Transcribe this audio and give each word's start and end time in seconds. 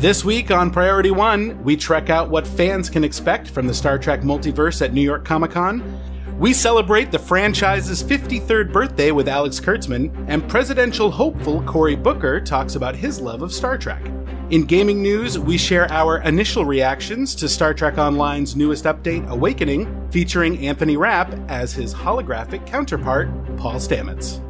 This 0.00 0.24
week 0.24 0.50
on 0.50 0.70
Priority 0.70 1.10
One, 1.10 1.62
we 1.62 1.76
trek 1.76 2.08
out 2.08 2.30
what 2.30 2.46
fans 2.46 2.88
can 2.88 3.04
expect 3.04 3.50
from 3.50 3.66
the 3.66 3.74
Star 3.74 3.98
Trek 3.98 4.22
multiverse 4.22 4.80
at 4.80 4.94
New 4.94 5.02
York 5.02 5.26
Comic 5.26 5.50
Con. 5.50 6.00
We 6.38 6.54
celebrate 6.54 7.12
the 7.12 7.18
franchise's 7.18 8.02
53rd 8.02 8.72
birthday 8.72 9.10
with 9.10 9.28
Alex 9.28 9.60
Kurtzman, 9.60 10.24
and 10.26 10.48
presidential 10.48 11.10
hopeful 11.10 11.62
Cory 11.64 11.96
Booker 11.96 12.40
talks 12.40 12.76
about 12.76 12.96
his 12.96 13.20
love 13.20 13.42
of 13.42 13.52
Star 13.52 13.76
Trek. 13.76 14.02
In 14.48 14.64
gaming 14.64 15.02
news, 15.02 15.38
we 15.38 15.58
share 15.58 15.86
our 15.92 16.22
initial 16.22 16.64
reactions 16.64 17.34
to 17.34 17.46
Star 17.46 17.74
Trek 17.74 17.98
Online's 17.98 18.56
newest 18.56 18.84
update, 18.84 19.28
Awakening, 19.28 20.08
featuring 20.10 20.66
Anthony 20.66 20.96
Rapp 20.96 21.34
as 21.50 21.74
his 21.74 21.92
holographic 21.92 22.66
counterpart, 22.66 23.28
Paul 23.58 23.74
Stamets. 23.74 24.40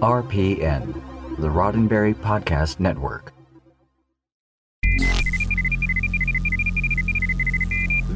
RPN, 0.00 1.00
the 1.38 1.48
Roddenberry 1.48 2.16
Podcast 2.16 2.80
Network. 2.80 3.32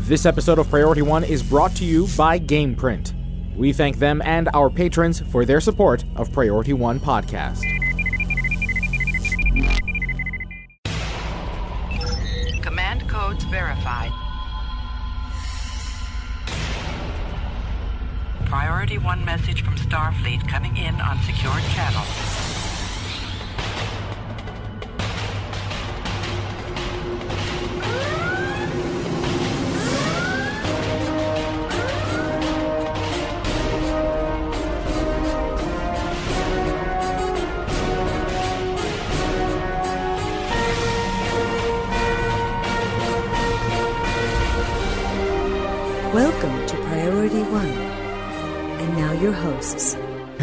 This 0.07 0.27
episode 0.27 0.59
of 0.59 0.69
Priority 0.69 1.01
One 1.01 1.25
is 1.25 1.43
brought 1.43 1.75
to 1.77 1.85
you 1.87 2.07
by 2.15 2.39
Gameprint. 2.39 3.15
We 3.57 3.73
thank 3.73 3.99
them 3.99 4.21
and 4.23 4.51
our 4.53 4.69
patrons 4.69 5.21
for 5.21 5.47
their 5.47 5.63
support 5.63 6.05
of 6.15 6.31
Priority 6.31 6.75
One 6.75 7.01
podcast. 7.01 7.63
Command 12.61 13.09
codes 13.09 13.45
verified. 13.45 14.13
Priority 18.45 18.99
1 18.99 19.25
message 19.25 19.65
from 19.65 19.77
Starfleet 19.77 20.47
coming 20.47 20.77
in 20.77 21.01
on 21.01 21.19
secured 21.23 21.63
channel. 21.73 22.44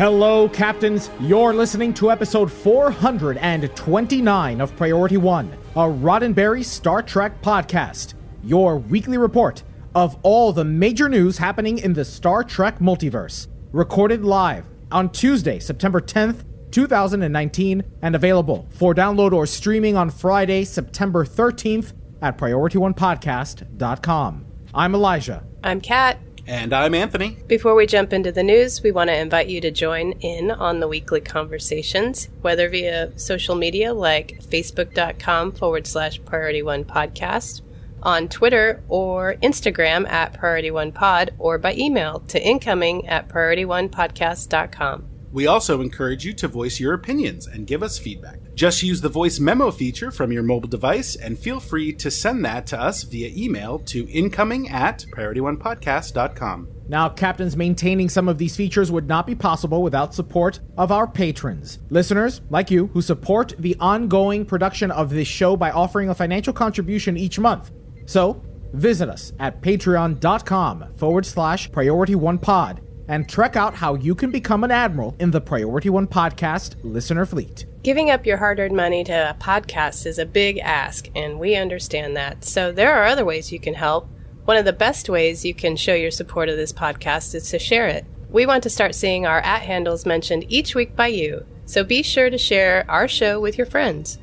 Hello, 0.01 0.49
Captains. 0.49 1.11
You're 1.19 1.53
listening 1.53 1.93
to 1.93 2.09
episode 2.09 2.51
429 2.51 4.59
of 4.59 4.75
Priority 4.75 5.17
One, 5.17 5.55
a 5.75 5.81
Roddenberry 5.81 6.65
Star 6.65 7.03
Trek 7.03 7.39
podcast, 7.43 8.15
your 8.43 8.79
weekly 8.79 9.19
report 9.19 9.61
of 9.93 10.17
all 10.23 10.53
the 10.53 10.65
major 10.65 11.07
news 11.07 11.37
happening 11.37 11.77
in 11.77 11.93
the 11.93 12.03
Star 12.03 12.43
Trek 12.43 12.79
multiverse. 12.79 13.47
Recorded 13.71 14.25
live 14.25 14.65
on 14.91 15.11
Tuesday, 15.11 15.59
September 15.59 16.01
10th, 16.01 16.45
2019, 16.71 17.83
and 18.01 18.15
available 18.15 18.67
for 18.71 18.95
download 18.95 19.33
or 19.33 19.45
streaming 19.45 19.95
on 19.95 20.09
Friday, 20.09 20.63
September 20.63 21.23
13th 21.23 21.93
at 22.23 22.39
PriorityOnePodcast.com. 22.39 24.45
I'm 24.73 24.95
Elijah. 24.95 25.43
I'm 25.63 25.79
Kat. 25.79 26.17
And 26.47 26.73
I'm 26.73 26.93
Anthony. 26.95 27.37
Before 27.47 27.75
we 27.75 27.85
jump 27.85 28.11
into 28.13 28.31
the 28.31 28.43
news, 28.43 28.81
we 28.83 28.91
want 28.91 29.09
to 29.09 29.17
invite 29.17 29.47
you 29.47 29.61
to 29.61 29.71
join 29.71 30.13
in 30.13 30.51
on 30.51 30.79
the 30.79 30.87
weekly 30.87 31.21
conversations, 31.21 32.29
whether 32.41 32.67
via 32.67 33.17
social 33.17 33.55
media 33.55 33.93
like 33.93 34.41
facebook.com 34.43 35.53
forward 35.53 35.87
slash 35.87 36.23
priority 36.25 36.61
one 36.61 36.83
podcast, 36.83 37.61
on 38.03 38.27
Twitter 38.27 38.83
or 38.89 39.35
Instagram 39.43 40.09
at 40.09 40.33
priority 40.33 40.71
one 40.71 40.91
pod, 40.91 41.31
or 41.37 41.57
by 41.57 41.73
email 41.75 42.19
to 42.27 42.43
incoming 42.43 43.07
at 43.07 43.29
priorityonepodcast.com. 43.29 45.07
We 45.31 45.47
also 45.47 45.79
encourage 45.79 46.25
you 46.25 46.33
to 46.33 46.47
voice 46.47 46.79
your 46.79 46.93
opinions 46.93 47.47
and 47.47 47.65
give 47.65 47.81
us 47.81 47.97
feedback. 47.97 48.40
Just 48.53 48.83
use 48.83 49.01
the 49.01 49.09
voice 49.09 49.39
memo 49.39 49.71
feature 49.71 50.11
from 50.11 50.31
your 50.31 50.43
mobile 50.43 50.69
device 50.69 51.15
and 51.15 51.39
feel 51.39 51.59
free 51.59 51.93
to 51.93 52.11
send 52.11 52.43
that 52.45 52.67
to 52.67 52.79
us 52.79 53.03
via 53.03 53.31
email 53.35 53.79
to 53.79 54.09
incoming 54.09 54.69
at 54.69 55.05
priorityonepodcast.com. 55.15 56.67
Now, 56.87 57.09
Captains, 57.09 57.55
maintaining 57.55 58.09
some 58.09 58.27
of 58.27 58.37
these 58.37 58.55
features 58.55 58.91
would 58.91 59.07
not 59.07 59.25
be 59.25 59.35
possible 59.35 59.81
without 59.81 60.13
support 60.13 60.59
of 60.77 60.91
our 60.91 61.07
patrons. 61.07 61.79
Listeners, 61.89 62.41
like 62.49 62.69
you, 62.69 62.87
who 62.87 63.01
support 63.01 63.53
the 63.57 63.77
ongoing 63.79 64.45
production 64.45 64.91
of 64.91 65.09
this 65.09 65.27
show 65.27 65.55
by 65.55 65.71
offering 65.71 66.09
a 66.09 66.15
financial 66.15 66.53
contribution 66.53 67.15
each 67.15 67.39
month. 67.39 67.71
So, 68.05 68.43
visit 68.73 69.07
us 69.09 69.31
at 69.39 69.61
patreon.com 69.61 70.93
forward 70.97 71.25
slash 71.25 71.71
priority 71.71 72.15
one 72.15 72.37
pod 72.37 72.81
and 73.11 73.27
check 73.27 73.57
out 73.57 73.75
how 73.75 73.93
you 73.95 74.15
can 74.15 74.31
become 74.31 74.63
an 74.63 74.71
admiral 74.71 75.13
in 75.19 75.31
the 75.31 75.41
Priority 75.41 75.89
One 75.89 76.07
podcast 76.07 76.75
listener 76.81 77.25
fleet. 77.25 77.65
Giving 77.83 78.09
up 78.09 78.25
your 78.25 78.37
hard 78.37 78.57
earned 78.57 78.75
money 78.75 79.03
to 79.03 79.31
a 79.31 79.33
podcast 79.33 80.05
is 80.05 80.17
a 80.17 80.25
big 80.25 80.59
ask, 80.59 81.09
and 81.13 81.37
we 81.37 81.55
understand 81.55 82.15
that. 82.15 82.45
So 82.45 82.71
there 82.71 82.93
are 82.93 83.05
other 83.05 83.25
ways 83.25 83.51
you 83.51 83.59
can 83.59 83.73
help. 83.73 84.07
One 84.45 84.55
of 84.55 84.63
the 84.63 84.71
best 84.71 85.09
ways 85.09 85.43
you 85.43 85.53
can 85.53 85.75
show 85.75 85.93
your 85.93 86.09
support 86.09 86.47
of 86.47 86.55
this 86.55 86.71
podcast 86.71 87.35
is 87.35 87.49
to 87.49 87.59
share 87.59 87.87
it. 87.87 88.05
We 88.29 88.45
want 88.45 88.63
to 88.63 88.69
start 88.69 88.95
seeing 88.95 89.25
our 89.25 89.41
at 89.41 89.63
handles 89.63 90.05
mentioned 90.05 90.45
each 90.47 90.73
week 90.73 90.95
by 90.95 91.07
you, 91.07 91.45
so 91.65 91.83
be 91.83 92.03
sure 92.03 92.29
to 92.29 92.37
share 92.37 92.85
our 92.87 93.09
show 93.09 93.41
with 93.41 93.57
your 93.57 93.67
friends. 93.67 94.19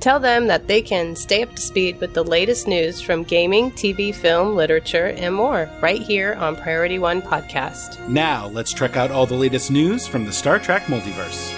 Tell 0.00 0.18
them 0.18 0.46
that 0.46 0.66
they 0.66 0.80
can 0.80 1.14
stay 1.14 1.42
up 1.42 1.54
to 1.54 1.60
speed 1.60 2.00
with 2.00 2.14
the 2.14 2.24
latest 2.24 2.66
news 2.66 3.02
from 3.02 3.22
gaming, 3.22 3.70
TV, 3.72 4.14
film, 4.14 4.56
literature, 4.56 5.08
and 5.08 5.34
more 5.34 5.68
right 5.82 6.00
here 6.00 6.32
on 6.40 6.56
Priority 6.56 6.98
One 6.98 7.20
Podcast. 7.20 8.08
Now, 8.08 8.46
let's 8.46 8.72
check 8.72 8.96
out 8.96 9.10
all 9.10 9.26
the 9.26 9.34
latest 9.34 9.70
news 9.70 10.06
from 10.06 10.24
the 10.24 10.32
Star 10.32 10.58
Trek 10.58 10.84
multiverse. 10.84 11.54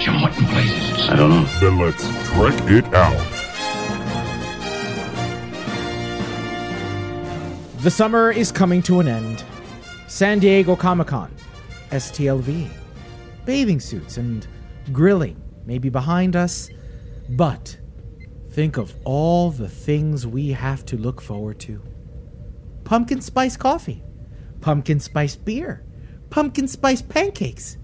Jim, 0.00 0.20
what 0.20 0.36
in 0.36 0.46
blazes? 0.46 1.08
I 1.08 1.14
don't 1.14 1.30
know. 1.30 1.44
Then 1.60 1.78
let's 1.78 2.02
trek 2.30 2.60
it 2.72 2.92
out. 2.92 3.14
The 7.82 7.90
summer 7.90 8.32
is 8.32 8.50
coming 8.50 8.82
to 8.82 8.98
an 8.98 9.06
end. 9.06 9.44
San 10.08 10.40
Diego 10.40 10.74
Comic 10.74 11.06
Con, 11.06 11.30
STLV, 11.90 12.68
bathing 13.44 13.78
suits, 13.78 14.16
and 14.16 14.44
grilling 14.92 15.40
may 15.66 15.78
be 15.78 15.88
behind 15.88 16.34
us, 16.34 16.68
but 17.28 17.78
think 18.50 18.76
of 18.76 18.94
all 19.04 19.50
the 19.50 19.68
things 19.68 20.26
we 20.26 20.50
have 20.50 20.84
to 20.86 20.96
look 20.96 21.20
forward 21.20 21.58
to 21.60 21.82
pumpkin 22.84 23.20
spice 23.20 23.56
coffee, 23.56 24.02
pumpkin 24.60 25.00
spice 25.00 25.36
beer, 25.36 25.84
pumpkin 26.30 26.68
spice 26.68 27.02
pancakes, 27.02 27.78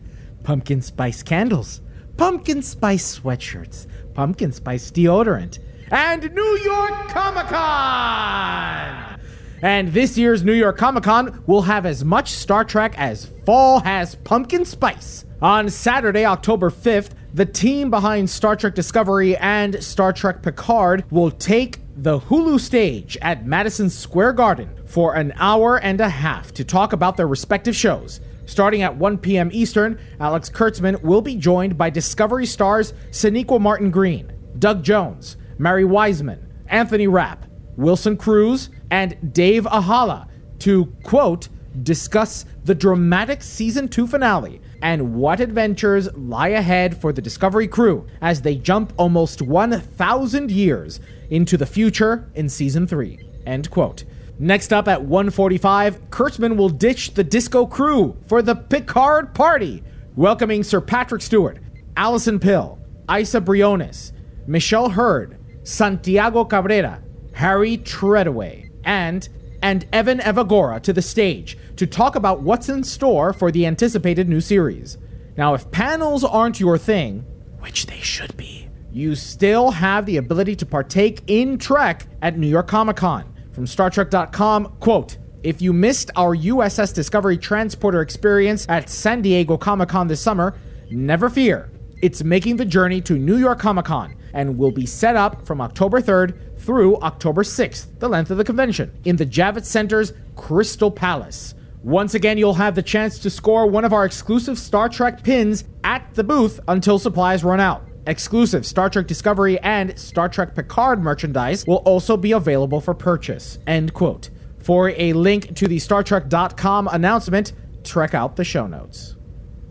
pumpkin 0.45 0.83
spice 0.83 1.23
candles, 1.23 1.81
pumpkin 2.17 2.63
spice 2.63 3.19
sweatshirts, 3.19 3.87
pumpkin 4.15 4.53
spice 4.53 4.91
deodorant, 4.91 5.59
and 5.91 6.33
New 6.35 6.59
York 6.59 7.09
Comic 7.09 7.47
Con! 7.47 9.21
And 9.63 9.93
this 9.93 10.17
year's 10.17 10.43
New 10.45 10.55
York 10.55 10.79
Comic 10.79 11.05
Con 11.05 11.43
will 11.47 11.63
have 11.63 11.85
as 11.85 12.05
much 12.05 12.31
Star 12.31 12.65
Trek 12.65 12.95
as 12.97 13.27
fall 13.45 13.81
has 13.81 14.15
pumpkin 14.15 14.65
spice. 14.65 15.25
On 15.43 15.69
Saturday, 15.69 16.25
October 16.25 16.71
5th, 16.71 17.11
the 17.33 17.47
team 17.47 17.91
behind 17.91 18.29
Star 18.29 18.57
Trek 18.57 18.75
Discovery 18.75 19.37
and 19.37 19.83
Star 19.83 20.13
Trek 20.13 20.43
Picard 20.43 21.05
will 21.11 21.31
take 21.31 21.79
the 21.97 22.19
Hulu 22.19 22.59
stage 22.59 23.17
at 23.23 23.47
Madison 23.47 23.89
Square 23.89 24.33
Garden 24.33 24.71
for 24.87 25.15
an 25.15 25.33
hour 25.37 25.77
and 25.79 26.01
a 26.01 26.09
half 26.09 26.53
to 26.55 26.65
talk 26.65 26.93
about 26.93 27.17
their 27.17 27.29
respective 27.29 27.77
shows. 27.77 28.21
Starting 28.47 28.83
at 28.83 28.97
1 28.97 29.19
p.m. 29.19 29.49
Eastern, 29.53 30.01
Alex 30.19 30.51
Kurtzman 30.51 31.01
will 31.03 31.23
be 31.23 31.37
joined 31.37 31.79
by 31.79 31.89
Discovery 31.89 32.47
stars 32.47 32.93
Sonequa 33.11 33.61
Martin 33.61 33.93
Green, 33.93 34.33
Doug 34.59 34.83
Jones, 34.83 35.37
Mary 35.59 35.85
Wiseman, 35.85 36.45
Anthony 36.67 37.07
Rapp, 37.07 37.47
Wilson 37.77 38.17
Cruz, 38.17 38.71
and 38.91 39.33
Dave 39.33 39.65
Ajala 39.65 40.27
to, 40.61 40.87
quote, 41.05 41.49
discuss 41.83 42.45
the 42.65 42.75
dramatic 42.75 43.43
season 43.43 43.89
2 43.89 44.07
finale 44.07 44.61
and 44.83 45.15
what 45.15 45.41
adventures 45.41 46.13
lie 46.15 46.49
ahead 46.49 46.97
for 46.97 47.13
the 47.13 47.23
Discovery 47.23 47.69
crew 47.69 48.07
as 48.21 48.43
they 48.43 48.57
jump 48.57 48.93
almost 48.97 49.43
1,000 49.43 50.51
years 50.51 51.01
into 51.31 51.57
the 51.57 51.67
future 51.67 52.31
in 52.35 52.49
season 52.49 52.87
3, 52.87 53.19
end 53.47 53.71
quote. 53.71 54.05
Next 54.39 54.73
up 54.73 54.89
at 54.89 55.03
1:45, 55.03 55.99
Kurtzman 56.11 56.57
will 56.57 56.71
ditch 56.71 57.13
the 57.13 57.23
disco 57.25 57.67
crew 57.67 58.17
for 58.27 58.41
the 58.41 58.55
Picard 58.55 59.35
party, 59.35 59.83
welcoming 60.17 60.63
Sir 60.63 60.81
Patrick 60.81 61.21
Stewart, 61.21 61.59
Alison 61.97 62.39
Pill, 62.39 62.79
Isa 63.15 63.41
Briones, 63.41 64.13
Michelle 64.47 64.89
Hurd, 64.89 65.37
Santiago 65.63 66.45
Cabrera, 66.45 67.03
Harry 67.35 67.77
Treadaway, 67.77 68.71
and 68.85 69.29
and 69.63 69.87
Evan 69.93 70.19
Evagora 70.19 70.81
to 70.83 70.93
the 70.93 71.03
stage 71.03 71.57
to 71.77 71.87
talk 71.87 72.17
about 72.17 72.43
what's 72.43 72.69
in 72.69 72.85
store 72.85 73.33
for 73.33 73.51
the 73.51 73.67
anticipated 73.67 74.29
new 74.29 74.41
series. 74.41 74.99
Now, 75.37 75.55
if 75.55 75.71
panels 75.71 76.25
aren't 76.25 76.61
your 76.61 76.79
thing, 76.79 77.25
which 77.61 77.87
they 77.87 78.01
should 78.01 78.37
be, 78.37 78.69
you 78.93 79.15
still 79.15 79.71
have 79.71 80.07
the 80.07 80.17
ability 80.17 80.57
to 80.57 80.67
partake 80.67 81.23
in 81.27 81.59
Trek 81.59 82.07
at 82.23 82.37
New 82.37 82.49
York 82.49 82.67
Comic 82.67 82.97
Con. 82.97 83.33
From 83.53 83.67
StarTrek.com, 83.67 84.77
quote, 84.81 85.19
if 85.43 85.63
you 85.63 85.73
missed 85.73 86.11
our 86.17 86.37
USS 86.37 86.95
Discovery 86.95 87.39
transporter 87.39 88.03
experience 88.03 88.67
at 88.69 88.91
San 88.91 89.23
Diego 89.23 89.57
Comic 89.57 89.89
Con 89.89 90.09
this 90.09 90.21
summer, 90.21 90.55
never 90.91 91.31
fear. 91.31 91.71
It's 92.03 92.23
making 92.25 92.57
the 92.57 92.65
journey 92.65 93.01
to 93.03 93.15
New 93.15 93.37
York 93.37 93.59
Comic 93.59 93.87
Con 93.87 94.17
and 94.35 94.59
will 94.59 94.71
be 94.71 94.87
set 94.87 95.17
up 95.17 95.47
from 95.47 95.61
October 95.61 96.01
3rd 96.01 96.50
through 96.61 96.97
October 97.01 97.43
6th, 97.43 97.99
the 97.99 98.09
length 98.09 98.31
of 98.31 98.37
the 98.37 98.45
convention, 98.45 98.93
in 99.05 99.17
the 99.17 99.27
Javits 99.27 99.67
Center's 99.67 100.13
Crystal 100.37 100.91
Palace. 100.91 101.55
Once 101.83 102.15
again, 102.15 102.37
you'll 102.37 102.55
have 102.55 102.75
the 102.75 102.83
chance 102.83 103.19
to 103.19 103.31
score 103.31 103.67
one 103.67 103.85
of 103.85 103.93
our 103.93 104.05
exclusive 104.05 104.59
Star 104.59 104.89
Trek 104.89 105.23
pins 105.23 105.65
at 105.83 106.15
the 106.15 106.25
booth 106.25 106.61
until 106.69 106.99
supplies 106.99 107.43
run 107.43 107.61
out. 107.61 107.89
Exclusive 108.07 108.67
Star 108.67 108.91
Trek 108.91 109.07
Discovery 109.07 109.59
and 109.61 109.99
Star 109.99 110.29
Trek 110.29 110.55
Picard 110.55 111.03
merchandise 111.03 111.67
will 111.67 111.77
also 111.77 112.17
be 112.17 112.33
available 112.33 112.81
for 112.81 112.95
purchase. 112.95 113.59
End 113.67 113.95
quote. 113.95 114.31
For 114.59 114.91
a 114.91 115.15
link 115.15 115.55
to 115.57 115.67
the 115.67 115.79
StarTrek.com 115.79 116.89
announcement, 116.89 117.55
check 117.83 118.15
out 118.15 118.37
the 118.37 118.45
show 118.45 118.67
notes. 118.67 119.17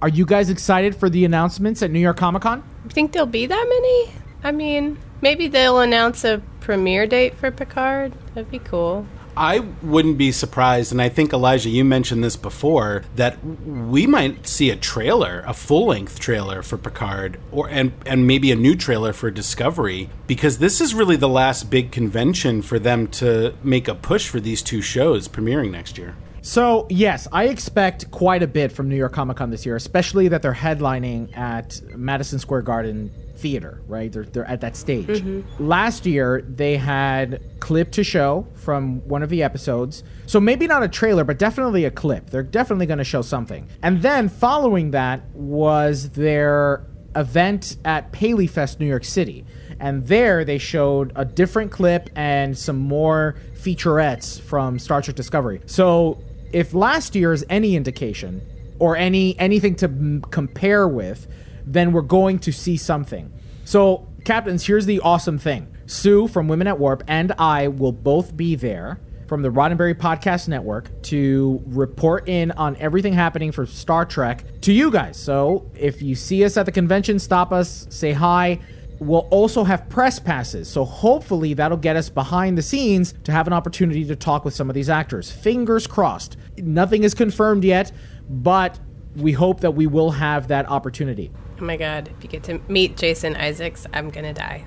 Are 0.01 0.09
you 0.09 0.25
guys 0.25 0.49
excited 0.49 0.95
for 0.95 1.09
the 1.09 1.25
announcements 1.25 1.83
at 1.83 1.91
New 1.91 1.99
York 1.99 2.17
Comic 2.17 2.41
Con? 2.41 2.63
Think 2.89 3.11
there'll 3.11 3.27
be 3.27 3.45
that 3.45 3.65
many? 3.69 4.11
I 4.43 4.51
mean, 4.51 4.97
maybe 5.21 5.47
they'll 5.47 5.79
announce 5.79 6.23
a 6.23 6.41
premiere 6.59 7.07
date 7.07 7.35
for 7.35 7.51
Picard. 7.51 8.13
That'd 8.33 8.51
be 8.51 8.59
cool. 8.59 9.05
I 9.37 9.59
wouldn't 9.81 10.17
be 10.17 10.33
surprised, 10.33 10.91
and 10.91 11.01
I 11.01 11.07
think 11.07 11.31
Elijah, 11.31 11.69
you 11.69 11.85
mentioned 11.85 12.23
this 12.23 12.35
before, 12.35 13.03
that 13.15 13.41
we 13.65 14.05
might 14.05 14.45
see 14.47 14.69
a 14.69 14.75
trailer, 14.75 15.45
a 15.47 15.53
full 15.53 15.87
length 15.87 16.19
trailer 16.19 16.61
for 16.61 16.77
Picard, 16.77 17.39
or 17.51 17.69
and 17.69 17.93
and 18.05 18.27
maybe 18.27 18.51
a 18.51 18.55
new 18.55 18.75
trailer 18.75 19.13
for 19.13 19.31
Discovery, 19.31 20.09
because 20.27 20.57
this 20.57 20.81
is 20.81 20.93
really 20.93 21.15
the 21.15 21.29
last 21.29 21.69
big 21.69 21.91
convention 21.91 22.61
for 22.61 22.79
them 22.79 23.07
to 23.07 23.53
make 23.63 23.87
a 23.87 23.95
push 23.95 24.27
for 24.27 24.41
these 24.41 24.61
two 24.61 24.81
shows 24.81 25.29
premiering 25.29 25.71
next 25.71 25.97
year. 25.97 26.15
So, 26.41 26.87
yes, 26.89 27.27
I 27.31 27.45
expect 27.45 28.11
quite 28.11 28.43
a 28.43 28.47
bit 28.47 28.71
from 28.71 28.89
New 28.89 28.95
York 28.95 29.13
Comic 29.13 29.37
Con 29.37 29.51
this 29.51 29.65
year, 29.65 29.75
especially 29.75 30.27
that 30.29 30.41
they're 30.41 30.53
headlining 30.53 31.37
at 31.37 31.81
Madison 31.95 32.39
Square 32.39 32.63
Garden 32.63 33.11
theater, 33.39 33.81
right? 33.87 34.11
They're, 34.11 34.23
they're 34.23 34.47
at 34.47 34.61
that 34.61 34.75
stage. 34.75 35.07
Mm-hmm. 35.07 35.67
Last 35.67 36.05
year, 36.05 36.41
they 36.47 36.77
had 36.77 37.41
clip 37.59 37.91
to 37.93 38.03
show 38.03 38.47
from 38.55 39.07
one 39.07 39.23
of 39.23 39.29
the 39.29 39.41
episodes. 39.43 40.03
So 40.25 40.39
maybe 40.39 40.67
not 40.67 40.83
a 40.83 40.87
trailer, 40.87 41.23
but 41.23 41.39
definitely 41.39 41.85
a 41.85 41.91
clip. 41.91 42.29
They're 42.29 42.43
definitely 42.43 42.85
going 42.85 42.99
to 42.99 43.03
show 43.03 43.21
something. 43.21 43.67
And 43.81 44.01
then 44.01 44.29
following 44.29 44.91
that 44.91 45.21
was 45.33 46.09
their 46.11 46.85
event 47.15 47.77
at 47.85 48.11
Paley 48.11 48.47
Fest, 48.47 48.79
New 48.79 48.85
York 48.85 49.05
City. 49.05 49.45
And 49.79 50.05
there 50.07 50.43
they 50.43 50.57
showed 50.57 51.11
a 51.15 51.25
different 51.25 51.71
clip 51.71 52.09
and 52.15 52.57
some 52.57 52.77
more 52.77 53.35
featurettes 53.53 54.39
from 54.41 54.77
Star 54.77 55.01
Trek 55.01 55.15
Discovery. 55.15 55.61
So 55.65 56.21
if 56.51 56.73
last 56.73 57.15
year 57.15 57.33
is 57.33 57.45
any 57.49 57.75
indication 57.75 58.41
or 58.79 58.95
any 58.95 59.37
anything 59.39 59.75
to 59.75 59.85
m- 59.85 60.21
compare 60.29 60.87
with, 60.87 61.27
then 61.73 61.91
we're 61.91 62.01
going 62.01 62.39
to 62.39 62.51
see 62.51 62.75
something. 62.77 63.31
So, 63.63 64.07
captains, 64.25 64.65
here's 64.65 64.87
the 64.87 64.99
awesome 65.01 65.37
thing. 65.37 65.67
Sue 65.85 66.27
from 66.27 66.47
Women 66.47 66.67
at 66.67 66.79
Warp 66.79 67.03
and 67.07 67.31
I 67.37 67.67
will 67.67 67.91
both 67.91 68.35
be 68.35 68.55
there 68.55 68.99
from 69.27 69.43
the 69.43 69.49
Roddenberry 69.49 69.93
Podcast 69.93 70.47
Network 70.47 70.89
to 71.03 71.61
report 71.67 72.27
in 72.27 72.49
on 72.51 72.75
everything 72.77 73.13
happening 73.13 73.51
for 73.51 73.67
Star 73.67 74.03
Trek 74.03 74.43
to 74.61 74.73
you 74.73 74.89
guys. 74.89 75.17
So, 75.17 75.69
if 75.75 76.01
you 76.01 76.15
see 76.15 76.43
us 76.43 76.57
at 76.57 76.65
the 76.65 76.71
convention, 76.71 77.19
stop 77.19 77.51
us, 77.51 77.85
say 77.91 78.11
hi. 78.13 78.59
We'll 78.97 79.27
also 79.29 79.63
have 79.63 79.87
press 79.87 80.19
passes, 80.19 80.67
so 80.67 80.83
hopefully 80.83 81.53
that'll 81.53 81.77
get 81.77 81.95
us 81.95 82.09
behind 82.09 82.57
the 82.57 82.61
scenes 82.61 83.13
to 83.23 83.31
have 83.31 83.47
an 83.47 83.53
opportunity 83.53 84.03
to 84.03 84.15
talk 84.15 84.43
with 84.43 84.53
some 84.53 84.69
of 84.69 84.73
these 84.73 84.89
actors. 84.89 85.31
Fingers 85.31 85.87
crossed. 85.87 86.35
Nothing 86.57 87.03
is 87.03 87.13
confirmed 87.13 87.63
yet, 87.63 87.93
but 88.29 88.77
we 89.15 89.31
hope 89.31 89.61
that 89.61 89.71
we 89.71 89.87
will 89.87 90.11
have 90.11 90.49
that 90.49 90.67
opportunity. 90.67 91.31
Oh 91.59 91.65
my 91.65 91.77
god, 91.77 92.09
if 92.17 92.23
you 92.23 92.29
get 92.29 92.43
to 92.43 92.59
meet 92.69 92.95
Jason 92.95 93.35
Isaacs, 93.35 93.85
I'm 93.93 94.09
gonna 94.09 94.33
die. 94.33 94.65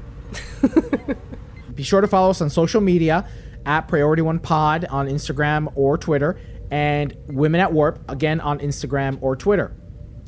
Be 1.75 1.83
sure 1.83 2.01
to 2.01 2.09
follow 2.09 2.31
us 2.31 2.41
on 2.41 2.51
social 2.51 2.81
media 2.81 3.27
at 3.65 3.83
Priority 3.89 4.23
One 4.23 4.39
Pod 4.39 4.85
on 4.87 5.09
Instagram 5.09 5.73
or 5.75 5.97
Twitter, 5.97 6.39
and 6.71 7.17
Women 7.29 7.61
at 7.61 7.73
Warp 7.73 7.99
again 8.11 8.41
on 8.41 8.59
Instagram 8.59 9.19
or 9.23 9.37
Twitter. 9.37 9.75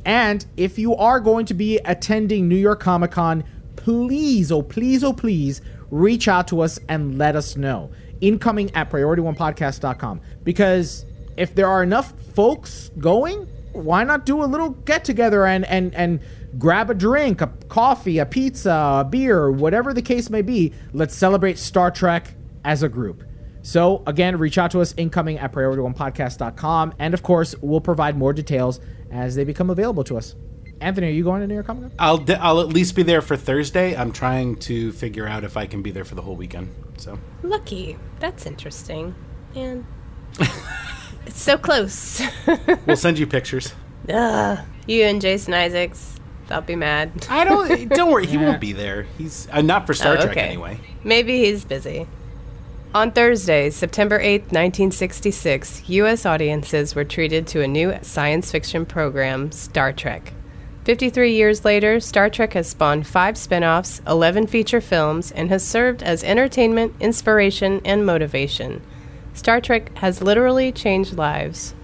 And 0.06 0.44
if 0.56 0.78
you 0.78 0.94
are 0.96 1.20
going 1.20 1.46
to 1.46 1.54
be 1.54 1.78
attending 1.84 2.48
New 2.48 2.56
York 2.56 2.80
Comic 2.80 3.10
Con, 3.10 3.44
please, 3.76 4.52
oh 4.52 4.62
please, 4.62 5.04
oh 5.04 5.12
please, 5.12 5.60
reach 5.90 6.28
out 6.28 6.48
to 6.48 6.60
us 6.60 6.78
and 6.88 7.18
let 7.18 7.36
us 7.36 7.56
know. 7.56 7.90
Incoming 8.20 8.74
at 8.74 8.90
priority 8.90 9.22
one 9.22 9.34
PriorityOnePodcast.com. 9.34 10.20
Because 10.44 11.04
if 11.36 11.54
there 11.54 11.68
are 11.68 11.82
enough 11.82 12.12
folks 12.34 12.90
going, 12.98 13.48
why 13.72 14.04
not 14.04 14.24
do 14.24 14.42
a 14.42 14.46
little 14.46 14.70
get 14.70 15.04
together 15.04 15.46
and 15.46 15.64
and 15.66 15.94
and 15.94 16.20
grab 16.58 16.90
a 16.90 16.94
drink, 16.94 17.40
a 17.40 17.48
coffee, 17.68 18.18
a 18.18 18.26
pizza, 18.26 19.00
a 19.00 19.04
beer, 19.04 19.50
whatever 19.50 19.92
the 19.92 20.02
case 20.02 20.30
may 20.30 20.42
be. 20.42 20.72
Let's 20.92 21.14
celebrate 21.14 21.58
Star 21.58 21.90
Trek 21.90 22.34
as 22.64 22.82
a 22.82 22.88
group. 22.88 23.24
So 23.62 24.02
again, 24.06 24.36
reach 24.36 24.58
out 24.58 24.70
to 24.72 24.80
us 24.80 24.94
incoming 24.96 25.38
at 25.38 25.52
priorityonepodcast.com. 25.52 26.94
And 26.98 27.14
of 27.14 27.22
course, 27.22 27.54
we'll 27.62 27.80
provide 27.80 28.16
more 28.16 28.32
details 28.32 28.80
as 29.10 29.34
they 29.34 29.44
become 29.44 29.70
available 29.70 30.04
to 30.04 30.18
us. 30.18 30.34
Anthony, 30.80 31.06
are 31.06 31.10
you 31.10 31.24
going 31.24 31.40
to 31.40 31.46
New 31.46 31.54
York 31.54 31.66
Comic 31.66 31.82
Con? 31.82 31.92
I'll 31.98 32.18
d- 32.18 32.34
I'll 32.34 32.60
at 32.60 32.68
least 32.68 32.94
be 32.94 33.02
there 33.02 33.22
for 33.22 33.36
Thursday. 33.36 33.96
I'm 33.96 34.12
trying 34.12 34.56
to 34.56 34.92
figure 34.92 35.26
out 35.26 35.44
if 35.44 35.56
I 35.56 35.66
can 35.66 35.82
be 35.82 35.90
there 35.90 36.04
for 36.04 36.14
the 36.14 36.20
whole 36.20 36.36
weekend. 36.36 36.74
So 36.98 37.18
Lucky. 37.42 37.96
That's 38.20 38.44
interesting. 38.44 39.14
And 39.54 39.86
it's 41.26 41.40
so 41.40 41.56
close. 41.56 42.20
we'll 42.86 42.96
send 42.96 43.18
you 43.18 43.26
pictures. 43.26 43.72
Ugh. 44.12 44.58
You 44.86 45.04
and 45.04 45.22
Jason 45.22 45.54
Isaacs, 45.54 46.13
I'll 46.50 46.60
be 46.60 46.76
mad. 46.76 47.26
I 47.30 47.44
don't. 47.44 47.88
Don't 47.90 48.10
worry. 48.10 48.26
He 48.26 48.36
won't 48.44 48.60
be 48.60 48.72
there. 48.72 49.04
He's 49.18 49.48
uh, 49.50 49.62
not 49.62 49.86
for 49.86 49.94
Star 49.94 50.14
Oh, 50.14 50.16
Trek 50.20 50.30
okay. 50.30 50.40
anyway. 50.48 50.78
Maybe 51.02 51.38
he's 51.44 51.64
busy. 51.64 52.06
On 52.94 53.10
Thursday, 53.10 53.70
September 53.70 54.20
8th, 54.20 54.52
1966, 54.52 55.88
U.S. 55.88 56.24
audiences 56.24 56.94
were 56.94 57.04
treated 57.04 57.46
to 57.48 57.60
a 57.60 57.66
new 57.66 57.94
science 58.02 58.52
fiction 58.52 58.86
program, 58.86 59.50
Star 59.50 59.92
Trek. 59.92 60.32
53 60.84 61.32
years 61.34 61.64
later, 61.64 61.98
Star 61.98 62.28
Trek 62.30 62.52
has 62.52 62.68
spawned 62.68 63.06
five 63.06 63.36
spin 63.38 63.64
offs, 63.64 64.00
11 64.06 64.46
feature 64.46 64.80
films, 64.80 65.32
and 65.32 65.48
has 65.48 65.64
served 65.64 66.02
as 66.02 66.22
entertainment, 66.22 66.94
inspiration, 67.00 67.80
and 67.84 68.04
motivation. 68.06 68.82
Star 69.32 69.60
Trek 69.60 69.96
has 69.98 70.22
literally 70.22 70.70
changed 70.70 71.14
lives. 71.16 71.74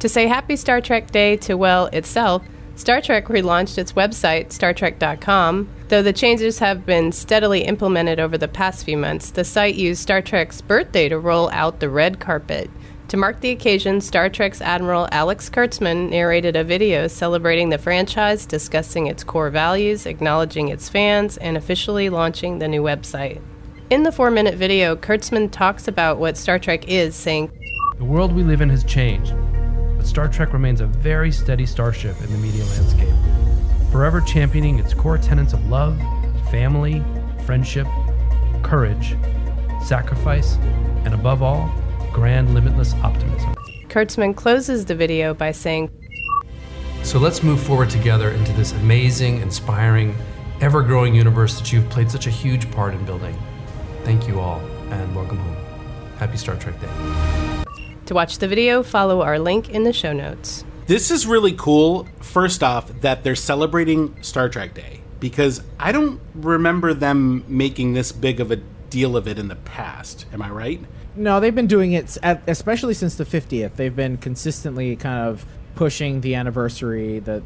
To 0.00 0.08
say 0.08 0.26
Happy 0.28 0.54
Star 0.56 0.80
Trek 0.80 1.10
Day 1.10 1.36
to, 1.38 1.54
well, 1.54 1.86
itself, 1.86 2.42
Star 2.82 3.00
Trek 3.00 3.26
relaunched 3.26 3.78
its 3.78 3.92
website, 3.92 4.48
StarTrek.com. 4.48 5.68
Though 5.86 6.02
the 6.02 6.12
changes 6.12 6.58
have 6.58 6.84
been 6.84 7.12
steadily 7.12 7.60
implemented 7.60 8.18
over 8.18 8.36
the 8.36 8.48
past 8.48 8.84
few 8.84 8.96
months, 8.96 9.30
the 9.30 9.44
site 9.44 9.76
used 9.76 10.02
Star 10.02 10.20
Trek's 10.20 10.60
birthday 10.60 11.08
to 11.08 11.20
roll 11.20 11.48
out 11.50 11.78
the 11.78 11.88
red 11.88 12.18
carpet. 12.18 12.68
To 13.06 13.16
mark 13.16 13.40
the 13.40 13.50
occasion, 13.50 14.00
Star 14.00 14.28
Trek's 14.28 14.60
Admiral 14.60 15.06
Alex 15.12 15.48
Kurtzman 15.48 16.10
narrated 16.10 16.56
a 16.56 16.64
video 16.64 17.06
celebrating 17.06 17.68
the 17.68 17.78
franchise, 17.78 18.46
discussing 18.46 19.06
its 19.06 19.22
core 19.22 19.50
values, 19.50 20.04
acknowledging 20.04 20.66
its 20.66 20.88
fans, 20.88 21.36
and 21.36 21.56
officially 21.56 22.08
launching 22.08 22.58
the 22.58 22.66
new 22.66 22.82
website. 22.82 23.40
In 23.90 24.02
the 24.02 24.10
four 24.10 24.32
minute 24.32 24.56
video, 24.56 24.96
Kurtzman 24.96 25.52
talks 25.52 25.86
about 25.86 26.18
what 26.18 26.36
Star 26.36 26.58
Trek 26.58 26.88
is, 26.88 27.14
saying, 27.14 27.48
The 27.98 28.04
world 28.04 28.32
we 28.32 28.42
live 28.42 28.60
in 28.60 28.70
has 28.70 28.82
changed, 28.82 29.34
but 30.02 30.08
Star 30.08 30.26
Trek 30.26 30.52
remains 30.52 30.80
a 30.80 30.86
very 30.86 31.30
steady 31.30 31.64
starship 31.64 32.20
in 32.22 32.32
the 32.32 32.38
media 32.38 32.64
landscape, 32.64 33.14
forever 33.92 34.20
championing 34.20 34.80
its 34.80 34.92
core 34.92 35.16
tenets 35.16 35.52
of 35.52 35.64
love, 35.68 35.96
family, 36.50 37.04
friendship, 37.46 37.86
courage, 38.64 39.16
sacrifice, 39.80 40.56
and 41.04 41.14
above 41.14 41.40
all, 41.40 41.72
grand 42.12 42.52
limitless 42.52 42.94
optimism. 42.94 43.54
Kurtzman 43.86 44.34
closes 44.34 44.86
the 44.86 44.96
video 44.96 45.34
by 45.34 45.52
saying, 45.52 45.88
So 47.04 47.20
let's 47.20 47.44
move 47.44 47.62
forward 47.62 47.88
together 47.88 48.32
into 48.32 48.52
this 48.54 48.72
amazing, 48.72 49.40
inspiring, 49.40 50.16
ever 50.60 50.82
growing 50.82 51.14
universe 51.14 51.56
that 51.60 51.72
you've 51.72 51.88
played 51.90 52.10
such 52.10 52.26
a 52.26 52.30
huge 52.30 52.68
part 52.72 52.92
in 52.92 53.04
building. 53.04 53.40
Thank 54.02 54.26
you 54.26 54.40
all, 54.40 54.58
and 54.90 55.14
welcome 55.14 55.36
home. 55.36 55.56
Happy 56.16 56.38
Star 56.38 56.56
Trek 56.56 56.80
Day. 56.80 57.51
To 58.12 58.16
watch 58.16 58.36
the 58.36 58.46
video, 58.46 58.82
follow 58.82 59.22
our 59.22 59.38
link 59.38 59.70
in 59.70 59.84
the 59.84 59.92
show 59.94 60.12
notes. 60.12 60.66
This 60.86 61.10
is 61.10 61.26
really 61.26 61.54
cool. 61.54 62.06
First 62.20 62.62
off, 62.62 62.88
that 63.00 63.24
they're 63.24 63.34
celebrating 63.34 64.14
Star 64.22 64.50
Trek 64.50 64.74
Day 64.74 65.00
because 65.18 65.62
I 65.80 65.92
don't 65.92 66.20
remember 66.34 66.92
them 66.92 67.42
making 67.48 67.94
this 67.94 68.12
big 68.12 68.38
of 68.38 68.50
a 68.50 68.56
deal 68.90 69.16
of 69.16 69.26
it 69.26 69.38
in 69.38 69.48
the 69.48 69.56
past. 69.56 70.26
Am 70.30 70.42
I 70.42 70.50
right? 70.50 70.80
No, 71.16 71.40
they've 71.40 71.54
been 71.54 71.66
doing 71.66 71.92
it, 71.92 72.18
at, 72.22 72.42
especially 72.46 72.92
since 72.92 73.14
the 73.14 73.24
50th. 73.24 73.76
They've 73.76 73.96
been 73.96 74.18
consistently 74.18 74.94
kind 74.94 75.26
of 75.26 75.46
pushing 75.74 76.20
the 76.20 76.34
anniversary, 76.34 77.18
the 77.18 77.42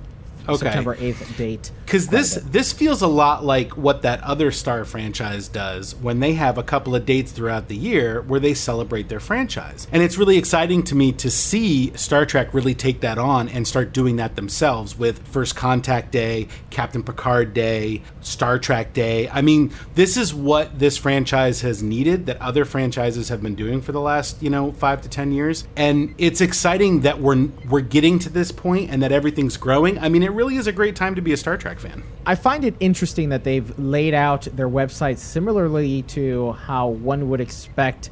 Okay. 0.48 0.58
September 0.58 0.96
8th 0.96 1.36
date. 1.36 1.70
Because 1.84 2.08
this 2.08 2.34
this 2.34 2.72
feels 2.72 3.02
a 3.02 3.06
lot 3.06 3.44
like 3.44 3.76
what 3.76 4.02
that 4.02 4.22
other 4.22 4.50
Star 4.50 4.84
franchise 4.84 5.48
does 5.48 5.94
when 5.96 6.20
they 6.20 6.34
have 6.34 6.58
a 6.58 6.62
couple 6.62 6.94
of 6.94 7.04
dates 7.06 7.32
throughout 7.32 7.68
the 7.68 7.76
year 7.76 8.22
where 8.22 8.40
they 8.40 8.54
celebrate 8.54 9.08
their 9.08 9.20
franchise, 9.20 9.86
and 9.92 10.02
it's 10.02 10.18
really 10.18 10.36
exciting 10.36 10.82
to 10.84 10.94
me 10.94 11.12
to 11.12 11.30
see 11.30 11.96
Star 11.96 12.26
Trek 12.26 12.52
really 12.52 12.74
take 12.74 13.00
that 13.00 13.18
on 13.18 13.48
and 13.48 13.66
start 13.66 13.92
doing 13.92 14.16
that 14.16 14.36
themselves 14.36 14.98
with 14.98 15.26
First 15.26 15.56
Contact 15.56 16.12
Day, 16.12 16.48
Captain 16.70 17.02
Picard 17.02 17.54
Day, 17.54 18.02
Star 18.20 18.58
Trek 18.58 18.92
Day. 18.92 19.28
I 19.28 19.42
mean, 19.42 19.72
this 19.94 20.16
is 20.16 20.34
what 20.34 20.78
this 20.78 20.96
franchise 20.96 21.60
has 21.62 21.82
needed 21.82 22.26
that 22.26 22.40
other 22.40 22.64
franchises 22.64 23.28
have 23.28 23.42
been 23.42 23.54
doing 23.54 23.80
for 23.80 23.92
the 23.92 24.00
last 24.00 24.42
you 24.42 24.50
know 24.50 24.72
five 24.72 25.02
to 25.02 25.08
ten 25.08 25.32
years, 25.32 25.66
and 25.76 26.14
it's 26.18 26.40
exciting 26.40 27.00
that 27.00 27.20
we're 27.20 27.48
we're 27.68 27.80
getting 27.80 28.18
to 28.20 28.28
this 28.28 28.52
point 28.52 28.90
and 28.90 29.02
that 29.02 29.12
everything's 29.12 29.56
growing. 29.56 29.98
I 29.98 30.08
mean, 30.08 30.22
it 30.22 30.32
really 30.36 30.56
is 30.56 30.66
a 30.66 30.72
great 30.72 30.94
time 30.94 31.14
to 31.14 31.22
be 31.22 31.32
a 31.32 31.36
Star 31.36 31.56
Trek 31.56 31.80
fan. 31.80 32.02
I 32.26 32.34
find 32.34 32.64
it 32.64 32.74
interesting 32.78 33.30
that 33.30 33.42
they've 33.42 33.76
laid 33.78 34.14
out 34.14 34.42
their 34.52 34.68
website 34.68 35.18
similarly 35.18 36.02
to 36.02 36.52
how 36.52 36.88
one 36.88 37.28
would 37.30 37.40
expect 37.40 38.10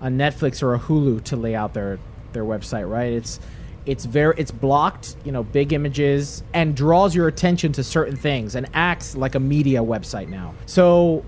a 0.00 0.08
Netflix 0.08 0.62
or 0.62 0.74
a 0.74 0.78
Hulu 0.78 1.22
to 1.24 1.36
lay 1.36 1.54
out 1.54 1.72
their 1.72 1.98
their 2.32 2.44
website, 2.44 2.90
right? 2.90 3.12
It's 3.12 3.40
it's 3.86 4.04
very 4.04 4.34
it's 4.36 4.50
blocked, 4.50 5.16
you 5.24 5.32
know, 5.32 5.42
big 5.42 5.72
images 5.72 6.42
and 6.52 6.76
draws 6.76 7.14
your 7.14 7.28
attention 7.28 7.72
to 7.72 7.84
certain 7.84 8.16
things 8.16 8.54
and 8.54 8.68
acts 8.74 9.16
like 9.16 9.34
a 9.34 9.40
media 9.40 9.80
website 9.80 10.28
now. 10.28 10.54
So 10.66 11.24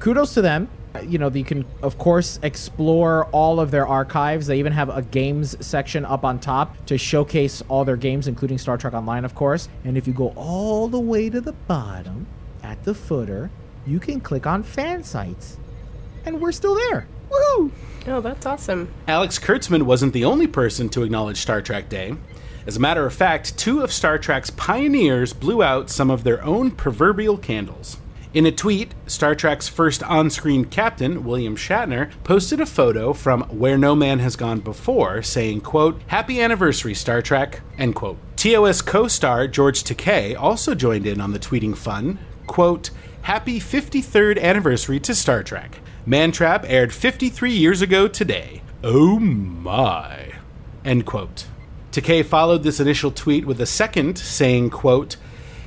kudos 0.00 0.34
to 0.34 0.42
them. 0.42 0.68
You 1.06 1.18
know, 1.18 1.28
you 1.30 1.44
can 1.44 1.64
of 1.82 1.98
course 1.98 2.38
explore 2.42 3.26
all 3.26 3.60
of 3.60 3.70
their 3.70 3.86
archives. 3.86 4.46
They 4.46 4.58
even 4.58 4.72
have 4.72 4.88
a 4.88 5.02
games 5.02 5.56
section 5.64 6.04
up 6.04 6.24
on 6.24 6.38
top 6.38 6.86
to 6.86 6.98
showcase 6.98 7.62
all 7.68 7.84
their 7.84 7.96
games, 7.96 8.28
including 8.28 8.58
Star 8.58 8.76
Trek 8.76 8.94
Online, 8.94 9.24
of 9.24 9.34
course. 9.34 9.68
And 9.84 9.96
if 9.96 10.06
you 10.06 10.12
go 10.12 10.32
all 10.36 10.88
the 10.88 11.00
way 11.00 11.30
to 11.30 11.40
the 11.40 11.52
bottom 11.52 12.26
at 12.62 12.82
the 12.84 12.94
footer, 12.94 13.50
you 13.86 14.00
can 14.00 14.20
click 14.20 14.46
on 14.46 14.62
fan 14.62 15.02
sites. 15.02 15.56
And 16.24 16.40
we're 16.40 16.52
still 16.52 16.74
there. 16.74 17.06
Woohoo! 17.30 17.70
Oh, 18.06 18.20
that's 18.20 18.46
awesome. 18.46 18.92
Alex 19.06 19.38
Kurtzman 19.38 19.82
wasn't 19.82 20.12
the 20.12 20.24
only 20.24 20.46
person 20.46 20.88
to 20.90 21.02
acknowledge 21.02 21.38
Star 21.38 21.60
Trek 21.60 21.88
Day. 21.88 22.14
As 22.66 22.76
a 22.76 22.80
matter 22.80 23.06
of 23.06 23.14
fact, 23.14 23.56
two 23.56 23.80
of 23.82 23.92
Star 23.92 24.18
Trek's 24.18 24.50
pioneers 24.50 25.32
blew 25.32 25.62
out 25.62 25.88
some 25.88 26.10
of 26.10 26.24
their 26.24 26.44
own 26.44 26.70
proverbial 26.70 27.38
candles. 27.38 27.98
In 28.38 28.46
a 28.46 28.52
tweet, 28.52 28.94
Star 29.08 29.34
Trek's 29.34 29.66
first 29.66 30.00
on 30.04 30.30
screen 30.30 30.64
captain, 30.64 31.24
William 31.24 31.56
Shatner, 31.56 32.12
posted 32.22 32.60
a 32.60 32.66
photo 32.66 33.12
from 33.12 33.40
Where 33.48 33.76
No 33.76 33.96
Man 33.96 34.20
Has 34.20 34.36
Gone 34.36 34.60
Before 34.60 35.22
saying, 35.22 35.62
quote, 35.62 36.00
Happy 36.06 36.40
anniversary, 36.40 36.94
Star 36.94 37.20
Trek, 37.20 37.62
end 37.78 37.96
quote. 37.96 38.16
TOS 38.36 38.80
co 38.80 39.08
star 39.08 39.48
George 39.48 39.82
Takei 39.82 40.38
also 40.38 40.76
joined 40.76 41.04
in 41.04 41.20
on 41.20 41.32
the 41.32 41.40
tweeting 41.40 41.76
fun, 41.76 42.20
quote, 42.46 42.90
Happy 43.22 43.58
53rd 43.58 44.40
anniversary 44.40 45.00
to 45.00 45.16
Star 45.16 45.42
Trek. 45.42 45.80
Mantrap 46.06 46.64
aired 46.68 46.92
53 46.92 47.50
years 47.50 47.82
ago 47.82 48.06
today. 48.06 48.62
Oh 48.84 49.18
my. 49.18 50.34
End 50.84 51.04
quote. 51.06 51.48
Takei 51.90 52.24
followed 52.24 52.62
this 52.62 52.78
initial 52.78 53.10
tweet 53.10 53.46
with 53.46 53.60
a 53.60 53.66
second 53.66 54.16
saying, 54.16 54.70
quote, 54.70 55.16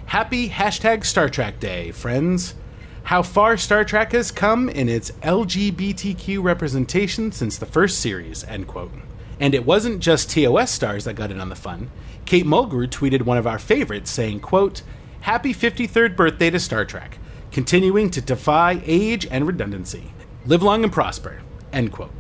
Happy 0.06 0.48
hashtag 0.48 1.04
Star 1.04 1.28
Trek 1.28 1.60
Day, 1.60 1.92
friends. 1.92 2.56
How 3.04 3.24
far 3.24 3.58
Star 3.58 3.84
Trek 3.84 4.14
has 4.14 4.32
come 4.32 4.70
in 4.70 4.88
its 4.88 5.12
LGBTQ 5.22 6.42
representation 6.42 7.32
since 7.32 7.58
the 7.58 7.66
first 7.66 8.00
series, 8.00 8.44
end 8.46 8.68
quote. 8.68 8.92
And 9.40 9.54
it 9.54 9.66
wasn't 9.66 10.00
just 10.00 10.30
TOS 10.30 10.72
stars 10.72 11.04
that 11.06 11.16
got 11.16 11.32
in 11.32 11.42
on 11.42 11.50
the 11.50 11.56
fun. 11.56 11.92
Kate 12.26 12.46
Mulgrew 12.46 12.88
tweeted 12.88 13.24
one 13.24 13.38
of 13.38 13.48
our 13.48 13.60
favorites 13.60 14.12
saying, 14.12 14.40
quote, 14.40 14.84
Happy 15.22 15.54
53rd 15.54 16.16
birthday 16.16 16.50
to 16.50 16.60
Star 16.60 16.86
Trek, 16.86 17.18
continuing 17.52 18.10
to 18.12 18.22
defy 18.22 18.82
age 18.86 19.28
and 19.30 19.46
redundancy. 19.46 20.14
Live 20.46 20.64
long 20.64 20.84
and 20.84 20.94
prosper, 20.94 21.42
end 21.74 21.92
quote. 21.92 22.14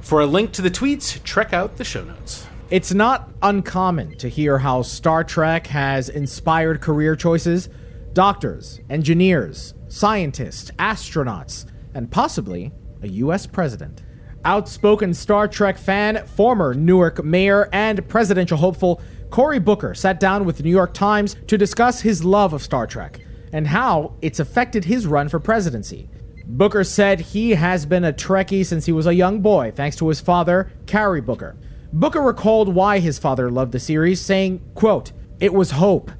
For 0.00 0.20
a 0.20 0.26
link 0.26 0.52
to 0.52 0.62
the 0.62 0.70
tweets, 0.70 1.22
check 1.24 1.52
out 1.52 1.76
the 1.76 1.84
show 1.84 2.04
notes. 2.04 2.46
It's 2.70 2.94
not 2.94 3.30
uncommon 3.42 4.16
to 4.18 4.28
hear 4.28 4.58
how 4.58 4.82
Star 4.82 5.24
Trek 5.24 5.66
has 5.68 6.08
inspired 6.08 6.80
career 6.80 7.16
choices 7.16 7.68
doctors, 8.14 8.80
engineers, 8.90 9.74
scientists, 9.88 10.70
astronauts, 10.78 11.66
and 11.94 12.10
possibly 12.10 12.72
a 13.02 13.08
U.S. 13.08 13.46
president. 13.46 14.02
Outspoken 14.44 15.12
Star 15.12 15.48
Trek 15.48 15.76
fan, 15.76 16.26
former 16.26 16.74
Newark 16.74 17.24
mayor, 17.24 17.68
and 17.72 18.06
presidential 18.08 18.56
hopeful 18.56 19.00
Cory 19.30 19.58
Booker 19.58 19.94
sat 19.94 20.20
down 20.20 20.44
with 20.44 20.56
the 20.56 20.62
New 20.62 20.70
York 20.70 20.94
Times 20.94 21.36
to 21.48 21.58
discuss 21.58 22.00
his 22.00 22.24
love 22.24 22.52
of 22.52 22.62
Star 22.62 22.86
Trek 22.86 23.20
and 23.52 23.66
how 23.66 24.14
it's 24.22 24.40
affected 24.40 24.84
his 24.84 25.06
run 25.06 25.28
for 25.28 25.40
presidency. 25.40 26.08
Booker 26.46 26.84
said 26.84 27.20
he 27.20 27.50
has 27.50 27.84
been 27.84 28.04
a 28.04 28.12
Trekkie 28.12 28.64
since 28.64 28.86
he 28.86 28.92
was 28.92 29.06
a 29.06 29.14
young 29.14 29.40
boy, 29.40 29.72
thanks 29.74 29.96
to 29.96 30.08
his 30.08 30.20
father, 30.20 30.72
Cary 30.86 31.20
Booker. 31.20 31.56
Booker 31.92 32.22
recalled 32.22 32.74
why 32.74 33.00
his 33.00 33.18
father 33.18 33.50
loved 33.50 33.72
the 33.72 33.80
series, 33.80 34.20
saying, 34.20 34.62
quote, 34.74 35.12
It 35.40 35.52
was 35.52 35.72
hope. 35.72 36.10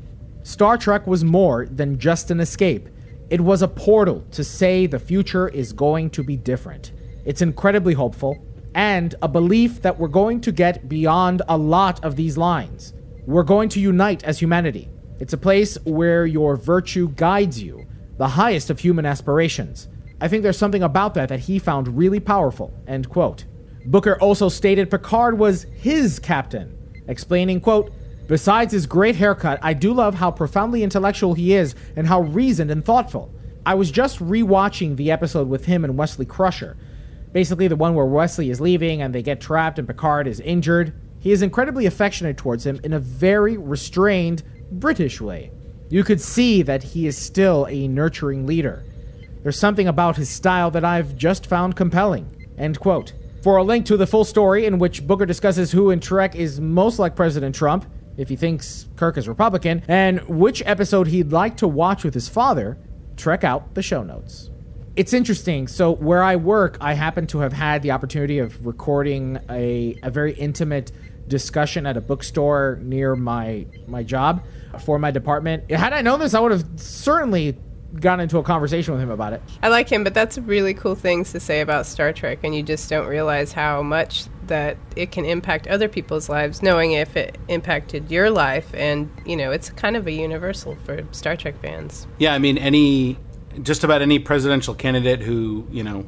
Star 0.42 0.76
Trek 0.76 1.06
was 1.06 1.25
more 1.25 1.66
than 1.66 1.98
just 1.98 2.30
an 2.30 2.40
escape. 2.40 2.88
It 3.30 3.40
was 3.42 3.61
a 3.61 3.68
portal 3.68 4.25
to 4.30 4.42
say 4.42 4.87
the 4.87 4.99
future 4.99 5.49
is 5.49 5.75
going 5.75 6.11
to 6.11 6.23
be 6.23 6.37
different. 6.37 6.92
It's 7.26 7.42
incredibly 7.42 7.92
hopeful, 7.92 8.42
and 8.75 9.14
a 9.20 9.28
belief 9.28 9.82
that 9.82 9.99
we're 9.99 10.08
going 10.08 10.40
to 10.42 10.52
get 10.52 10.88
beyond 10.88 11.42
a 11.49 11.58
lot 11.58 12.02
of 12.02 12.16
these 12.16 12.38
lines. 12.38 12.94
We're 13.26 13.42
going 13.42 13.68
to 13.70 13.80
unite 13.80 14.25
as 14.25 14.38
humanity. 14.38 14.88
It's 15.20 15.35
a 15.35 15.38
place 15.38 15.76
where 15.85 16.25
your 16.25 16.56
virtue 16.56 17.11
guides 17.11 17.62
you, 17.62 17.87
the 18.16 18.28
highest 18.28 18.70
of 18.70 18.78
human 18.78 19.04
aspirations. 19.04 19.88
I 20.23 20.28
think 20.28 20.42
there's 20.42 20.56
something 20.56 20.82
about 20.82 21.12
that 21.14 21.28
that 21.28 21.40
he 21.40 21.58
found 21.58 21.99
really 21.99 22.20
powerful. 22.20 22.73
End 22.87 23.11
quote. 23.11 23.44
Booker 23.85 24.18
also 24.20 24.49
stated 24.49 24.90
Picard 24.90 25.38
was 25.38 25.64
his 25.64 26.18
captain, 26.18 26.76
explaining, 27.08 27.61
quote, 27.61 27.92
Besides 28.28 28.75
his 28.75 28.87
great 28.87 29.16
haircut, 29.16 29.58
I 29.62 29.73
do 29.73 29.94
love 29.94 30.14
how 30.14 30.30
profoundly 30.30 30.82
intellectual 30.82 31.32
he 31.32 31.54
is 31.54 31.75
and 31.97 32.06
how 32.06 32.20
reasoned 32.20 32.70
and 32.70 32.85
thoughtful. 32.85 33.35
I 33.64 33.75
was 33.75 33.90
just 33.90 34.18
rewatching 34.18 34.97
the 34.97 35.11
episode 35.11 35.49
with 35.49 35.64
him 35.64 35.82
and 35.82 35.97
Wesley 35.97 36.26
Crusher. 36.26 36.76
Basically, 37.32 37.68
the 37.68 37.76
one 37.76 37.94
where 37.94 38.04
Wesley 38.04 38.50
is 38.50 38.61
leaving 38.61 39.00
and 39.00 39.14
they 39.14 39.23
get 39.23 39.40
trapped 39.40 39.78
and 39.78 39.88
Picard 39.88 40.26
is 40.26 40.40
injured. 40.40 40.92
He 41.20 41.32
is 41.32 41.40
incredibly 41.40 41.87
affectionate 41.87 42.37
towards 42.37 42.66
him 42.66 42.78
in 42.85 42.92
a 42.92 42.99
very 42.99 43.56
restrained, 43.56 44.42
British 44.70 45.23
way. 45.23 45.50
You 45.88 46.04
could 46.04 46.20
see 46.20 46.61
that 46.62 46.82
he 46.82 47.06
is 47.06 47.16
still 47.16 47.66
a 47.70 47.88
nurturing 47.88 48.47
leader. 48.47 48.85
There's 49.42 49.58
something 49.58 49.88
about 49.88 50.16
his 50.16 50.28
style 50.28 50.70
that 50.73 50.85
I've 50.85 51.16
just 51.16 51.47
found 51.47 51.76
compelling. 51.76 52.47
End 52.58 52.78
quote. 52.78 53.14
For 53.42 53.56
a 53.56 53.62
link 53.62 53.87
to 53.87 53.97
the 53.97 54.06
full 54.06 54.25
story 54.25 54.66
in 54.66 54.78
which 54.78 55.06
Booker 55.06 55.25
discusses 55.25 55.73
who 55.73 55.90
in 55.90 56.00
Trek 56.00 56.37
is 56.37 56.61
most 56.61 56.99
like 56.99 57.16
President 57.16 57.54
Trump, 57.54 57.87
if 58.18 58.28
he 58.28 58.37
thinks 58.37 58.87
Kirk 58.96 59.16
is 59.16 59.26
Republican, 59.26 59.82
and 59.88 60.20
which 60.28 60.62
episode 60.66 61.06
he'd 61.06 61.32
like 61.32 61.56
to 61.58 61.68
watch 61.68 62.04
with 62.04 62.12
his 62.12 62.28
father, 62.28 62.76
trek 63.16 63.44
out 63.44 63.75
the 63.75 63.82
show 63.82 64.02
notes. 64.02 64.50
It's 64.96 65.12
interesting. 65.12 65.68
So, 65.68 65.92
where 65.92 66.22
I 66.22 66.37
work, 66.37 66.76
I 66.80 66.94
happen 66.94 67.28
to 67.28 67.38
have 67.38 67.52
had 67.52 67.82
the 67.82 67.92
opportunity 67.92 68.40
of 68.40 68.66
recording 68.66 69.38
a, 69.48 69.98
a 70.02 70.10
very 70.10 70.34
intimate 70.34 70.90
discussion 71.28 71.87
at 71.87 71.96
a 71.96 72.00
bookstore 72.00 72.78
near 72.82 73.14
my 73.14 73.66
my 73.87 74.02
job 74.02 74.44
for 74.84 74.98
my 74.98 75.12
department. 75.12 75.70
Had 75.70 75.92
I 75.92 76.02
known 76.02 76.18
this, 76.18 76.34
I 76.34 76.40
would 76.40 76.50
have 76.50 76.64
certainly 76.76 77.56
gotten 78.00 78.20
into 78.20 78.38
a 78.38 78.42
conversation 78.42 78.92
with 78.92 79.02
him 79.02 79.10
about 79.10 79.32
it. 79.32 79.42
I 79.62 79.68
like 79.68 79.88
him, 79.88 80.04
but 80.04 80.14
that's 80.14 80.37
really 80.38 80.75
cool 80.75 80.94
things 80.94 81.32
to 81.32 81.40
say 81.40 81.60
about 81.60 81.87
Star 81.87 82.12
Trek, 82.12 82.40
and 82.42 82.54
you 82.54 82.62
just 82.62 82.90
don't 82.90 83.06
realize 83.06 83.52
how 83.52 83.82
much 83.82 84.25
that 84.48 84.76
it 84.96 85.12
can 85.12 85.24
impact 85.24 85.66
other 85.66 85.88
people's 85.88 86.28
lives, 86.28 86.62
knowing 86.62 86.92
if 86.92 87.16
it 87.16 87.38
impacted 87.48 88.10
your 88.10 88.30
life. 88.30 88.68
And, 88.74 89.10
you 89.24 89.36
know, 89.36 89.52
it's 89.52 89.70
kind 89.70 89.96
of 89.96 90.06
a 90.06 90.12
universal 90.12 90.76
for 90.84 91.06
Star 91.12 91.36
Trek 91.36 91.60
fans. 91.62 92.06
Yeah, 92.18 92.34
I 92.34 92.38
mean, 92.38 92.58
any 92.58 93.16
just 93.62 93.84
about 93.84 94.02
any 94.02 94.18
presidential 94.18 94.74
candidate 94.74 95.20
who 95.20 95.66
you 95.70 95.82
know 95.82 96.06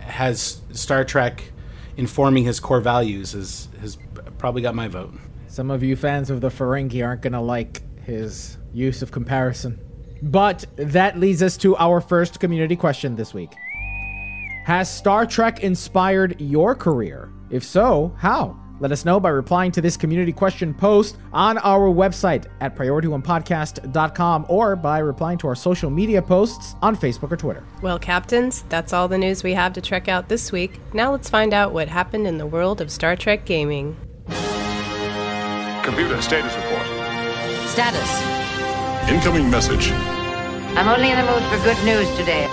has 0.00 0.60
Star 0.72 1.04
Trek 1.04 1.52
informing 1.96 2.44
his 2.44 2.60
core 2.60 2.80
values 2.80 3.32
has 3.32 3.68
has 3.80 3.98
probably 4.38 4.62
got 4.62 4.74
my 4.74 4.88
vote. 4.88 5.14
Some 5.46 5.70
of 5.70 5.82
you 5.82 5.96
fans 5.96 6.30
of 6.30 6.40
the 6.40 6.48
Ferengi 6.48 7.04
aren't 7.04 7.22
going 7.22 7.34
to 7.34 7.40
like 7.40 7.82
his 8.04 8.56
use 8.72 9.02
of 9.02 9.10
comparison. 9.10 9.78
But 10.22 10.64
that 10.76 11.18
leads 11.18 11.42
us 11.42 11.56
to 11.58 11.76
our 11.76 12.00
first 12.00 12.40
community 12.40 12.76
question 12.76 13.16
this 13.16 13.34
week. 13.34 13.52
Has 14.64 14.92
Star 14.92 15.26
Trek 15.26 15.60
inspired 15.60 16.40
your 16.40 16.74
career? 16.74 17.32
If 17.52 17.62
so, 17.62 18.14
how? 18.18 18.56
Let 18.80 18.90
us 18.90 19.04
know 19.04 19.20
by 19.20 19.28
replying 19.28 19.70
to 19.72 19.80
this 19.80 19.96
community 19.96 20.32
question 20.32 20.74
post 20.74 21.16
on 21.32 21.58
our 21.58 21.88
website 21.88 22.46
at 22.60 22.74
priorityonepodcast.com 22.74 24.46
or 24.48 24.74
by 24.74 24.98
replying 24.98 25.38
to 25.38 25.46
our 25.46 25.54
social 25.54 25.88
media 25.88 26.20
posts 26.20 26.74
on 26.82 26.96
Facebook 26.96 27.30
or 27.30 27.36
Twitter. 27.36 27.62
Well, 27.80 28.00
Captains, 28.00 28.64
that's 28.70 28.92
all 28.92 29.06
the 29.06 29.18
news 29.18 29.44
we 29.44 29.52
have 29.52 29.72
to 29.74 29.80
check 29.80 30.08
out 30.08 30.28
this 30.28 30.50
week. 30.50 30.80
Now 30.94 31.12
let's 31.12 31.30
find 31.30 31.54
out 31.54 31.72
what 31.72 31.86
happened 31.88 32.26
in 32.26 32.38
the 32.38 32.46
world 32.46 32.80
of 32.80 32.90
Star 32.90 33.14
Trek 33.14 33.44
gaming. 33.44 33.96
Computer 35.84 36.20
status 36.22 36.56
report. 36.56 36.86
Status 37.68 38.32
Incoming 39.08 39.50
message. 39.50 39.90
I'm 40.74 40.88
only 40.88 41.10
in 41.10 41.18
the 41.18 41.30
mood 41.30 41.42
for 41.50 41.58
good 41.64 41.84
news 41.84 42.08
today. 42.16 42.48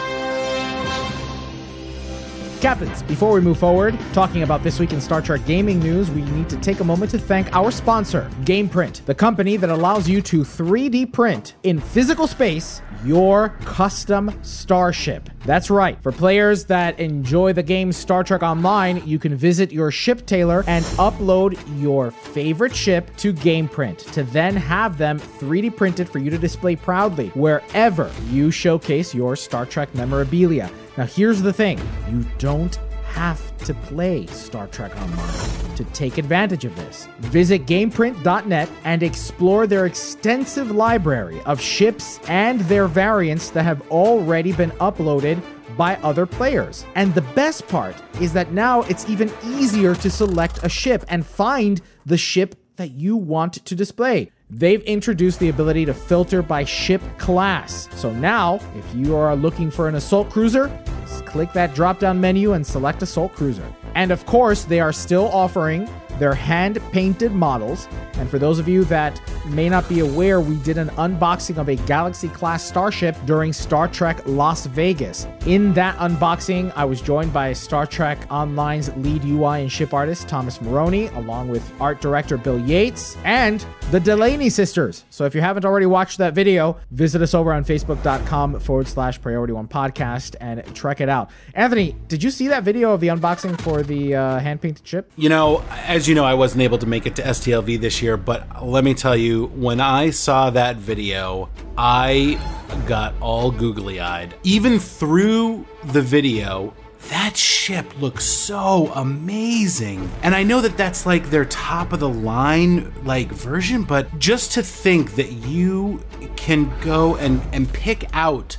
Captains, 2.61 3.03
before 3.03 3.31
we 3.31 3.39
move 3.39 3.57
forward, 3.57 3.97
talking 4.11 4.43
about 4.43 4.63
this 4.63 4.81
week 4.81 4.91
in 4.91 4.99
Star 4.99 5.21
Trek 5.21 5.45
gaming 5.45 5.79
news, 5.79 6.11
we 6.11 6.23
need 6.23 6.49
to 6.49 6.57
take 6.57 6.81
a 6.81 6.83
moment 6.83 7.09
to 7.11 7.17
thank 7.17 7.55
our 7.55 7.71
sponsor, 7.71 8.29
GamePrint, 8.41 9.05
the 9.05 9.15
company 9.15 9.55
that 9.55 9.69
allows 9.69 10.09
you 10.09 10.21
to 10.23 10.41
3D 10.41 11.13
print 11.13 11.55
in 11.63 11.79
physical 11.79 12.27
space 12.27 12.81
your 13.05 13.49
custom 13.61 14.37
starship. 14.41 15.29
That's 15.45 15.69
right. 15.69 16.01
For 16.03 16.11
players 16.11 16.65
that 16.65 16.99
enjoy 16.99 17.53
the 17.53 17.63
game 17.63 17.93
Star 17.93 18.25
Trek 18.25 18.43
Online, 18.43 19.01
you 19.07 19.19
can 19.19 19.35
visit 19.35 19.71
your 19.71 19.89
ship 19.89 20.25
tailor 20.25 20.65
and 20.67 20.83
upload 20.97 21.57
your 21.81 22.11
favorite 22.11 22.75
ship 22.75 23.15
to 23.17 23.31
GamePrint 23.31 24.11
to 24.11 24.23
then 24.23 24.53
have 24.53 24.97
them 24.97 25.17
3D 25.17 25.77
printed 25.77 26.09
for 26.09 26.19
you 26.19 26.29
to 26.29 26.37
display 26.37 26.75
proudly 26.75 27.29
wherever 27.29 28.11
you 28.29 28.51
showcase 28.51 29.15
your 29.15 29.37
Star 29.37 29.65
Trek 29.65 29.95
memorabilia. 29.95 30.69
Now, 30.99 31.05
here's 31.05 31.41
the 31.41 31.53
thing 31.53 31.79
you 32.11 32.25
don't 32.39 32.75
have 33.05 33.57
to 33.59 33.73
play 33.73 34.25
Star 34.25 34.67
Trek 34.67 34.93
Online 34.97 35.75
to 35.77 35.85
take 35.93 36.17
advantage 36.17 36.65
of 36.65 36.75
this. 36.75 37.07
Visit 37.19 37.65
GamePrint.net 37.65 38.69
and 38.83 39.01
explore 39.01 39.65
their 39.65 39.85
extensive 39.85 40.71
library 40.71 41.39
of 41.45 41.61
ships 41.61 42.19
and 42.27 42.59
their 42.61 42.85
variants 42.87 43.49
that 43.51 43.63
have 43.63 43.81
already 43.89 44.51
been 44.51 44.71
uploaded 44.71 45.41
by 45.77 45.95
other 46.03 46.25
players. 46.25 46.85
And 46.95 47.15
the 47.15 47.21
best 47.21 47.65
part 47.69 47.95
is 48.19 48.33
that 48.33 48.51
now 48.51 48.81
it's 48.81 49.09
even 49.09 49.31
easier 49.45 49.95
to 49.95 50.09
select 50.09 50.59
a 50.63 50.69
ship 50.69 51.05
and 51.07 51.25
find 51.25 51.79
the 52.05 52.17
ship 52.17 52.55
that 52.75 52.91
you 52.91 53.15
want 53.15 53.53
to 53.53 53.73
display. 53.73 54.31
They've 54.51 54.81
introduced 54.81 55.39
the 55.39 55.49
ability 55.49 55.85
to 55.85 55.93
filter 55.93 56.41
by 56.41 56.63
ship 56.63 57.03
class. 57.19 57.87
So 57.95 58.11
now, 58.11 58.59
if 58.75 58.95
you 58.95 59.15
are 59.15 59.35
looking 59.35 59.69
for 59.69 59.87
an 59.87 59.93
assault 59.93 60.31
cruiser, 60.31 60.71
just 61.01 61.23
click 61.27 61.53
that 61.53 61.75
drop 61.75 61.99
down 61.99 62.19
menu 62.19 62.53
and 62.53 62.65
select 62.65 63.03
assault 63.03 63.33
cruiser. 63.33 63.71
And 63.93 64.09
of 64.09 64.25
course, 64.25 64.63
they 64.63 64.79
are 64.79 64.91
still 64.91 65.27
offering 65.27 65.87
their 66.17 66.33
hand 66.33 66.79
painted 66.91 67.31
models. 67.31 67.87
And 68.13 68.27
for 68.27 68.39
those 68.39 68.57
of 68.57 68.67
you 68.67 68.85
that 68.85 69.21
may 69.49 69.69
not 69.69 69.87
be 69.89 69.99
aware, 69.99 70.41
we 70.41 70.55
did 70.57 70.77
an 70.77 70.89
unboxing 70.89 71.57
of 71.57 71.69
a 71.69 71.75
Galaxy 71.75 72.29
class 72.29 72.63
starship 72.63 73.15
during 73.25 73.53
Star 73.53 73.87
Trek 73.87 74.21
Las 74.25 74.65
Vegas. 74.67 75.27
In 75.45 75.73
that 75.73 75.97
unboxing, 75.97 76.71
I 76.75 76.85
was 76.85 77.01
joined 77.01 77.33
by 77.33 77.53
Star 77.53 77.85
Trek 77.85 78.19
Online's 78.29 78.95
lead 78.97 79.23
UI 79.23 79.61
and 79.61 79.71
ship 79.71 79.93
artist, 79.93 80.27
Thomas 80.27 80.59
Marrone, 80.59 81.15
along 81.15 81.49
with 81.49 81.71
art 81.79 82.01
director 82.01 82.37
Bill 82.37 82.59
Yates, 82.59 83.17
and 83.23 83.65
the 83.91 83.99
Delaney 83.99 84.49
sisters. 84.49 85.05
So 85.09 85.25
if 85.25 85.33
you 85.33 85.41
haven't 85.41 85.65
already 85.65 85.85
watched 85.85 86.17
that 86.19 86.33
video, 86.33 86.77
visit 86.91 87.21
us 87.21 87.33
over 87.33 87.53
on 87.53 87.63
facebook.com 87.65 88.59
forward 88.59 88.87
slash 88.87 89.21
priority 89.21 89.53
one 89.53 89.67
podcast 89.67 90.35
and 90.39 90.63
check 90.75 91.01
it 91.01 91.09
out. 91.09 91.29
Anthony, 91.53 91.95
did 92.07 92.23
you 92.23 92.31
see 92.31 92.47
that 92.49 92.63
video 92.63 92.91
of 92.93 92.99
the 92.99 93.07
unboxing 93.07 93.59
for 93.61 93.83
the 93.83 94.15
uh, 94.15 94.39
hand 94.39 94.61
painted 94.61 94.87
ship? 94.87 95.11
You 95.15 95.29
know, 95.29 95.63
as 95.85 96.07
you 96.07 96.15
know, 96.15 96.23
I 96.23 96.33
wasn't 96.33 96.61
able 96.61 96.77
to 96.77 96.85
make 96.87 97.05
it 97.05 97.15
to 97.17 97.23
STLV 97.23 97.79
this 97.81 98.01
year, 98.01 98.17
but 98.17 98.63
let 98.63 98.83
me 98.83 98.93
tell 98.93 99.15
you, 99.15 99.38
when 99.47 99.79
I 99.79 100.09
saw 100.09 100.49
that 100.51 100.77
video, 100.77 101.49
I 101.77 102.39
got 102.87 103.13
all 103.21 103.51
googly 103.51 103.99
eyed. 103.99 104.35
Even 104.43 104.79
through 104.79 105.65
the 105.85 106.01
video, 106.01 106.73
that 107.09 107.35
ship 107.35 107.99
looks 107.99 108.25
so 108.25 108.91
amazing. 108.93 110.09
And 110.21 110.35
I 110.35 110.43
know 110.43 110.61
that 110.61 110.77
that's 110.77 111.05
like 111.05 111.29
their 111.29 111.45
top 111.45 111.93
of 111.93 111.99
the 111.99 112.09
line 112.09 112.93
like 113.03 113.29
version, 113.29 113.83
but 113.83 114.19
just 114.19 114.51
to 114.53 114.63
think 114.63 115.15
that 115.15 115.31
you 115.31 116.03
can 116.35 116.71
go 116.81 117.15
and 117.15 117.41
and 117.53 117.71
pick 117.71 118.05
out 118.13 118.57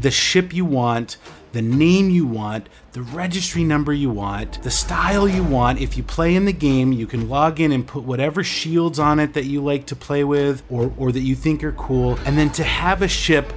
the 0.00 0.10
ship 0.10 0.54
you 0.54 0.64
want, 0.64 1.16
the 1.52 1.62
name 1.62 2.10
you 2.10 2.26
want, 2.26 2.68
the 2.92 3.02
registry 3.02 3.62
number 3.62 3.92
you 3.92 4.10
want, 4.10 4.62
the 4.62 4.70
style 4.70 5.28
you 5.28 5.44
want. 5.44 5.80
If 5.80 5.96
you 5.96 6.02
play 6.02 6.34
in 6.34 6.44
the 6.44 6.52
game, 6.52 6.92
you 6.92 7.06
can 7.06 7.28
log 7.28 7.60
in 7.60 7.72
and 7.72 7.86
put 7.86 8.04
whatever 8.04 8.42
shields 8.42 8.98
on 8.98 9.20
it 9.20 9.34
that 9.34 9.44
you 9.44 9.62
like 9.62 9.86
to 9.86 9.96
play 9.96 10.24
with 10.24 10.62
or, 10.70 10.92
or 10.98 11.12
that 11.12 11.20
you 11.20 11.34
think 11.34 11.62
are 11.62 11.72
cool. 11.72 12.18
And 12.24 12.36
then 12.36 12.50
to 12.52 12.64
have 12.64 13.02
a 13.02 13.08
ship 13.08 13.52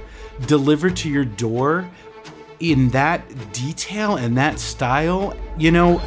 delivered 0.46 0.96
to 0.96 1.08
your 1.08 1.24
door 1.24 1.90
in 2.60 2.90
that 2.90 3.22
detail 3.52 4.16
and 4.16 4.36
that 4.36 4.58
style, 4.58 5.34
you 5.58 5.70
know, 5.70 6.00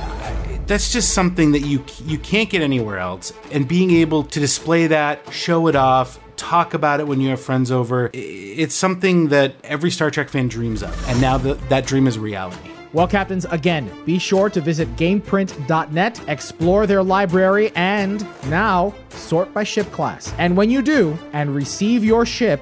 that's 0.67 0.93
just 0.93 1.13
something 1.15 1.51
that 1.53 1.61
you 1.61 1.83
you 2.05 2.19
can't 2.19 2.49
get 2.49 2.61
anywhere 2.61 2.99
else. 2.99 3.33
And 3.51 3.67
being 3.67 3.89
able 3.91 4.23
to 4.23 4.39
display 4.39 4.87
that, 4.87 5.33
show 5.33 5.67
it 5.67 5.75
off, 5.75 6.19
talk 6.39 6.73
about 6.73 6.99
it 6.99 7.07
when 7.07 7.19
you 7.21 7.29
have 7.29 7.41
friends 7.41 7.69
over, 7.71 8.09
it's 8.13 8.73
something 8.73 9.27
that 9.29 9.55
every 9.63 9.91
Star 9.91 10.09
Trek 10.09 10.29
fan 10.29 10.47
dreams 10.47 10.81
of. 10.81 11.09
And 11.09 11.19
now 11.21 11.37
that 11.37 11.69
that 11.69 11.85
dream 11.85 12.07
is 12.07 12.17
reality. 12.17 12.69
Well, 12.91 13.07
Captains, 13.07 13.45
again, 13.45 13.91
be 14.03 14.17
sure 14.17 14.49
to 14.49 14.61
visit 14.61 14.87
GamePrint.net, 14.95 16.21
explore 16.27 16.87
their 16.87 17.03
library, 17.03 17.71
and 17.75 18.25
now 18.49 18.95
sort 19.09 19.53
by 19.53 19.63
ship 19.63 19.91
class. 19.91 20.33
And 20.39 20.57
when 20.57 20.71
you 20.71 20.81
do 20.81 21.15
and 21.33 21.53
receive 21.53 22.03
your 22.03 22.25
ship, 22.25 22.59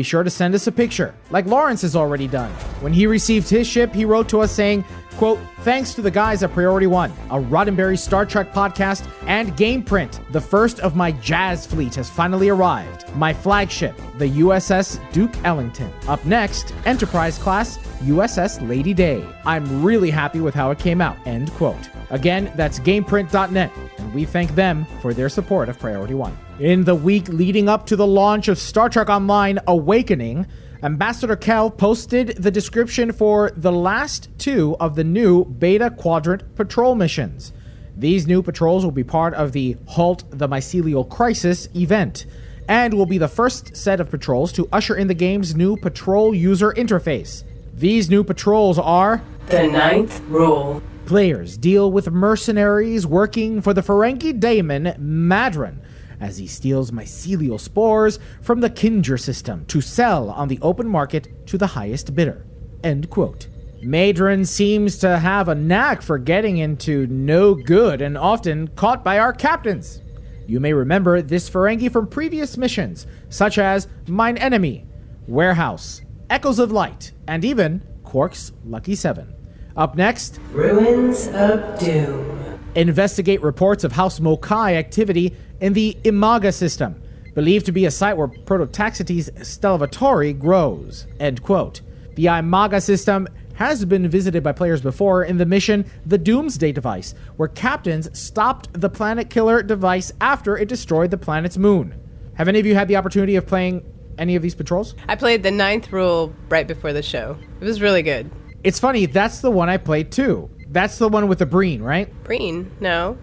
be 0.00 0.04
sure 0.04 0.22
to 0.22 0.30
send 0.30 0.54
us 0.54 0.66
a 0.66 0.72
picture, 0.72 1.14
like 1.28 1.44
Lawrence 1.44 1.82
has 1.82 1.94
already 1.94 2.26
done. 2.26 2.50
When 2.80 2.90
he 2.90 3.06
received 3.06 3.50
his 3.50 3.66
ship, 3.66 3.92
he 3.92 4.06
wrote 4.06 4.30
to 4.30 4.40
us 4.40 4.50
saying, 4.50 4.82
quote, 5.18 5.38
thanks 5.58 5.92
to 5.92 6.00
the 6.00 6.10
guys 6.10 6.42
at 6.42 6.54
Priority 6.54 6.86
One, 6.86 7.10
a 7.28 7.38
Roddenberry 7.38 7.98
Star 7.98 8.24
Trek 8.24 8.50
podcast, 8.50 9.06
and 9.26 9.54
GamePrint, 9.58 10.32
the 10.32 10.40
first 10.40 10.80
of 10.80 10.96
my 10.96 11.12
jazz 11.12 11.66
fleet 11.66 11.94
has 11.96 12.08
finally 12.08 12.48
arrived. 12.48 13.14
My 13.14 13.34
flagship, 13.34 13.94
the 14.16 14.30
USS 14.40 14.98
Duke 15.12 15.36
Ellington. 15.44 15.92
Up 16.08 16.24
next, 16.24 16.72
Enterprise 16.86 17.36
class 17.36 17.76
USS 18.02 18.66
Lady 18.66 18.94
Day. 18.94 19.22
I'm 19.44 19.82
really 19.84 20.08
happy 20.08 20.40
with 20.40 20.54
how 20.54 20.70
it 20.70 20.78
came 20.78 21.02
out, 21.02 21.18
end 21.26 21.50
quote. 21.52 21.90
Again, 22.08 22.50
that's 22.56 22.80
GamePrint.net, 22.80 23.70
and 23.98 24.14
we 24.14 24.24
thank 24.24 24.54
them 24.54 24.86
for 25.02 25.12
their 25.12 25.28
support 25.28 25.68
of 25.68 25.78
Priority 25.78 26.14
One. 26.14 26.34
In 26.60 26.84
the 26.84 26.94
week 26.94 27.26
leading 27.28 27.70
up 27.70 27.86
to 27.86 27.96
the 27.96 28.06
launch 28.06 28.46
of 28.46 28.58
Star 28.58 28.90
Trek 28.90 29.08
Online 29.08 29.58
Awakening, 29.66 30.46
Ambassador 30.82 31.34
Kael 31.34 31.74
posted 31.74 32.36
the 32.36 32.50
description 32.50 33.12
for 33.12 33.50
the 33.56 33.72
last 33.72 34.28
two 34.36 34.76
of 34.78 34.94
the 34.94 35.02
new 35.02 35.46
Beta 35.46 35.88
Quadrant 35.88 36.54
patrol 36.56 36.94
missions. 36.94 37.54
These 37.96 38.26
new 38.26 38.42
patrols 38.42 38.84
will 38.84 38.92
be 38.92 39.02
part 39.02 39.32
of 39.32 39.52
the 39.52 39.78
Halt 39.86 40.24
the 40.28 40.50
Mycelial 40.50 41.08
Crisis 41.08 41.66
event 41.74 42.26
and 42.68 42.92
will 42.92 43.06
be 43.06 43.16
the 43.16 43.26
first 43.26 43.74
set 43.74 43.98
of 43.98 44.10
patrols 44.10 44.52
to 44.52 44.68
usher 44.70 44.94
in 44.96 45.08
the 45.08 45.14
game's 45.14 45.56
new 45.56 45.78
patrol 45.78 46.34
user 46.34 46.72
interface. 46.72 47.42
These 47.72 48.10
new 48.10 48.22
patrols 48.22 48.78
are 48.78 49.22
The 49.46 49.66
ninth 49.66 50.20
rule. 50.28 50.82
Players 51.06 51.56
deal 51.56 51.90
with 51.90 52.10
mercenaries 52.10 53.06
working 53.06 53.62
for 53.62 53.72
the 53.72 53.80
Ferengi 53.80 54.38
DaiMon 54.38 54.98
Madron 54.98 55.78
as 56.20 56.38
he 56.38 56.46
steals 56.46 56.90
mycelial 56.90 57.58
spores 57.58 58.18
from 58.42 58.60
the 58.60 58.70
Kiendra 58.70 59.18
system 59.18 59.64
to 59.66 59.80
sell 59.80 60.30
on 60.30 60.48
the 60.48 60.58
open 60.62 60.86
market 60.86 61.46
to 61.46 61.58
the 61.58 61.66
highest 61.66 62.14
bidder. 62.14 62.44
End 62.84 63.10
quote. 63.10 63.48
Madron 63.82 64.46
seems 64.46 64.98
to 64.98 65.18
have 65.18 65.48
a 65.48 65.54
knack 65.54 66.02
for 66.02 66.18
getting 66.18 66.58
into 66.58 67.06
no 67.06 67.54
good 67.54 68.02
and 68.02 68.18
often 68.18 68.68
caught 68.68 69.02
by 69.02 69.18
our 69.18 69.32
captains. 69.32 70.02
You 70.46 70.60
may 70.60 70.72
remember 70.72 71.22
this 71.22 71.48
Ferengi 71.48 71.90
from 71.90 72.06
previous 72.06 72.56
missions, 72.56 73.06
such 73.28 73.56
as 73.56 73.88
Mine 74.06 74.36
Enemy, 74.36 74.84
Warehouse, 75.26 76.02
Echoes 76.28 76.58
of 76.58 76.72
Light, 76.72 77.12
and 77.26 77.44
even 77.44 77.82
Quark's 78.04 78.52
Lucky 78.64 78.96
Seven. 78.96 79.32
Up 79.76 79.94
next, 79.94 80.40
Ruins 80.52 81.28
of 81.28 81.78
Doom. 81.78 82.39
Investigate 82.76 83.42
reports 83.42 83.82
of 83.82 83.90
House 83.90 84.20
Mo'Kai 84.20 84.74
activity 84.76 85.34
in 85.60 85.72
the 85.72 85.96
Imaga 86.04 86.54
system, 86.54 87.02
believed 87.34 87.66
to 87.66 87.72
be 87.72 87.84
a 87.84 87.90
site 87.90 88.16
where 88.16 88.28
Prototaxites 88.28 89.30
Stellaviatori 89.40 90.38
grows. 90.38 91.08
End 91.18 91.42
quote. 91.42 91.80
The 92.14 92.26
Imaga 92.26 92.80
system 92.80 93.26
has 93.54 93.84
been 93.84 94.08
visited 94.08 94.44
by 94.44 94.52
players 94.52 94.80
before 94.80 95.24
in 95.24 95.36
the 95.36 95.46
mission 95.46 95.84
The 96.06 96.16
Doomsday 96.16 96.70
Device, 96.70 97.14
where 97.36 97.48
captains 97.48 98.16
stopped 98.18 98.68
the 98.80 98.88
planet 98.88 99.30
killer 99.30 99.62
device 99.64 100.12
after 100.20 100.56
it 100.56 100.68
destroyed 100.68 101.10
the 101.10 101.18
planet's 101.18 101.58
moon. 101.58 101.94
Have 102.34 102.46
any 102.46 102.60
of 102.60 102.66
you 102.66 102.76
had 102.76 102.86
the 102.86 102.96
opportunity 102.96 103.34
of 103.34 103.46
playing 103.46 103.84
any 104.16 104.36
of 104.36 104.42
these 104.42 104.54
patrols? 104.54 104.94
I 105.08 105.16
played 105.16 105.42
the 105.42 105.50
ninth 105.50 105.92
rule 105.92 106.32
right 106.48 106.68
before 106.68 106.92
the 106.92 107.02
show. 107.02 107.36
It 107.60 107.64
was 107.64 107.82
really 107.82 108.02
good. 108.02 108.30
It's 108.62 108.78
funny, 108.78 109.06
that's 109.06 109.40
the 109.40 109.50
one 109.50 109.68
I 109.68 109.76
played 109.76 110.12
too. 110.12 110.48
That's 110.70 110.98
the 110.98 111.08
one 111.08 111.28
with 111.28 111.40
the 111.40 111.46
Breen, 111.46 111.82
right? 111.82 112.12
Breen, 112.24 112.70
no. 112.80 113.18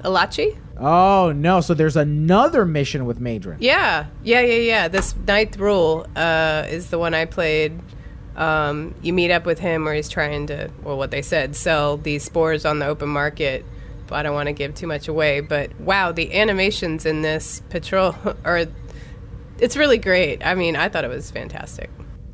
Alachi? 0.00 0.58
Oh 0.76 1.30
no, 1.32 1.60
so 1.60 1.74
there's 1.74 1.96
another 1.96 2.64
mission 2.64 3.04
with 3.04 3.20
Madron. 3.20 3.58
Yeah, 3.60 4.06
yeah, 4.22 4.40
yeah, 4.40 4.54
yeah. 4.54 4.88
This 4.88 5.14
ninth 5.14 5.58
rule 5.58 6.06
uh, 6.16 6.66
is 6.68 6.88
the 6.88 6.98
one 6.98 7.12
I 7.12 7.26
played. 7.26 7.78
Um, 8.34 8.94
you 9.02 9.12
meet 9.12 9.30
up 9.30 9.44
with 9.44 9.58
him 9.58 9.84
where 9.84 9.92
he's 9.92 10.08
trying 10.08 10.46
to, 10.46 10.70
well, 10.82 10.96
what 10.96 11.10
they 11.10 11.20
said, 11.20 11.54
sell 11.54 11.98
these 11.98 12.24
spores 12.24 12.64
on 12.64 12.78
the 12.78 12.86
open 12.86 13.10
market. 13.10 13.64
But 14.06 14.16
I 14.16 14.22
don't 14.22 14.34
want 14.34 14.46
to 14.46 14.54
give 14.54 14.74
too 14.74 14.86
much 14.86 15.06
away. 15.06 15.40
But 15.40 15.78
wow, 15.78 16.12
the 16.12 16.34
animations 16.34 17.04
in 17.04 17.20
this 17.20 17.62
patrol, 17.68 18.16
or 18.44 18.66
it's 19.58 19.76
really 19.76 19.98
great. 19.98 20.44
I 20.44 20.54
mean, 20.54 20.76
I 20.76 20.88
thought 20.88 21.04
it 21.04 21.10
was 21.10 21.30
fantastic. 21.30 21.90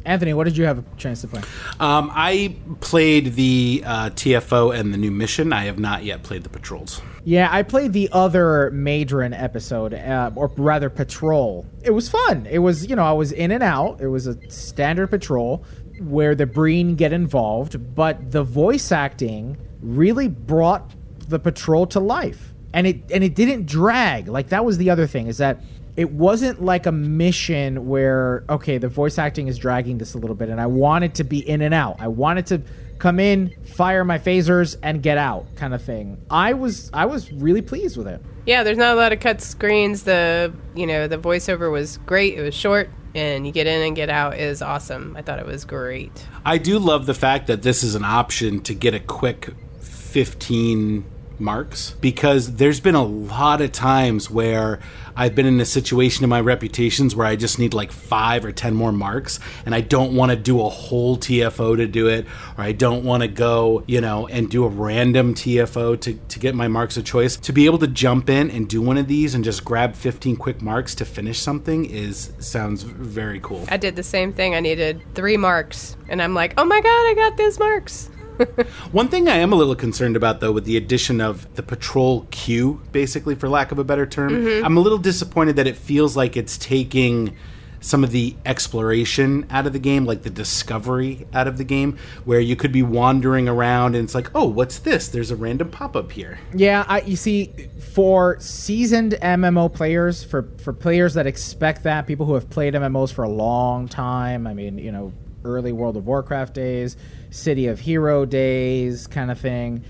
Anthony, 0.07 0.33
what 0.35 0.45
did 0.45 0.57
you 0.57 0.65
have 0.65 0.79
a 0.79 0.85
chance 0.97 1.21
to 1.23 1.27
play? 1.27 1.43
Um, 1.81 2.11
I 2.15 2.55
played 2.81 3.35
the 3.35 3.83
uh, 3.85 4.11
TFO 4.11 4.79
and 4.79 4.95
the 4.95 4.99
new 4.99 5.11
mission. 5.11 5.53
I 5.53 5.65
have 5.65 5.79
not 5.79 6.05
yet 6.05 6.23
played 6.23 6.45
the 6.45 6.49
patrols. 6.49 7.03
Yeah, 7.25 7.49
I 7.51 7.65
played 7.65 7.93
the 7.93 8.09
other 8.13 8.71
Madron 8.73 9.39
episode, 9.39 9.93
uh, 9.93 10.31
or 10.37 10.47
rather 10.57 10.89
patrol. 10.89 11.67
It 11.83 11.91
was 11.91 12.09
fun. 12.09 12.47
It 12.49 12.61
was, 12.61 12.87
you 12.87 12.95
know, 12.95 13.05
I 13.05 13.13
was 13.13 13.33
in 13.33 13.51
and 13.51 13.65
out. 13.65 14.01
It 14.01 14.07
was 14.07 14.29
a 14.29 14.39
standard 14.49 15.09
patrol 15.09 15.65
where 16.01 16.37
the 16.37 16.47
Breen 16.47 16.95
get 16.95 17.13
involved, 17.13 17.95
but 17.97 18.31
the 18.31 18.45
voice 18.45 18.93
acting 18.93 19.57
really 19.81 20.29
brought 20.29 20.95
the 21.29 21.41
patrol 21.41 21.87
to 21.89 22.01
life. 22.01 22.55
And 22.73 22.87
it 22.87 23.11
and 23.11 23.25
it 23.25 23.35
didn't 23.35 23.67
drag. 23.67 24.29
Like 24.29 24.51
that 24.51 24.65
was 24.65 24.79
the 24.79 24.91
other 24.91 25.07
thing 25.07 25.27
is 25.27 25.39
that 25.39 25.61
it 25.97 26.13
wasn't 26.13 26.63
like 26.63 26.87
a 26.87 26.93
mission 26.93 27.89
where 27.89 28.45
okay, 28.49 28.79
the 28.79 28.89
voice 28.89 29.19
acting 29.19 29.49
is 29.49 29.59
dragging 29.59 29.99
this 29.99 30.15
a 30.15 30.19
little 30.19 30.37
bit 30.37 30.49
and 30.49 30.61
I 30.61 30.67
wanted 30.67 31.15
to 31.17 31.25
be 31.25 31.39
in 31.39 31.63
and 31.63 31.75
out. 31.75 31.97
I 32.01 32.09
wanted 32.09 32.47
to 32.47 32.63
come 32.99 33.21
in, 33.21 33.55
fire 33.65 34.05
my 34.05 34.19
phasers 34.19 34.77
and 34.83 35.03
get 35.03 35.19
out 35.19 35.55
kind 35.57 35.75
of 35.75 35.83
thing. 35.83 36.19
I 36.31 36.53
was 36.53 36.91
I 36.93 37.07
was 37.07 37.33
really 37.33 37.63
pleased 37.63 37.97
with 37.97 38.09
it. 38.09 38.21
Yeah, 38.45 38.63
there's 38.63 38.79
not 38.79 38.95
a 38.95 38.97
lot 38.97 39.13
of 39.13 39.21
cut 39.21 39.41
screens. 39.41 40.05
The 40.05 40.53
you 40.75 40.87
know 40.87 41.09
the 41.09 41.19
voiceover 41.19 41.71
was 41.71 41.99
great. 41.99 42.39
It 42.39 42.43
was 42.43 42.55
short, 42.55 42.91
and 43.15 43.47
you 43.47 43.53
get 43.53 43.67
in 43.67 43.83
and 43.83 43.97
get 43.97 44.11
out 44.11 44.39
is 44.39 44.63
awesome. 44.63 45.17
I 45.17 45.23
thought 45.23 45.39
it 45.39 45.47
was 45.47 45.65
great. 45.65 46.27
I 46.45 46.59
do 46.59 46.79
love 46.79 47.07
the 47.07 47.15
fact 47.15 47.47
that 47.49 47.63
this 47.63 47.83
is 47.83 47.95
an 47.95 48.05
option 48.05 48.61
to 48.63 48.75
get 48.75 48.95
a 48.95 49.01
quick 49.01 49.49
15 49.81 51.05
marks 51.39 51.93
because 52.01 52.57
there's 52.57 52.81
been 52.81 52.95
a 52.95 53.05
lot 53.05 53.61
of 53.61 53.73
times 53.73 54.31
where 54.31 54.81
I've 55.19 55.35
been 55.35 55.47
in 55.47 55.61
a 55.61 55.65
situation 55.65 56.25
in 56.25 56.31
my 56.31 56.41
reputations 56.41 57.17
where 57.17 57.27
I 57.27 57.37
just 57.37 57.59
need 57.59 57.73
like 57.73 57.91
five 57.91 58.45
or 58.45 58.53
ten 58.53 58.75
more 58.75 58.93
marks 58.93 59.41
and 59.65 59.75
I 59.75 59.81
don't 59.81 60.15
want 60.15 60.31
to 60.31 60.37
do 60.37 60.61
a 60.61 60.69
whole 60.69 61.17
TFO 61.17 61.77
to 61.77 61.87
do 61.87 62.09
it 62.09 62.27
or 62.59 62.65
I 62.65 62.73
don't 62.73 63.05
want 63.05 63.23
to 63.23 63.29
go, 63.29 63.83
you 63.87 64.01
know, 64.01 64.27
and 64.29 64.51
do 64.51 64.65
a 64.65 64.69
random 64.69 65.35
TFO 65.35 66.01
to, 66.03 66.15
to 66.15 66.39
get 66.39 66.55
my 66.55 66.69
marks 66.69 66.97
of 66.97 67.05
choice. 67.05 67.37
To 67.37 67.53
be 67.53 67.65
able 67.65 67.79
to 67.79 67.87
jump 67.87 68.29
in 68.29 68.51
and 68.51 68.69
do 68.69 68.83
one 68.83 68.99
of 68.99 69.09
these 69.09 69.35
and 69.35 69.43
just 69.43 69.65
grab 69.65 69.95
15 69.95 70.37
quick 70.37 70.61
marks 70.61 70.95
to 70.97 71.05
finish 71.05 71.39
something 71.39 71.87
is 71.87 72.33
sounds 72.39 72.83
very 72.83 73.41
cool. 73.41 73.65
I 73.69 73.77
did 73.77 73.97
the 73.97 74.03
same 74.03 74.33
thing. 74.33 74.55
I 74.55 74.61
needed 74.61 75.03
three 75.15 75.37
marks, 75.37 75.97
and 76.09 76.23
I'm 76.23 76.35
like, 76.35 76.55
oh 76.57 76.65
my 76.65 76.81
god, 76.81 77.11
I 77.11 77.15
got 77.15 77.37
those 77.37 77.59
marks. 77.59 78.11
One 78.93 79.09
thing 79.09 79.29
I 79.29 79.37
am 79.37 79.53
a 79.53 79.57
little 79.57 79.75
concerned 79.77 80.17
about, 80.17 80.41
though, 80.41 80.53
with 80.53 80.65
the 80.65 80.77
addition 80.77 81.21
of 81.21 81.53
the 81.55 81.63
patrol 81.63 82.27
queue, 82.31 82.81
basically, 82.93 83.35
for 83.35 83.49
lack 83.49 83.73
of 83.73 83.79
a 83.79 83.85
better 83.85 84.07
term, 84.07 84.31
Mhm. 84.33 84.65
I'm 84.65 84.77
a 84.77 84.81
little 84.81 84.99
disappointed 84.99 85.57
that 85.57 85.67
it 85.67 85.77
feels 85.77 86.17
like 86.17 86.37
it's 86.37 86.57
taking 86.59 87.35
some 87.79 88.03
of 88.03 88.11
the 88.11 88.35
exploration 88.45 89.47
out 89.51 89.67
of 89.67 89.73
the 89.73 89.79
game, 89.79 90.07
like 90.07 90.23
the 90.23 90.31
discovery 90.31 91.25
out 91.33 91.47
of 91.47 91.57
the 91.57 91.63
game, 91.63 91.97
where 92.25 92.41
you 92.41 92.57
could 92.57 92.73
be 92.73 92.83
wandering 92.83 93.49
around 93.49 93.95
and 93.95 94.03
it's 94.05 94.15
like, 94.15 94.29
oh, 94.35 94.45
what's 94.47 94.79
this? 94.81 95.07
There's 95.09 95.31
a 95.31 95.37
random 95.37 95.69
pop 95.69 95.95
up 95.95 96.11
here. 96.11 96.39
Yeah, 96.53 96.85
I, 96.89 97.03
you 97.03 97.15
see, 97.15 97.53
for 97.95 98.39
seasoned 98.41 99.13
MMO 99.23 99.69
players, 99.73 100.25
for 100.25 100.49
for 100.59 100.73
players 100.73 101.15
that 101.15 101.27
expect 101.29 101.85
that, 101.85 102.07
people 102.09 102.27
who 102.27 102.35
have 102.35 102.51
played 102.51 102.75
MMOs 102.75 103.13
for 103.13 103.23
a 103.23 103.29
long 103.29 103.87
time, 103.87 104.47
I 104.49 104.55
mean, 104.55 104.79
you 104.79 104.91
know, 104.91 105.13
early 105.47 105.73
World 105.73 105.97
of 105.97 106.07
Warcraft 106.07 106.55
days, 106.55 106.97
City 107.31 107.67
of 107.67 107.81
Hero 107.81 108.25
days, 108.25 109.07
kind 109.07 109.31
of 109.31 109.39
thing, 109.39 109.85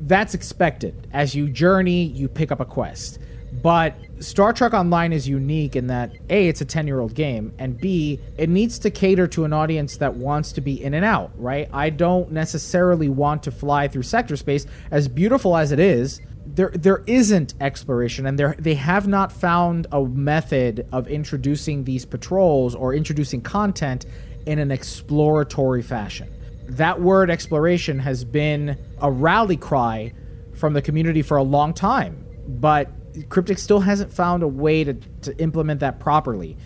that's 0.00 0.34
expected. 0.34 1.06
As 1.12 1.34
you 1.34 1.48
journey, 1.48 2.04
you 2.04 2.28
pick 2.28 2.50
up 2.50 2.60
a 2.60 2.64
quest. 2.64 3.18
But 3.60 3.94
Star 4.20 4.52
Trek 4.52 4.72
Online 4.72 5.12
is 5.12 5.28
unique 5.28 5.76
in 5.76 5.88
that 5.88 6.12
A, 6.30 6.48
it's 6.48 6.62
a 6.62 6.64
10 6.64 6.86
year 6.86 7.00
old 7.00 7.14
game, 7.14 7.52
and 7.58 7.78
B, 7.78 8.18
it 8.38 8.48
needs 8.48 8.78
to 8.80 8.90
cater 8.90 9.26
to 9.28 9.44
an 9.44 9.52
audience 9.52 9.98
that 9.98 10.14
wants 10.14 10.52
to 10.52 10.60
be 10.60 10.82
in 10.82 10.94
and 10.94 11.04
out, 11.04 11.32
right? 11.36 11.68
I 11.72 11.90
don't 11.90 12.32
necessarily 12.32 13.10
want 13.10 13.42
to 13.42 13.50
fly 13.50 13.88
through 13.88 14.04
sector 14.04 14.36
space, 14.36 14.66
as 14.90 15.06
beautiful 15.06 15.56
as 15.56 15.70
it 15.70 15.78
is. 15.78 16.20
There, 16.46 16.70
there 16.70 17.04
isn't 17.06 17.54
exploration, 17.60 18.26
and 18.26 18.38
there 18.38 18.56
they 18.58 18.74
have 18.74 19.06
not 19.06 19.30
found 19.30 19.86
a 19.92 20.02
method 20.02 20.86
of 20.90 21.06
introducing 21.06 21.84
these 21.84 22.04
patrols 22.04 22.74
or 22.74 22.94
introducing 22.94 23.42
content 23.42 24.06
in 24.46 24.58
an 24.58 24.70
exploratory 24.70 25.82
fashion. 25.82 26.32
That 26.68 27.00
word 27.00 27.30
exploration 27.30 27.98
has 27.98 28.24
been 28.24 28.78
a 29.00 29.10
rally 29.10 29.56
cry 29.56 30.12
from 30.54 30.72
the 30.72 30.82
community 30.82 31.22
for 31.22 31.36
a 31.36 31.42
long 31.42 31.74
time, 31.74 32.24
but 32.46 32.90
Cryptic 33.28 33.58
still 33.58 33.80
hasn't 33.80 34.12
found 34.12 34.42
a 34.42 34.48
way 34.48 34.84
to, 34.84 34.94
to 34.94 35.36
implement 35.38 35.80
that 35.80 36.00
properly. 36.00 36.56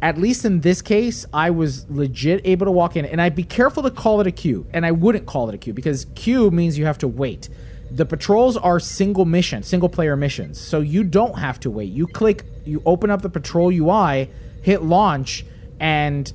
At 0.00 0.18
least 0.18 0.44
in 0.44 0.60
this 0.60 0.82
case, 0.82 1.26
I 1.32 1.50
was 1.50 1.88
legit 1.88 2.40
able 2.44 2.66
to 2.66 2.72
walk 2.72 2.96
in, 2.96 3.04
and 3.04 3.20
I'd 3.20 3.36
be 3.36 3.44
careful 3.44 3.82
to 3.84 3.90
call 3.90 4.20
it 4.20 4.26
a 4.26 4.32
queue, 4.32 4.66
and 4.72 4.84
I 4.84 4.90
wouldn't 4.90 5.26
call 5.26 5.48
it 5.48 5.54
a 5.54 5.58
queue 5.58 5.72
because 5.72 6.06
queue 6.14 6.50
means 6.50 6.76
you 6.76 6.86
have 6.86 6.98
to 6.98 7.08
wait. 7.08 7.48
The 7.90 8.06
patrols 8.06 8.56
are 8.56 8.80
single 8.80 9.26
mission, 9.26 9.62
single 9.62 9.88
player 9.88 10.16
missions, 10.16 10.58
so 10.58 10.80
you 10.80 11.04
don't 11.04 11.38
have 11.38 11.60
to 11.60 11.70
wait. 11.70 11.92
You 11.92 12.06
click, 12.06 12.44
you 12.64 12.82
open 12.86 13.10
up 13.10 13.22
the 13.22 13.28
patrol 13.28 13.70
UI, 13.70 14.30
hit 14.62 14.82
launch, 14.82 15.44
and 15.78 16.32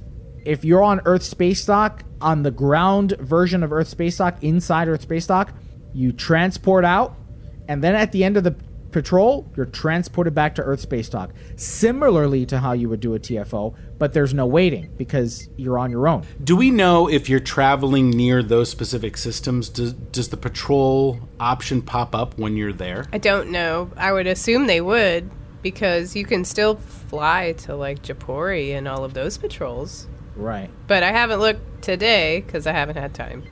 if 0.48 0.64
you're 0.64 0.82
on 0.82 1.02
Earth 1.06 1.24
Space 1.24 1.66
Dock, 1.66 2.04
on 2.22 2.44
the 2.44 2.52
ground 2.52 3.16
version 3.20 3.64
of 3.64 3.74
Earth 3.74 3.90
Space 3.90 4.18
Dock, 4.18 4.42
inside 4.42 4.88
Earth 4.88 5.02
Space 5.02 5.28
Dock, 5.28 5.52
you 5.94 6.14
transport 6.14 6.86
out, 6.86 7.16
and 7.68 7.84
then 7.84 7.96
at 7.96 8.14
the 8.14 8.24
end 8.24 8.38
of 8.38 8.46
the 8.46 8.56
patrol, 8.92 9.46
you're 9.58 9.66
transported 9.66 10.34
back 10.34 10.56
to 10.56 10.62
Earth 10.64 10.80
Space 10.80 11.10
Dock. 11.10 11.32
Similarly 11.58 12.46
to 12.46 12.60
how 12.60 12.72
you 12.72 12.88
would 12.88 13.02
do 13.02 13.14
a 13.14 13.20
TFO, 13.20 13.76
but 14.00 14.14
there's 14.14 14.34
no 14.34 14.46
waiting 14.46 14.90
because 14.98 15.50
you're 15.58 15.78
on 15.78 15.92
your 15.92 16.08
own. 16.08 16.26
Do 16.42 16.56
we 16.56 16.72
know 16.72 17.10
if 17.10 17.28
you're 17.28 17.42
traveling 17.42 18.10
near 18.10 18.42
those 18.42 18.70
specific 18.70 19.18
systems? 19.18 19.68
Does, 19.68 19.92
does 19.94 20.30
the 20.30 20.38
patrol 20.38 21.20
option 21.42 21.82
pop 21.82 22.16
up 22.16 22.38
when 22.40 22.56
you're 22.56 22.72
there? 22.72 23.06
I 23.12 23.18
don't 23.18 23.52
know. 23.52 23.92
I 23.98 24.14
would 24.14 24.28
assume 24.28 24.68
they 24.68 24.82
would 24.82 25.30
because 25.62 26.16
you 26.16 26.26
can 26.26 26.46
still 26.46 26.76
fly 26.76 27.52
to 27.58 27.76
like 27.76 28.02
Japori 28.02 28.74
and 28.74 28.88
all 28.88 29.04
of 29.04 29.14
those 29.14 29.38
patrols. 29.38 30.08
Right. 30.38 30.70
But 30.88 31.04
I 31.04 31.12
haven't 31.12 31.40
looked 31.40 31.82
today 31.82 32.42
because 32.42 32.68
I 32.68 32.72
haven't 32.72 32.98
had 32.98 33.14
time. 33.14 33.44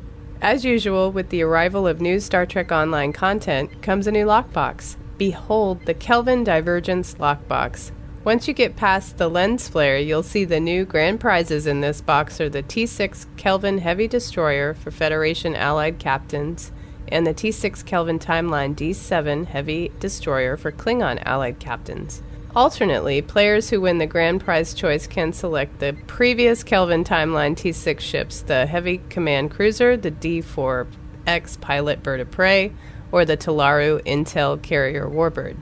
As 0.41 0.63
usual, 0.63 1.12
with 1.12 1.30
the 1.30 1.41
arrival 1.41 1.88
of 1.88 2.00
new 2.00 2.19
Star 2.19 2.45
Trek 2.45 2.71
Online 2.71 3.12
content 3.12 3.82
comes 3.82 4.08
a 4.08 4.12
new 4.12 4.26
lockbox. 4.26 4.95
Behold 5.17 5.86
the 5.86 5.93
Kelvin 5.93 6.43
Divergence 6.43 7.15
lockbox. 7.15 7.91
Once 8.24 8.48
you 8.48 8.54
get 8.54 8.76
past 8.76 9.17
the 9.17 9.30
lens 9.30 9.67
flare, 9.69 10.00
you'll 10.00 10.24
see 10.24 10.45
the 10.45 10.60
new 10.60 10.84
grand 10.84 11.19
prizes 11.19 11.67
in 11.67 11.82
this 11.82 12.02
box 12.02 12.41
are 12.41 12.50
the 12.50 12.63
T6 12.63 13.26
Kelvin 13.38 13.78
Heavy 13.78 14.08
Destroyer 14.08 14.74
for 14.74 14.91
Federation 14.91 15.56
Allied 15.56 16.00
captains 16.00 16.71
and 17.08 17.26
the 17.26 17.34
T6 17.34 17.86
Kelvin 17.86 18.19
Timeline 18.19 18.76
D7 18.76 19.45
Heavy 19.45 19.91
Destroyer 20.00 20.58
for 20.58 20.71
Klingon 20.71 21.21
Allied 21.24 21.60
captains. 21.60 22.24
Alternately, 22.55 23.21
players 23.21 23.69
who 23.69 23.81
win 23.81 23.97
the 23.97 24.07
grand 24.07 24.39
prize 24.39 24.73
choice 24.73 25.07
can 25.07 25.33
select 25.33 25.79
the 25.79 25.93
previous 26.07 26.63
Kelvin 26.63 27.03
Timeline 27.03 27.53
T6 27.53 27.99
ships, 27.99 28.41
the 28.43 28.65
Heavy 28.65 28.99
Command 29.09 29.51
Cruiser, 29.51 29.97
the 29.97 30.11
D4X 30.11 31.59
Pilot 31.59 32.01
Bird 32.01 32.21
of 32.21 32.31
Prey, 32.31 32.71
or 33.11 33.25
the 33.25 33.35
Talaru 33.35 34.01
Intel 34.05 34.61
Carrier 34.61 35.05
Warbird. 35.05 35.57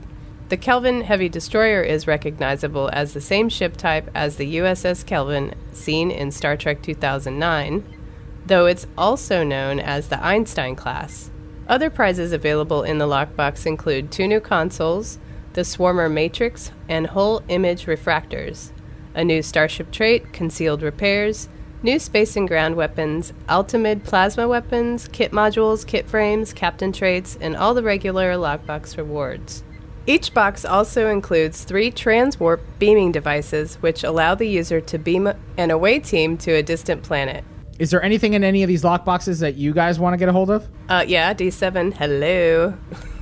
The 0.50 0.56
Kelvin 0.56 1.00
Heavy 1.00 1.28
Destroyer 1.28 1.82
is 1.82 2.06
recognizable 2.06 2.88
as 2.92 3.12
the 3.12 3.20
same 3.20 3.48
ship 3.48 3.76
type 3.76 4.08
as 4.14 4.36
the 4.36 4.58
USS 4.58 5.04
Kelvin 5.04 5.52
seen 5.72 6.12
in 6.12 6.30
Star 6.30 6.56
Trek 6.56 6.80
2009, 6.80 7.82
though 8.46 8.66
it's 8.66 8.86
also 8.96 9.42
known 9.42 9.80
as 9.80 10.08
the 10.08 10.24
Einstein 10.24 10.76
class. 10.76 11.28
Other 11.66 11.90
prizes 11.90 12.32
available 12.32 12.84
in 12.84 12.98
the 12.98 13.06
lockbox 13.06 13.66
include 13.66 14.12
two 14.12 14.28
new 14.28 14.38
consoles, 14.38 15.18
the 15.54 15.62
Swarmer 15.62 16.12
Matrix, 16.12 16.70
and 16.88 17.06
Hull 17.06 17.42
Image 17.48 17.86
Refractors, 17.86 18.70
a 19.14 19.24
new 19.24 19.42
Starship 19.42 19.90
trait, 19.90 20.32
Concealed 20.32 20.82
Repairs, 20.82 21.48
new 21.82 21.98
space 21.98 22.36
and 22.36 22.48
ground 22.48 22.74
weapons, 22.76 23.32
Altamid 23.48 24.04
plasma 24.04 24.48
weapons, 24.48 25.08
kit 25.12 25.32
modules, 25.32 25.86
kit 25.86 26.08
frames, 26.08 26.52
captain 26.52 26.92
traits, 26.92 27.38
and 27.40 27.56
all 27.56 27.74
the 27.74 27.82
regular 27.82 28.34
lockbox 28.34 28.96
rewards. 28.96 29.62
Each 30.06 30.34
box 30.34 30.64
also 30.64 31.08
includes 31.08 31.64
three 31.64 31.90
transwarp 31.90 32.60
beaming 32.78 33.12
devices, 33.12 33.76
which 33.76 34.04
allow 34.04 34.34
the 34.34 34.48
user 34.48 34.80
to 34.82 34.98
beam 34.98 35.32
an 35.56 35.70
away 35.70 35.98
team 35.98 36.36
to 36.38 36.52
a 36.52 36.62
distant 36.62 37.02
planet. 37.02 37.44
Is 37.78 37.90
there 37.90 38.02
anything 38.02 38.34
in 38.34 38.44
any 38.44 38.62
of 38.62 38.68
these 38.68 38.82
lockboxes 38.82 39.40
that 39.40 39.54
you 39.54 39.72
guys 39.72 39.98
want 39.98 40.12
to 40.12 40.18
get 40.18 40.28
a 40.28 40.32
hold 40.32 40.50
of? 40.50 40.68
Uh, 40.88 41.04
yeah, 41.06 41.32
D7, 41.32 41.94
hello. 41.94 42.74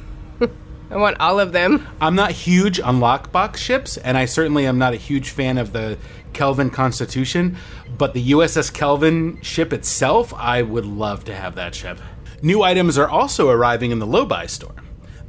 I 0.92 0.96
want 0.96 1.18
all 1.20 1.40
of 1.40 1.52
them. 1.52 1.88
I'm 2.02 2.14
not 2.14 2.32
huge 2.32 2.78
on 2.78 3.00
lockbox 3.00 3.56
ships, 3.56 3.96
and 3.96 4.18
I 4.18 4.26
certainly 4.26 4.66
am 4.66 4.76
not 4.76 4.92
a 4.92 4.98
huge 4.98 5.30
fan 5.30 5.56
of 5.56 5.72
the 5.72 5.96
Kelvin 6.34 6.68
Constitution, 6.68 7.56
but 7.96 8.12
the 8.12 8.32
USS 8.32 8.70
Kelvin 8.70 9.40
ship 9.40 9.72
itself, 9.72 10.34
I 10.34 10.60
would 10.60 10.84
love 10.84 11.24
to 11.24 11.34
have 11.34 11.54
that 11.54 11.74
ship. 11.74 11.98
New 12.42 12.62
items 12.62 12.98
are 12.98 13.08
also 13.08 13.48
arriving 13.48 13.90
in 13.90 14.00
the 14.00 14.06
Lobi 14.06 14.46
store. 14.48 14.74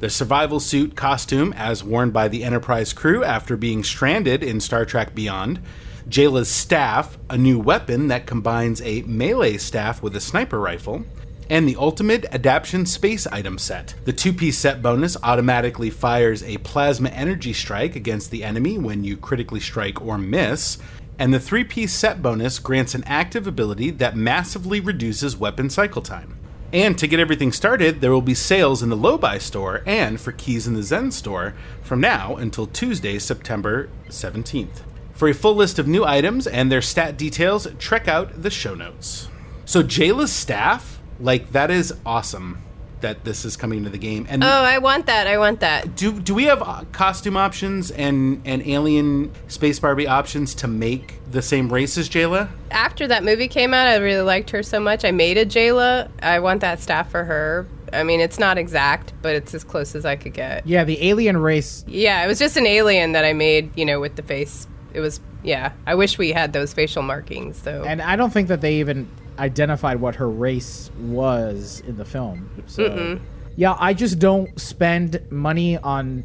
The 0.00 0.10
survival 0.10 0.60
suit 0.60 0.96
costume, 0.96 1.54
as 1.54 1.82
worn 1.82 2.10
by 2.10 2.28
the 2.28 2.44
Enterprise 2.44 2.92
crew 2.92 3.24
after 3.24 3.56
being 3.56 3.82
stranded 3.82 4.42
in 4.42 4.60
Star 4.60 4.84
Trek 4.84 5.14
Beyond. 5.14 5.60
Jayla's 6.06 6.50
staff, 6.50 7.16
a 7.30 7.38
new 7.38 7.58
weapon 7.58 8.08
that 8.08 8.26
combines 8.26 8.82
a 8.82 9.00
melee 9.02 9.56
staff 9.56 10.02
with 10.02 10.14
a 10.14 10.20
sniper 10.20 10.60
rifle 10.60 11.06
and 11.54 11.68
the 11.68 11.76
Ultimate 11.76 12.24
Adaptation 12.32 12.84
Space 12.84 13.28
Item 13.28 13.58
set. 13.58 13.94
The 14.06 14.12
two 14.12 14.32
piece 14.32 14.58
set 14.58 14.82
bonus 14.82 15.16
automatically 15.22 15.88
fires 15.88 16.42
a 16.42 16.58
plasma 16.58 17.10
energy 17.10 17.52
strike 17.52 17.94
against 17.94 18.32
the 18.32 18.42
enemy 18.42 18.76
when 18.76 19.04
you 19.04 19.16
critically 19.16 19.60
strike 19.60 20.02
or 20.02 20.18
miss. 20.18 20.78
And 21.16 21.32
the 21.32 21.38
three 21.38 21.62
piece 21.62 21.92
set 21.92 22.20
bonus 22.20 22.58
grants 22.58 22.96
an 22.96 23.04
active 23.04 23.46
ability 23.46 23.92
that 23.92 24.16
massively 24.16 24.80
reduces 24.80 25.36
weapon 25.36 25.70
cycle 25.70 26.02
time. 26.02 26.36
And 26.72 26.98
to 26.98 27.06
get 27.06 27.20
everything 27.20 27.52
started, 27.52 28.00
there 28.00 28.10
will 28.10 28.20
be 28.20 28.34
sales 28.34 28.82
in 28.82 28.88
the 28.88 28.96
Lobi 28.96 29.38
store 29.38 29.84
and 29.86 30.20
for 30.20 30.32
keys 30.32 30.66
in 30.66 30.74
the 30.74 30.82
Zen 30.82 31.12
store 31.12 31.54
from 31.84 32.00
now 32.00 32.34
until 32.34 32.66
Tuesday, 32.66 33.16
September 33.20 33.88
17th. 34.08 34.80
For 35.12 35.28
a 35.28 35.34
full 35.34 35.54
list 35.54 35.78
of 35.78 35.86
new 35.86 36.04
items 36.04 36.48
and 36.48 36.72
their 36.72 36.82
stat 36.82 37.16
details, 37.16 37.68
check 37.78 38.08
out 38.08 38.42
the 38.42 38.50
show 38.50 38.74
notes. 38.74 39.28
So 39.66 39.84
Jayla's 39.84 40.32
staff, 40.32 40.93
like 41.20 41.52
that 41.52 41.70
is 41.70 41.92
awesome 42.04 42.58
that 43.00 43.22
this 43.22 43.44
is 43.44 43.54
coming 43.56 43.84
to 43.84 43.90
the 43.90 43.98
game. 43.98 44.26
And 44.30 44.42
Oh, 44.42 44.46
I 44.46 44.78
want 44.78 45.06
that. 45.06 45.26
I 45.26 45.36
want 45.36 45.60
that. 45.60 45.94
do 45.94 46.18
do 46.20 46.34
we 46.34 46.44
have 46.44 46.62
uh, 46.62 46.84
costume 46.92 47.36
options 47.36 47.90
and 47.90 48.40
and 48.46 48.66
alien 48.66 49.30
space 49.48 49.78
Barbie 49.78 50.06
options 50.06 50.54
to 50.56 50.68
make 50.68 51.20
the 51.30 51.42
same 51.42 51.70
race 51.72 51.98
as 51.98 52.08
Jayla? 52.08 52.48
After 52.70 53.06
that 53.08 53.22
movie 53.22 53.48
came 53.48 53.74
out, 53.74 53.88
I 53.88 53.96
really 53.96 54.22
liked 54.22 54.50
her 54.50 54.62
so 54.62 54.80
much. 54.80 55.04
I 55.04 55.10
made 55.10 55.36
a 55.36 55.44
Jayla. 55.44 56.08
I 56.22 56.40
want 56.40 56.62
that 56.62 56.80
staff 56.80 57.10
for 57.10 57.24
her. 57.24 57.66
I 57.92 58.02
mean, 58.02 58.20
it's 58.20 58.38
not 58.38 58.56
exact, 58.58 59.12
but 59.22 59.36
it's 59.36 59.54
as 59.54 59.62
close 59.62 59.94
as 59.94 60.04
I 60.04 60.16
could 60.16 60.32
get. 60.32 60.66
Yeah, 60.66 60.82
the 60.84 61.06
alien 61.06 61.36
race. 61.36 61.84
Yeah, 61.86 62.24
it 62.24 62.26
was 62.26 62.38
just 62.38 62.56
an 62.56 62.66
alien 62.66 63.12
that 63.12 63.24
I 63.24 63.34
made, 63.34 63.70
you 63.78 63.84
know, 63.84 64.00
with 64.00 64.16
the 64.16 64.22
face. 64.22 64.66
It 64.92 65.00
was, 65.00 65.20
yeah. 65.44 65.72
I 65.86 65.94
wish 65.94 66.18
we 66.18 66.32
had 66.32 66.52
those 66.52 66.72
facial 66.72 67.02
markings, 67.02 67.62
though. 67.62 67.84
And 67.84 68.02
I 68.02 68.16
don't 68.16 68.32
think 68.32 68.48
that 68.48 68.62
they 68.62 68.76
even 68.76 69.08
identified 69.38 70.00
what 70.00 70.14
her 70.16 70.28
race 70.30 70.90
was 70.98 71.82
in 71.86 71.96
the 71.96 72.04
film. 72.04 72.50
So, 72.66 72.88
mm-hmm. 72.88 73.24
yeah, 73.56 73.76
I 73.78 73.94
just 73.94 74.18
don't 74.18 74.58
spend 74.60 75.20
money 75.30 75.78
on 75.78 76.24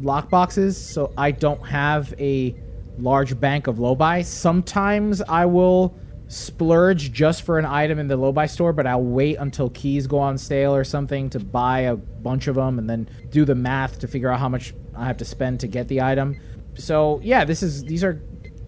lockboxes, 0.00 0.74
so 0.74 1.12
I 1.16 1.30
don't 1.30 1.64
have 1.66 2.14
a 2.18 2.54
large 2.98 3.38
bank 3.38 3.66
of 3.66 3.78
Lobi. 3.78 4.22
Sometimes 4.22 5.22
I 5.22 5.46
will 5.46 5.94
splurge 6.28 7.10
just 7.10 7.42
for 7.42 7.58
an 7.58 7.64
item 7.64 7.98
in 7.98 8.06
the 8.06 8.16
Lobi 8.16 8.46
store, 8.46 8.72
but 8.72 8.86
I'll 8.86 9.02
wait 9.02 9.36
until 9.38 9.70
keys 9.70 10.06
go 10.06 10.18
on 10.18 10.36
sale 10.36 10.74
or 10.74 10.84
something 10.84 11.30
to 11.30 11.40
buy 11.40 11.80
a 11.80 11.96
bunch 11.96 12.48
of 12.48 12.56
them 12.56 12.78
and 12.78 12.88
then 12.88 13.08
do 13.30 13.44
the 13.44 13.54
math 13.54 13.98
to 14.00 14.08
figure 14.08 14.30
out 14.30 14.38
how 14.38 14.48
much 14.48 14.74
I 14.94 15.06
have 15.06 15.16
to 15.18 15.24
spend 15.24 15.60
to 15.60 15.66
get 15.66 15.88
the 15.88 16.02
item. 16.02 16.38
So, 16.74 17.20
yeah, 17.22 17.44
this 17.44 17.62
is 17.62 17.82
these 17.84 18.04
are 18.04 18.22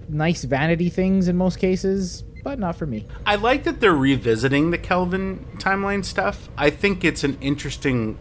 nice 0.09 0.44
vanity 0.44 0.88
things 0.88 1.29
in 1.29 1.37
most 1.37 1.59
cases, 1.59 2.24
but 2.42 2.59
not 2.59 2.76
for 2.76 2.87
me. 2.87 3.07
I 3.26 3.37
like 3.37 3.64
that 3.64 3.81
they're 3.81 3.92
revisiting 3.92 4.70
the 4.70 4.79
Kelvin 4.79 5.46
timeline 5.59 6.05
stuff. 6.05 6.48
I 6.57 6.70
think 6.70 7.05
it's 7.05 7.24
an 7.24 7.38
interesting 7.40 8.18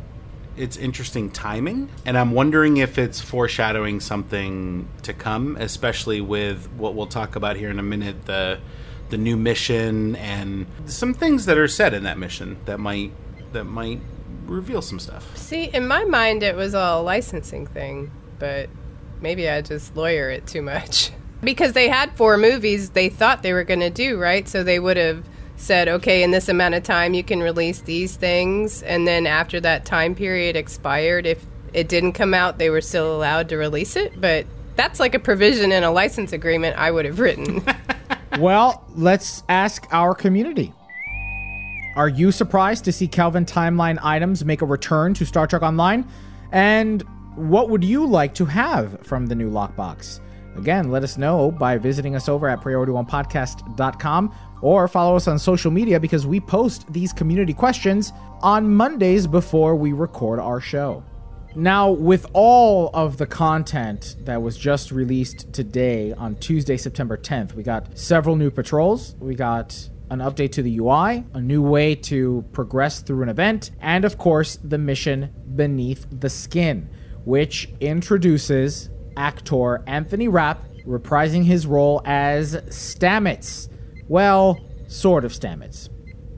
it's 0.57 0.75
interesting 0.75 1.31
timing 1.31 1.89
and 2.05 2.17
I'm 2.17 2.31
wondering 2.31 2.77
if 2.77 2.97
it's 2.97 3.21
foreshadowing 3.21 4.01
something 4.01 4.89
to 5.03 5.13
come, 5.13 5.55
especially 5.57 6.19
with 6.19 6.69
what 6.73 6.95
we'll 6.95 7.07
talk 7.07 7.37
about 7.37 7.55
here 7.55 7.69
in 7.69 7.79
a 7.79 7.83
minute, 7.83 8.25
the 8.25 8.59
the 9.09 9.17
new 9.17 9.37
mission 9.37 10.15
and 10.17 10.67
some 10.85 11.13
things 11.13 11.45
that 11.45 11.57
are 11.57 11.67
said 11.67 11.93
in 11.93 12.03
that 12.03 12.17
mission 12.17 12.57
that 12.65 12.79
might 12.79 13.11
that 13.53 13.63
might 13.63 13.99
reveal 14.45 14.81
some 14.81 14.99
stuff. 14.99 15.35
See, 15.37 15.65
in 15.65 15.87
my 15.87 16.03
mind, 16.03 16.43
it 16.43 16.55
was 16.55 16.75
all 16.75 17.01
a 17.01 17.03
licensing 17.03 17.67
thing, 17.67 18.11
but 18.37 18.69
maybe 19.21 19.49
I 19.49 19.61
just 19.61 19.95
lawyer 19.95 20.29
it 20.29 20.47
too 20.47 20.61
much. 20.61 21.11
Because 21.41 21.73
they 21.73 21.87
had 21.87 22.11
four 22.13 22.37
movies 22.37 22.91
they 22.91 23.09
thought 23.09 23.43
they 23.43 23.53
were 23.53 23.63
going 23.63 23.79
to 23.79 23.89
do, 23.89 24.17
right? 24.17 24.47
So 24.47 24.63
they 24.63 24.79
would 24.79 24.97
have 24.97 25.23
said, 25.55 25.87
okay, 25.87 26.23
in 26.23 26.31
this 26.31 26.49
amount 26.49 26.75
of 26.75 26.83
time, 26.83 27.13
you 27.13 27.23
can 27.23 27.41
release 27.41 27.81
these 27.81 28.15
things. 28.15 28.81
And 28.83 29.07
then 29.07 29.27
after 29.27 29.59
that 29.61 29.85
time 29.85 30.15
period 30.15 30.55
expired, 30.55 31.25
if 31.25 31.45
it 31.73 31.87
didn't 31.87 32.13
come 32.13 32.33
out, 32.33 32.57
they 32.57 32.69
were 32.69 32.81
still 32.81 33.15
allowed 33.15 33.49
to 33.49 33.57
release 33.57 33.95
it. 33.95 34.19
But 34.19 34.45
that's 34.75 34.99
like 34.99 35.15
a 35.15 35.19
provision 35.19 35.71
in 35.71 35.83
a 35.83 35.91
license 35.91 36.31
agreement 36.33 36.77
I 36.77 36.91
would 36.91 37.05
have 37.05 37.19
written. 37.19 37.63
well, 38.39 38.85
let's 38.95 39.43
ask 39.49 39.85
our 39.91 40.15
community. 40.15 40.73
Are 41.95 42.07
you 42.07 42.31
surprised 42.31 42.85
to 42.85 42.91
see 42.91 43.07
Kelvin 43.07 43.45
timeline 43.45 43.99
items 44.01 44.45
make 44.45 44.61
a 44.61 44.65
return 44.65 45.13
to 45.15 45.25
Star 45.25 45.47
Trek 45.47 45.61
Online? 45.61 46.07
And 46.51 47.03
what 47.35 47.69
would 47.69 47.83
you 47.83 48.05
like 48.05 48.33
to 48.35 48.45
have 48.45 49.05
from 49.05 49.27
the 49.27 49.35
new 49.35 49.51
lockbox? 49.51 50.21
Again, 50.59 50.91
let 50.91 51.03
us 51.03 51.17
know 51.17 51.51
by 51.51 51.77
visiting 51.77 52.17
us 52.17 52.27
over 52.27 52.49
at 52.49 52.59
priority1podcast.com 52.59 54.35
or 54.61 54.89
follow 54.89 55.15
us 55.15 55.25
on 55.29 55.39
social 55.39 55.71
media 55.71 56.01
because 56.01 56.27
we 56.27 56.41
post 56.41 56.91
these 56.91 57.13
community 57.13 57.53
questions 57.53 58.11
on 58.41 58.69
Mondays 58.75 59.25
before 59.25 59.77
we 59.77 59.93
record 59.93 60.37
our 60.37 60.59
show. 60.59 61.01
Now, 61.55 61.91
with 61.91 62.25
all 62.33 62.89
of 62.93 63.17
the 63.17 63.25
content 63.25 64.17
that 64.25 64.41
was 64.41 64.57
just 64.57 64.91
released 64.91 65.51
today 65.53 66.11
on 66.11 66.35
Tuesday, 66.35 66.75
September 66.75 67.15
10th, 67.15 67.53
we 67.53 67.63
got 67.63 67.97
several 67.97 68.35
new 68.35 68.51
patrols. 68.51 69.15
We 69.17 69.35
got 69.35 69.89
an 70.09 70.19
update 70.19 70.51
to 70.53 70.61
the 70.61 70.77
UI, 70.77 71.23
a 71.33 71.41
new 71.41 71.61
way 71.61 71.95
to 71.95 72.43
progress 72.51 73.01
through 73.01 73.23
an 73.23 73.29
event, 73.29 73.71
and 73.79 74.03
of 74.03 74.17
course, 74.17 74.57
the 74.61 74.77
mission 74.77 75.33
Beneath 75.55 76.05
the 76.11 76.29
Skin, 76.29 76.89
which 77.23 77.69
introduces 77.79 78.89
actor 79.17 79.83
Anthony 79.87 80.27
Rapp 80.27 80.63
reprising 80.85 81.43
his 81.43 81.67
role 81.67 82.01
as 82.05 82.55
Stamets. 82.69 83.69
Well, 84.07 84.59
sort 84.87 85.25
of 85.25 85.31
Stamets. 85.31 85.89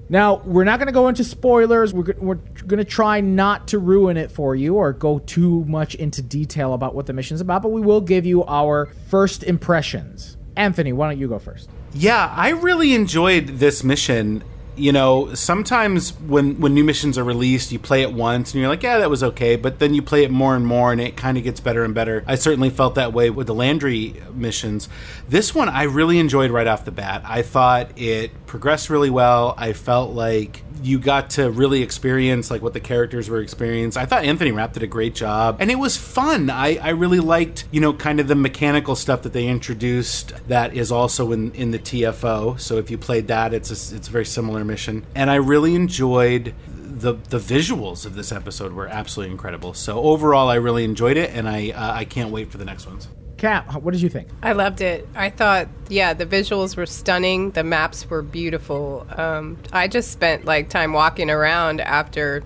Now, 0.09 0.41
we're 0.43 0.65
not 0.65 0.77
going 0.77 0.87
to 0.87 0.93
go 0.93 1.07
into 1.07 1.23
spoilers. 1.23 1.93
We're, 1.93 2.13
we're 2.17 2.35
going 2.35 2.79
to 2.79 2.83
try 2.83 3.21
not 3.21 3.69
to 3.69 3.79
ruin 3.79 4.17
it 4.17 4.29
for 4.29 4.57
you 4.57 4.75
or 4.75 4.91
go 4.91 5.19
too 5.19 5.63
much 5.65 5.95
into 5.95 6.21
detail 6.21 6.73
about 6.73 6.93
what 6.93 7.05
the 7.05 7.13
mission's 7.13 7.39
about, 7.39 7.61
but 7.61 7.69
we 7.69 7.79
will 7.79 8.01
give 8.01 8.25
you 8.25 8.43
our 8.43 8.87
first 9.07 9.43
impressions. 9.43 10.35
Anthony, 10.57 10.91
why 10.91 11.09
don't 11.09 11.17
you 11.19 11.29
go 11.29 11.39
first? 11.39 11.69
Yeah, 11.93 12.33
I 12.35 12.49
really 12.49 12.93
enjoyed 12.93 13.47
this 13.47 13.85
mission. 13.85 14.43
You 14.81 14.91
know, 14.91 15.35
sometimes 15.35 16.17
when 16.21 16.59
when 16.59 16.73
new 16.73 16.83
missions 16.83 17.15
are 17.19 17.23
released, 17.23 17.71
you 17.71 17.77
play 17.77 18.01
it 18.01 18.13
once 18.13 18.51
and 18.51 18.59
you're 18.59 18.69
like, 18.69 18.81
yeah, 18.81 18.97
that 18.97 19.11
was 19.11 19.21
okay, 19.23 19.55
but 19.55 19.77
then 19.77 19.93
you 19.93 20.01
play 20.01 20.23
it 20.23 20.31
more 20.31 20.55
and 20.55 20.65
more 20.65 20.91
and 20.91 20.99
it 20.99 21.15
kind 21.15 21.37
of 21.37 21.43
gets 21.43 21.59
better 21.59 21.83
and 21.83 21.93
better. 21.93 22.23
I 22.25 22.33
certainly 22.33 22.71
felt 22.71 22.95
that 22.95 23.13
way 23.13 23.29
with 23.29 23.45
the 23.45 23.53
Landry 23.53 24.15
missions. 24.33 24.89
This 25.29 25.53
one 25.53 25.69
I 25.69 25.83
really 25.83 26.17
enjoyed 26.17 26.49
right 26.49 26.65
off 26.65 26.83
the 26.83 26.91
bat. 26.91 27.21
I 27.25 27.43
thought 27.43 27.91
it 27.95 28.47
progressed 28.47 28.89
really 28.89 29.11
well. 29.11 29.53
I 29.55 29.73
felt 29.73 30.11
like 30.11 30.63
you 30.81 30.99
got 30.99 31.31
to 31.31 31.49
really 31.51 31.83
experience 31.83 32.49
like 32.49 32.61
what 32.61 32.73
the 32.73 32.79
characters 32.79 33.29
were 33.29 33.39
experiencing. 33.39 34.01
I 34.01 34.05
thought 34.05 34.23
Anthony 34.25 34.51
Rapp 34.51 34.73
did 34.73 34.83
a 34.83 34.87
great 34.87 35.13
job, 35.13 35.57
and 35.59 35.69
it 35.69 35.75
was 35.75 35.95
fun. 35.95 36.49
I, 36.49 36.77
I 36.77 36.89
really 36.89 37.19
liked 37.19 37.65
you 37.71 37.79
know 37.79 37.93
kind 37.93 38.19
of 38.19 38.27
the 38.27 38.35
mechanical 38.35 38.95
stuff 38.95 39.21
that 39.23 39.33
they 39.33 39.47
introduced 39.47 40.33
that 40.47 40.73
is 40.73 40.91
also 40.91 41.31
in 41.31 41.51
in 41.53 41.71
the 41.71 41.79
TFO. 41.79 42.59
So 42.59 42.77
if 42.77 42.89
you 42.89 42.97
played 42.97 43.27
that, 43.27 43.53
it's 43.53 43.69
a, 43.69 43.95
it's 43.95 44.07
a 44.07 44.11
very 44.11 44.25
similar 44.25 44.63
mission, 44.71 45.05
and 45.15 45.29
I 45.29 45.35
really 45.35 45.75
enjoyed. 45.75 46.53
The, 47.01 47.13
the 47.13 47.39
visuals 47.39 48.05
of 48.05 48.13
this 48.15 48.31
episode 48.31 48.73
were 48.73 48.87
absolutely 48.87 49.31
incredible. 49.31 49.73
So 49.73 49.99
overall, 50.01 50.49
I 50.49 50.55
really 50.55 50.83
enjoyed 50.83 51.17
it, 51.17 51.29
and 51.37 51.47
I 51.47 51.71
uh, 51.71 51.93
I 52.01 52.05
can't 52.05 52.31
wait 52.31 52.51
for 52.51 52.57
the 52.57 52.65
next 52.65 52.85
ones. 52.87 53.07
Cap, 53.37 53.73
what 53.81 53.91
did 53.91 54.03
you 54.03 54.09
think? 54.09 54.27
I 54.43 54.51
loved 54.53 54.81
it. 54.81 55.07
I 55.15 55.31
thought, 55.31 55.67
yeah, 55.89 56.13
the 56.13 56.27
visuals 56.27 56.77
were 56.77 56.85
stunning. 56.85 57.49
The 57.51 57.63
maps 57.63 58.07
were 58.07 58.21
beautiful. 58.21 59.07
Um, 59.17 59.57
I 59.73 59.87
just 59.87 60.11
spent 60.11 60.45
like 60.45 60.69
time 60.69 60.93
walking 60.93 61.31
around 61.31 61.81
after, 61.81 62.43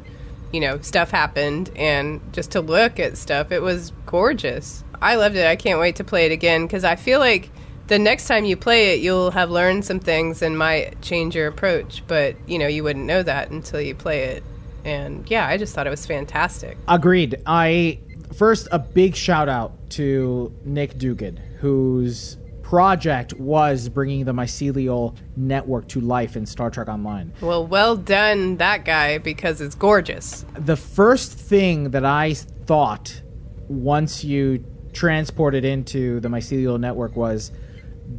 you 0.53 0.61
know, 0.61 0.79
stuff 0.79 1.11
happened 1.11 1.69
and 1.75 2.21
just 2.31 2.51
to 2.51 2.61
look 2.61 2.97
at 2.97 3.17
stuff. 3.17 3.51
It 3.51 3.61
was 3.61 3.91
gorgeous. 4.05 4.85
I 5.01 5.15
loved 5.15 5.35
it. 5.35 5.45
I 5.45 5.57
can't 5.57 5.81
wait 5.81 5.97
to 5.97 6.05
play 6.05 6.27
it 6.27 6.31
again 6.31 6.65
because 6.65 6.85
I 6.85 6.95
feel 6.95 7.19
like 7.19 7.49
the 7.87 7.99
next 7.99 8.27
time 8.27 8.45
you 8.45 8.57
play 8.57 8.93
it, 8.93 9.01
you'll 9.01 9.31
have 9.31 9.51
learned 9.51 9.85
some 9.85 9.99
things 9.99 10.41
and 10.41 10.57
might 10.57 11.01
change 11.01 11.35
your 11.35 11.47
approach. 11.47 12.03
But, 12.07 12.35
you 12.47 12.57
know, 12.57 12.67
you 12.67 12.83
wouldn't 12.83 13.05
know 13.05 13.23
that 13.23 13.51
until 13.51 13.81
you 13.81 13.95
play 13.95 14.23
it. 14.23 14.43
And 14.83 15.29
yeah, 15.29 15.47
I 15.47 15.57
just 15.57 15.73
thought 15.73 15.87
it 15.87 15.91
was 15.91 16.05
fantastic. 16.05 16.77
Agreed. 16.87 17.41
I 17.45 17.99
first 18.33 18.67
a 18.71 18.79
big 18.79 19.15
shout 19.15 19.49
out 19.49 19.89
to 19.91 20.53
Nick 20.63 20.97
Dugan, 20.97 21.37
whose 21.59 22.37
project 22.61 23.33
was 23.33 23.89
bringing 23.89 24.25
the 24.25 24.33
mycelial 24.33 25.15
network 25.35 25.87
to 25.87 26.01
life 26.01 26.35
in 26.35 26.45
Star 26.45 26.71
Trek 26.71 26.87
Online. 26.87 27.31
Well, 27.39 27.65
well 27.65 27.95
done, 27.95 28.57
that 28.57 28.85
guy, 28.85 29.19
because 29.19 29.61
it's 29.61 29.75
gorgeous. 29.75 30.45
The 30.55 30.75
first 30.75 31.31
thing 31.33 31.91
that 31.91 32.05
I 32.05 32.33
thought 32.33 33.21
once 33.67 34.23
you 34.23 34.65
transported 34.93 35.63
into 35.63 36.19
the 36.21 36.27
mycelial 36.27 36.79
network 36.79 37.15
was, 37.15 37.51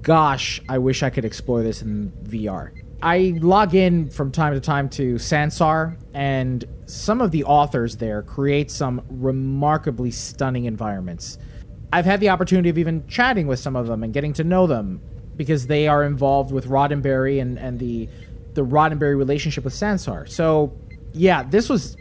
gosh, 0.02 0.60
I 0.68 0.78
wish 0.78 1.02
I 1.02 1.10
could 1.10 1.24
explore 1.24 1.62
this 1.62 1.82
in 1.82 2.12
VR. 2.24 2.70
I 3.02 3.34
log 3.40 3.74
in 3.74 4.08
from 4.08 4.32
time 4.32 4.54
to 4.54 4.60
time 4.60 4.88
to 4.90 5.14
Sansar, 5.16 5.96
and 6.14 6.64
some 6.86 7.20
of 7.20 7.30
the 7.30 7.44
authors 7.44 7.96
there 7.96 8.22
create 8.22 8.70
some 8.70 9.02
remarkably 9.08 10.10
stunning 10.10 10.64
environments. 10.64 11.38
I've 11.92 12.04
had 12.04 12.20
the 12.20 12.30
opportunity 12.30 12.68
of 12.68 12.78
even 12.78 13.06
chatting 13.06 13.46
with 13.46 13.58
some 13.58 13.76
of 13.76 13.86
them 13.86 14.02
and 14.02 14.12
getting 14.12 14.32
to 14.34 14.44
know 14.44 14.66
them 14.66 15.00
because 15.36 15.66
they 15.66 15.88
are 15.88 16.04
involved 16.04 16.52
with 16.52 16.66
Roddenberry 16.66 17.40
and, 17.40 17.58
and 17.58 17.78
the 17.78 18.08
the 18.54 18.64
Roddenberry 18.64 19.16
relationship 19.16 19.64
with 19.64 19.74
Sansar. 19.74 20.28
So 20.28 20.72
yeah, 21.12 21.42
this 21.42 21.68
was 21.68 21.96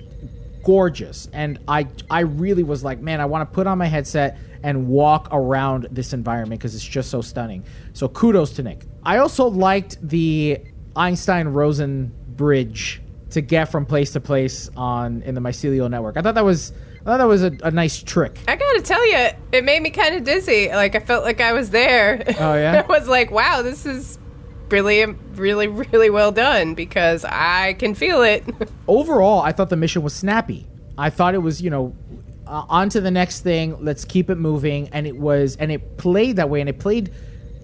gorgeous, 0.64 1.28
and 1.34 1.60
I 1.68 1.88
I 2.10 2.22
really 2.22 2.64
was 2.64 2.84
like, 2.84 3.00
man, 3.00 3.20
I 3.20 3.26
want 3.26 3.50
to 3.50 3.54
put 3.54 3.68
on 3.68 3.78
my 3.78 3.88
headset 3.88 4.38
and 4.66 4.88
walk 4.88 5.28
around 5.32 5.88
this 5.92 6.12
environment 6.12 6.60
because 6.60 6.74
it's 6.74 6.84
just 6.84 7.12
so 7.12 7.22
stunning. 7.22 7.64
So 7.94 8.10
kudos 8.10 8.50
to 8.54 8.64
Nick. 8.64 8.84
I 9.04 9.20
also 9.20 9.46
liked 9.46 9.98
the 10.02 10.60
Einstein 10.96 11.50
Rosen 11.50 12.12
bridge 12.30 13.00
to 13.30 13.42
get 13.42 13.66
from 13.66 13.86
place 13.86 14.12
to 14.14 14.20
place 14.20 14.72
on 14.76 15.22
in 15.22 15.36
the 15.36 15.42
mycelial 15.42 15.88
network. 15.88 16.18
I 16.18 16.24
thought 16.24 16.34
that 16.34 16.44
was 16.44 16.74
I 17.02 17.04
thought 17.04 17.18
that 17.18 17.28
was 17.28 17.44
a, 17.44 17.56
a 17.62 17.70
nice 17.70 18.02
trick. 18.02 18.40
I 18.48 18.56
gotta 18.56 18.82
tell 18.82 19.08
you, 19.08 19.30
it 19.52 19.64
made 19.64 19.84
me 19.84 19.92
kind 19.92 20.16
of 20.16 20.24
dizzy. 20.24 20.70
Like 20.70 20.96
I 20.96 21.00
felt 21.00 21.24
like 21.24 21.42
I 21.42 21.54
was 21.54 21.70
there. 21.70 22.24
Oh 22.40 22.56
yeah. 22.56 22.84
I 22.88 22.88
was 22.88 23.08
like, 23.08 23.30
wow, 23.30 23.62
this 23.62 23.86
is 23.86 24.18
really, 24.72 25.06
really, 25.06 25.68
really 25.68 26.10
well 26.10 26.32
done 26.32 26.74
because 26.74 27.24
I 27.24 27.74
can 27.74 27.94
feel 27.94 28.24
it. 28.24 28.44
Overall, 28.88 29.42
I 29.42 29.52
thought 29.52 29.70
the 29.70 29.78
mission 29.78 30.02
was 30.02 30.16
snappy. 30.16 30.66
I 30.98 31.12
thought 31.12 31.36
it 31.36 31.44
was, 31.44 31.62
you 31.62 31.70
know, 31.70 31.96
uh, 32.48 32.66
on 32.70 32.90
to 32.90 33.02
the 33.02 33.12
next 33.12 33.42
thing. 33.42 33.84
Let's 33.84 34.06
keep 34.06 34.30
it 34.30 34.36
moving, 34.36 34.90
and 34.90 35.08
it 35.08 35.18
was, 35.18 35.56
and 35.58 35.72
it 35.72 35.98
played 35.98 36.38
that 36.38 36.50
way, 36.50 36.60
and 36.60 36.70
it 36.70 36.80
played 36.80 37.14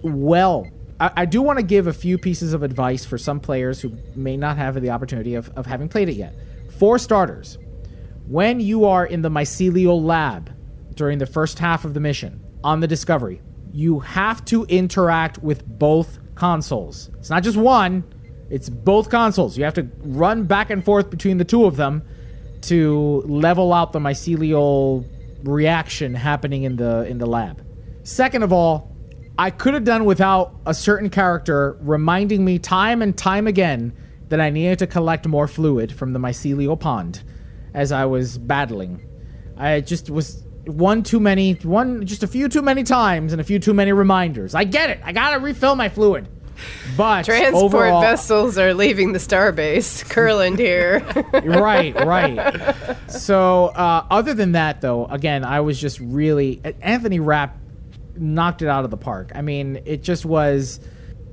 well. 0.02 0.66
I, 1.00 1.10
I 1.16 1.24
do 1.24 1.42
want 1.42 1.58
to 1.58 1.64
give 1.64 1.86
a 1.86 1.92
few 1.92 2.18
pieces 2.18 2.52
of 2.52 2.62
advice 2.62 3.04
for 3.04 3.18
some 3.18 3.40
players 3.40 3.80
who 3.80 3.96
may 4.14 4.36
not 4.36 4.56
have 4.56 4.80
the 4.80 4.90
opportunity 4.90 5.34
of, 5.34 5.50
of 5.56 5.66
having 5.66 5.88
played 5.88 6.08
it 6.08 6.14
yet. 6.14 6.34
For 6.78 6.98
starters, 6.98 7.58
when 8.26 8.60
you 8.60 8.84
are 8.84 9.06
in 9.06 9.22
the 9.22 9.30
mycelial 9.30 10.02
lab 10.02 10.52
during 10.94 11.18
the 11.18 11.26
first 11.26 11.58
half 11.58 11.84
of 11.84 11.94
the 11.94 12.00
mission 12.00 12.42
on 12.64 12.80
the 12.80 12.86
Discovery, 12.86 13.40
you 13.72 14.00
have 14.00 14.44
to 14.46 14.64
interact 14.64 15.38
with 15.38 15.66
both 15.66 16.18
consoles. 16.34 17.10
It's 17.18 17.30
not 17.30 17.42
just 17.42 17.56
one, 17.56 18.04
it's 18.50 18.68
both 18.68 19.08
consoles. 19.08 19.56
You 19.56 19.64
have 19.64 19.74
to 19.74 19.88
run 20.00 20.44
back 20.44 20.70
and 20.70 20.84
forth 20.84 21.08
between 21.08 21.38
the 21.38 21.44
two 21.44 21.64
of 21.64 21.76
them 21.76 22.02
to 22.62 23.22
level 23.26 23.72
out 23.72 23.92
the 23.92 23.98
mycelial 23.98 25.06
reaction 25.44 26.14
happening 26.14 26.62
in 26.62 26.76
the 26.76 27.04
in 27.06 27.18
the 27.18 27.26
lab. 27.26 27.64
Second 28.04 28.42
of 28.42 28.52
all, 28.52 28.96
I 29.38 29.50
could 29.50 29.74
have 29.74 29.84
done 29.84 30.04
without 30.04 30.54
a 30.66 30.74
certain 30.74 31.10
character 31.10 31.76
reminding 31.80 32.44
me 32.44 32.58
time 32.58 33.02
and 33.02 33.16
time 33.16 33.46
again 33.46 33.92
that 34.28 34.40
I 34.40 34.50
needed 34.50 34.78
to 34.80 34.86
collect 34.86 35.26
more 35.26 35.46
fluid 35.46 35.92
from 35.92 36.12
the 36.12 36.18
mycelial 36.18 36.78
pond 36.78 37.22
as 37.74 37.92
I 37.92 38.04
was 38.04 38.38
battling. 38.38 39.06
I 39.56 39.80
just 39.80 40.10
was 40.10 40.44
one 40.66 41.02
too 41.02 41.20
many, 41.20 41.54
one 41.54 42.06
just 42.06 42.22
a 42.22 42.26
few 42.26 42.48
too 42.48 42.62
many 42.62 42.82
times 42.82 43.32
and 43.32 43.40
a 43.40 43.44
few 43.44 43.58
too 43.58 43.74
many 43.74 43.92
reminders. 43.92 44.54
I 44.54 44.64
get 44.64 44.90
it. 44.90 45.00
I 45.04 45.12
gotta 45.12 45.38
refill 45.38 45.76
my 45.76 45.88
fluid. 45.88 46.28
But 46.96 47.24
Transport 47.24 47.64
overall, 47.64 48.00
vessels 48.00 48.58
are 48.58 48.74
leaving 48.74 49.12
the 49.12 49.18
starbase. 49.18 50.04
Curland 50.04 50.58
here. 50.58 51.00
right, 51.44 51.94
right. 51.94 52.96
So, 53.10 53.66
uh, 53.66 54.06
other 54.10 54.34
than 54.34 54.52
that, 54.52 54.80
though, 54.80 55.06
again, 55.06 55.44
I 55.44 55.60
was 55.60 55.80
just 55.80 56.00
really 56.00 56.60
Anthony 56.80 57.20
Rapp 57.20 57.56
knocked 58.16 58.62
it 58.62 58.68
out 58.68 58.84
of 58.84 58.90
the 58.90 58.96
park. 58.96 59.32
I 59.34 59.42
mean, 59.42 59.80
it 59.84 60.02
just 60.02 60.24
was 60.24 60.80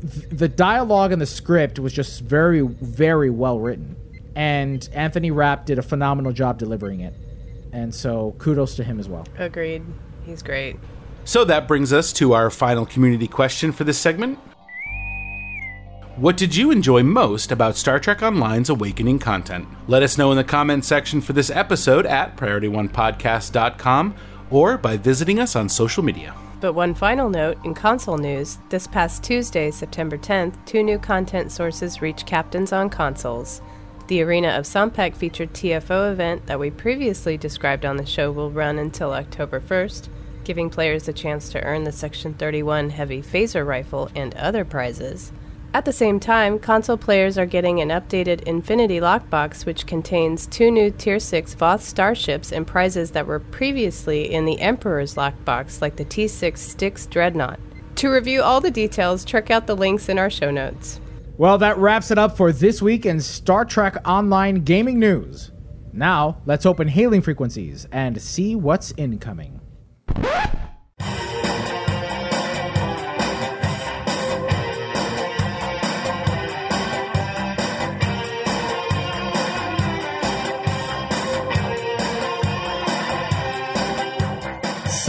the 0.01 0.47
dialogue 0.47 1.11
and 1.11 1.21
the 1.21 1.25
script 1.25 1.79
was 1.79 1.91
just 1.91 2.21
very, 2.21 2.61
very 2.61 3.29
well 3.29 3.59
written, 3.59 3.95
and 4.35 4.87
Anthony 4.93 5.31
Rapp 5.31 5.65
did 5.65 5.77
a 5.77 5.83
phenomenal 5.83 6.31
job 6.31 6.57
delivering 6.57 7.01
it. 7.01 7.13
And 7.71 7.93
so, 7.93 8.33
kudos 8.39 8.75
to 8.77 8.83
him 8.83 8.99
as 8.99 9.07
well. 9.07 9.27
Agreed. 9.37 9.83
He's 10.25 10.41
great. 10.41 10.77
So 11.25 11.43
that 11.45 11.67
brings 11.67 11.93
us 11.93 12.11
to 12.13 12.33
our 12.33 12.49
final 12.49 12.85
community 12.85 13.27
question 13.27 13.71
for 13.71 13.83
this 13.83 13.99
segment. 13.99 14.39
What 16.19 16.35
did 16.35 16.53
you 16.53 16.69
enjoy 16.69 17.03
most 17.03 17.49
about 17.49 17.77
Star 17.77 17.97
Trek 17.97 18.21
Online's 18.21 18.69
Awakening 18.69 19.19
content? 19.19 19.65
Let 19.87 20.03
us 20.03 20.17
know 20.17 20.31
in 20.31 20.37
the 20.37 20.43
comments 20.43 20.85
section 20.85 21.21
for 21.21 21.31
this 21.31 21.49
episode 21.49 22.05
at 22.05 22.35
PriorityOnePodcast.com 22.35 24.15
or 24.51 24.77
by 24.77 24.97
visiting 24.97 25.39
us 25.39 25.55
on 25.55 25.69
social 25.69 26.03
media. 26.03 26.35
But 26.59 26.73
one 26.73 26.93
final 26.93 27.29
note 27.29 27.57
in 27.63 27.73
console 27.73 28.17
news 28.17 28.57
this 28.67 28.85
past 28.85 29.23
Tuesday, 29.23 29.71
September 29.71 30.17
10th, 30.17 30.55
two 30.65 30.83
new 30.83 30.99
content 30.99 31.53
sources 31.53 32.01
reached 32.01 32.25
captains 32.25 32.73
on 32.73 32.89
consoles. 32.89 33.61
The 34.07 34.21
Arena 34.21 34.49
of 34.49 34.65
Sompek 34.65 35.15
featured 35.15 35.53
TFO 35.53 36.11
event 36.11 36.47
that 36.47 36.59
we 36.59 36.69
previously 36.69 37.37
described 37.37 37.85
on 37.85 37.95
the 37.95 38.05
show 38.05 38.29
will 38.29 38.51
run 38.51 38.77
until 38.77 39.13
October 39.13 39.61
1st, 39.61 40.09
giving 40.43 40.69
players 40.69 41.07
a 41.07 41.13
chance 41.13 41.47
to 41.47 41.63
earn 41.63 41.85
the 41.85 41.93
Section 41.93 42.33
31 42.33 42.89
heavy 42.89 43.21
phaser 43.21 43.65
rifle 43.65 44.11
and 44.15 44.35
other 44.35 44.65
prizes. 44.65 45.31
At 45.71 45.85
the 45.85 45.93
same 45.93 46.19
time, 46.19 46.57
console 46.57 46.97
players 46.97 47.37
are 47.37 47.45
getting 47.45 47.79
an 47.79 47.89
updated 47.89 48.41
Infinity 48.41 48.99
lockbox, 48.99 49.67
which 49.67 49.85
contains 49.85 50.47
two 50.47 50.71
new 50.71 50.89
Tier 50.89 51.19
6 51.19 51.53
Voth 51.53 51.81
starships 51.81 52.51
and 52.51 52.65
prizes 52.65 53.11
that 53.11 53.27
were 53.27 53.39
previously 53.39 54.33
in 54.33 54.45
the 54.45 54.59
Emperor's 54.59 55.13
lockbox, 55.13 55.79
like 55.79 55.95
the 55.95 56.05
T 56.05 56.27
6 56.27 56.59
Styx 56.59 57.05
Dreadnought. 57.05 57.59
To 57.97 58.09
review 58.09 58.41
all 58.41 58.59
the 58.59 58.71
details, 58.71 59.23
check 59.23 59.51
out 59.51 59.67
the 59.67 59.75
links 59.75 60.09
in 60.09 60.17
our 60.17 60.31
show 60.31 60.49
notes. 60.49 60.99
Well, 61.37 61.59
that 61.59 61.77
wraps 61.77 62.09
it 62.09 62.17
up 62.17 62.35
for 62.35 62.51
this 62.51 62.81
week 62.81 63.05
in 63.05 63.21
Star 63.21 63.63
Trek 63.63 63.95
Online 64.07 64.63
gaming 64.63 64.97
news. 64.97 65.51
Now, 65.93 66.41
let's 66.47 66.65
open 66.65 66.87
hailing 66.87 67.21
frequencies 67.21 67.87
and 67.91 68.19
see 68.19 68.55
what's 68.55 68.91
incoming. 68.97 69.61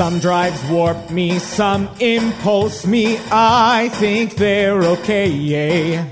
Some 0.01 0.19
drives 0.19 0.65
warp 0.71 1.11
me, 1.11 1.39
some 1.39 1.87
impulse 2.01 2.87
me. 2.87 3.19
I 3.31 3.91
think 3.91 4.37
they're 4.37 4.83
okay. 4.83 6.11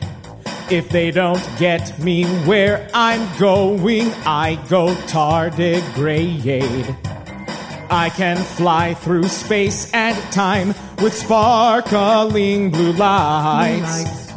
If 0.71 0.91
they 0.91 1.11
don't 1.11 1.43
get 1.59 1.99
me 1.99 2.27
where 2.45 2.87
I'm 2.93 3.27
going, 3.39 4.13
I 4.27 4.57
go 4.69 4.89
tardigrade. 5.07 6.95
I 7.89 8.11
can 8.11 8.37
fly 8.37 8.93
through 8.93 9.25
space 9.29 9.91
and 9.95 10.19
time 10.35 10.75
with 10.99 11.15
sparkling 11.15 12.71
blue 12.71 12.93
lights. 12.93 14.35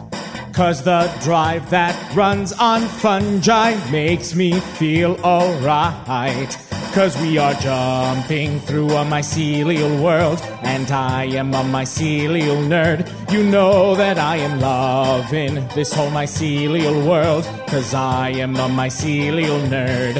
Cause 0.53 0.81
the 0.83 1.13
drive 1.23 1.69
that 1.71 2.15
runs 2.15 2.53
on 2.53 2.83
fungi 2.83 3.75
makes 3.91 4.33
me 4.33 4.61
feel 4.61 5.19
alright. 5.25 6.70
Cause 6.93 7.17
we 7.21 7.37
are 7.37 7.53
jumping 7.53 8.59
through 8.59 8.89
a 8.89 9.05
mycelial 9.05 10.03
world, 10.03 10.41
and 10.61 10.91
I 10.91 11.23
am 11.23 11.53
a 11.53 11.63
mycelial 11.63 12.67
nerd. 12.67 13.07
You 13.31 13.43
know 13.43 13.95
that 13.95 14.19
I 14.19 14.35
am 14.35 14.59
loving 14.59 15.67
this 15.69 15.93
whole 15.93 16.11
mycelial 16.11 17.07
world, 17.07 17.45
cause 17.67 17.93
I 17.93 18.31
am 18.31 18.57
a 18.57 18.67
mycelial 18.67 19.65
nerd. 19.69 20.15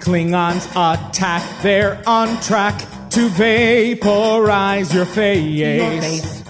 Klingons 0.00 0.68
attack, 0.76 1.62
they're 1.62 2.02
on 2.06 2.38
track 2.42 2.78
to 3.08 3.28
vaporize 3.30 4.94
your 4.94 5.06
face. 5.06 6.43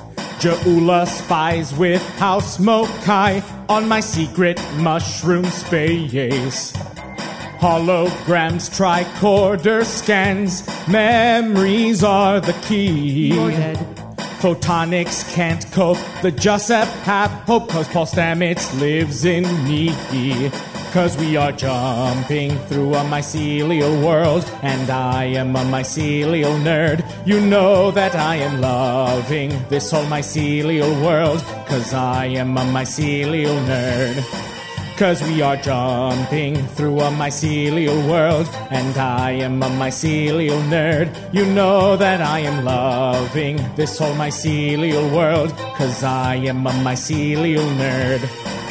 Ajala 0.44 1.07
spies 1.07 1.74
with 1.74 2.02
House 2.18 2.59
Mo'Kai 2.59 3.42
on 3.70 3.88
my 3.88 4.00
secret 4.00 4.61
mushroom 4.76 5.46
space. 5.46 6.72
Holograms, 7.61 8.68
tricorder 8.68 9.87
scans, 9.87 10.68
memories 10.87 12.04
are 12.04 12.40
the 12.40 12.52
key. 12.64 13.31
Photonics 14.42 15.33
can't 15.33 15.64
cope, 15.73 15.96
the 16.21 16.31
Joseph 16.31 16.90
have 17.04 17.31
hope, 17.31 17.71
cause 17.71 17.88
Paul 17.88 18.04
Stamets 18.04 18.79
lives 18.79 19.25
in 19.25 19.44
me. 19.64 19.88
Cause 20.94 21.16
we 21.16 21.36
are 21.36 21.50
jumping 21.50 22.56
through 22.68 22.94
a 22.94 23.00
mycelial 23.00 24.00
world, 24.00 24.48
and 24.62 24.88
I 24.88 25.24
am 25.24 25.56
a 25.56 25.64
mycelial 25.64 26.56
nerd. 26.62 27.04
You 27.26 27.40
know 27.40 27.90
that 27.90 28.14
I 28.14 28.36
am 28.36 28.60
loving 28.60 29.50
this 29.68 29.90
whole 29.90 30.04
mycelial 30.04 31.02
world, 31.04 31.40
cause 31.66 31.92
I 31.92 32.26
am 32.26 32.56
a 32.56 32.60
mycelial 32.60 33.58
nerd. 33.66 34.22
Cause 34.96 35.20
we 35.24 35.42
are 35.42 35.56
jumping 35.56 36.64
through 36.76 37.00
a 37.00 37.10
mycelial 37.10 38.08
world, 38.08 38.48
and 38.70 38.96
I 38.96 39.32
am 39.32 39.64
a 39.64 39.70
mycelial 39.70 40.62
nerd. 40.68 41.10
You 41.34 41.44
know 41.44 41.96
that 41.96 42.20
I 42.20 42.38
am 42.38 42.64
loving 42.64 43.56
this 43.74 43.98
whole 43.98 44.14
mycelial 44.14 45.12
world, 45.12 45.50
cause 45.74 46.04
I 46.04 46.36
am 46.36 46.64
a 46.64 46.70
mycelial 46.70 47.68
nerd. 47.82 48.63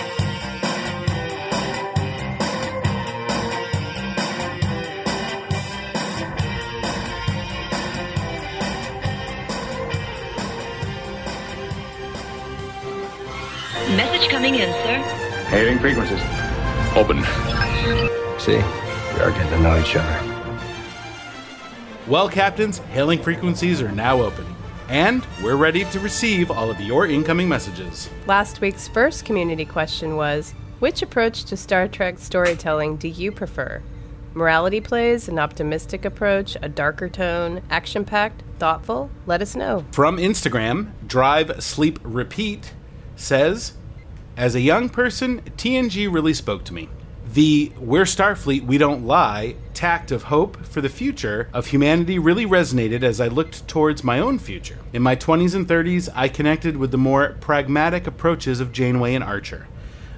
Message 13.96 14.28
coming 14.28 14.56
in, 14.56 14.72
sir. 14.82 14.98
Hailing 15.50 15.78
frequencies. 15.78 16.20
Open. 16.96 17.22
See, 18.40 18.56
we 18.56 19.22
are 19.22 19.30
getting 19.30 19.50
to 19.50 19.60
know 19.60 19.80
each 19.80 19.96
other. 19.96 20.34
Well, 22.08 22.28
Captains, 22.28 22.80
hailing 22.80 23.22
frequencies 23.22 23.84
are 23.84 23.92
now 23.92 24.20
open. 24.20 24.48
And 24.90 25.24
we're 25.44 25.58
ready 25.58 25.86
to 25.86 26.00
receive 26.00 26.50
all 26.50 26.72
of 26.72 26.82
your 26.82 27.06
incoming 27.06 27.48
messages. 27.48 28.10
Last 28.26 28.62
week's 28.62 28.88
first 28.88 29.26
community 29.26 29.64
question 29.64 30.16
was 30.16 30.56
Which 30.80 31.04
approach 31.04 31.44
to 31.46 31.56
Star 31.56 31.88
Trek 31.88 32.18
storytelling 32.18 32.98
do 32.98 33.08
you 33.08 33.32
prefer? 33.32 33.84
Morality 34.34 34.82
plays, 34.82 35.30
an 35.30 35.38
optimistic 35.38 36.04
approach, 36.04 36.58
a 36.64 36.68
darker 36.68 37.10
tone, 37.10 37.62
action 37.70 38.06
packed, 38.06 38.42
thoughtful? 38.58 39.12
Let 39.28 39.44
us 39.44 39.56
know. 39.56 39.86
From 39.92 40.18
Instagram, 40.18 40.94
Drive 41.06 41.64
Sleep 41.64 42.00
Repeat 42.02 42.74
says, 43.16 43.74
As 44.36 44.56
a 44.56 44.62
young 44.62 44.90
person, 44.90 45.42
TNG 45.58 46.12
really 46.12 46.34
spoke 46.34 46.64
to 46.66 46.74
me. 46.74 46.90
The 47.34 47.72
We're 47.78 48.04
Starfleet, 48.04 48.66
we 48.66 48.80
don't 48.80 49.06
lie 49.06 49.56
tact 49.76 50.12
of 50.12 50.24
hope 50.24 50.66
for 50.66 50.82
the 50.82 50.90
future 50.90 51.50
of 51.54 51.68
humanity 51.68 52.18
really 52.18 52.48
resonated 52.48 53.04
as 53.04 53.22
I 53.22 53.28
looked 53.28 53.68
towards 53.68 54.04
my 54.04 54.18
own 54.18 54.40
future. 54.40 54.80
In 54.92 55.04
my 55.04 55.16
20s 55.16 55.54
and 55.54 55.68
30s, 55.68 56.10
I 56.16 56.30
connected 56.30 56.78
with 56.78 56.90
the 56.90 56.98
more 56.98 57.36
pragmatic 57.42 58.08
approaches 58.08 58.60
of 58.60 58.72
Janeway 58.72 59.14
and 59.14 59.24
Archer. 59.24 59.68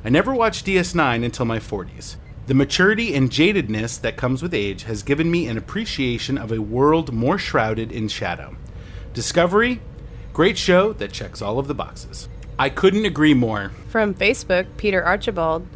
I 0.06 0.10
never 0.10 0.34
watched 0.34 0.66
DS9 0.66 1.26
until 1.26 1.46
my 1.46 1.60
40s. 1.60 2.16
The 2.48 2.54
maturity 2.54 3.16
and 3.16 3.30
jadedness 3.30 4.00
that 4.00 4.16
comes 4.16 4.42
with 4.42 4.54
age 4.54 4.84
has 4.84 5.04
given 5.04 5.30
me 5.30 5.48
an 5.48 5.58
appreciation 5.58 6.38
of 6.38 6.54
a 6.54 6.62
world 6.62 7.12
more 7.12 7.38
shrouded 7.38 7.92
in 7.92 8.08
shadow. 8.08 8.56
Discovery, 9.14 9.82
great 10.32 10.58
show 10.58 10.94
that 10.94 11.12
checks 11.12 11.42
all 11.42 11.60
of 11.60 11.68
the 11.68 11.76
boxes. 11.76 12.30
I 12.58 12.70
couldn't 12.70 13.06
agree 13.06 13.34
more. 13.34 13.72
From 13.90 14.14
Facebook, 14.14 14.66
Peter 14.78 15.04
Archibald. 15.04 15.68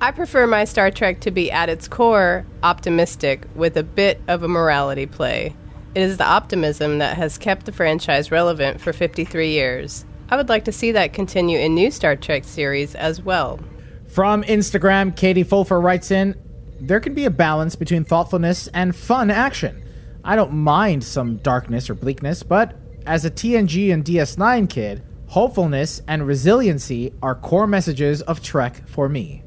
I 0.00 0.10
prefer 0.10 0.46
my 0.46 0.64
Star 0.64 0.90
Trek 0.90 1.20
to 1.20 1.30
be 1.30 1.50
at 1.50 1.68
its 1.68 1.88
core 1.88 2.44
optimistic 2.62 3.46
with 3.54 3.76
a 3.76 3.82
bit 3.82 4.20
of 4.26 4.42
a 4.42 4.48
morality 4.48 5.06
play. 5.06 5.54
It 5.94 6.02
is 6.02 6.16
the 6.16 6.26
optimism 6.26 6.98
that 6.98 7.16
has 7.16 7.38
kept 7.38 7.66
the 7.66 7.72
franchise 7.72 8.32
relevant 8.32 8.80
for 8.80 8.92
53 8.92 9.50
years. 9.50 10.04
I 10.28 10.36
would 10.36 10.48
like 10.48 10.64
to 10.64 10.72
see 10.72 10.90
that 10.92 11.12
continue 11.12 11.58
in 11.58 11.74
new 11.74 11.90
Star 11.90 12.16
Trek 12.16 12.44
series 12.44 12.96
as 12.96 13.22
well. 13.22 13.60
From 14.08 14.42
Instagram, 14.42 15.16
Katie 15.16 15.44
Fulfer 15.44 15.80
writes 15.80 16.10
in 16.10 16.34
There 16.80 17.00
can 17.00 17.14
be 17.14 17.26
a 17.26 17.30
balance 17.30 17.76
between 17.76 18.04
thoughtfulness 18.04 18.66
and 18.74 18.96
fun 18.96 19.30
action. 19.30 19.84
I 20.24 20.34
don't 20.34 20.52
mind 20.52 21.04
some 21.04 21.36
darkness 21.36 21.88
or 21.88 21.94
bleakness, 21.94 22.42
but 22.42 22.76
as 23.06 23.24
a 23.24 23.30
TNG 23.30 23.92
and 23.92 24.04
DS9 24.04 24.68
kid, 24.68 25.02
hopefulness 25.34 26.00
and 26.06 26.24
resiliency 26.24 27.12
are 27.20 27.34
core 27.34 27.66
messages 27.66 28.22
of 28.22 28.40
Trek 28.40 28.86
for 28.86 29.08
me. 29.08 29.42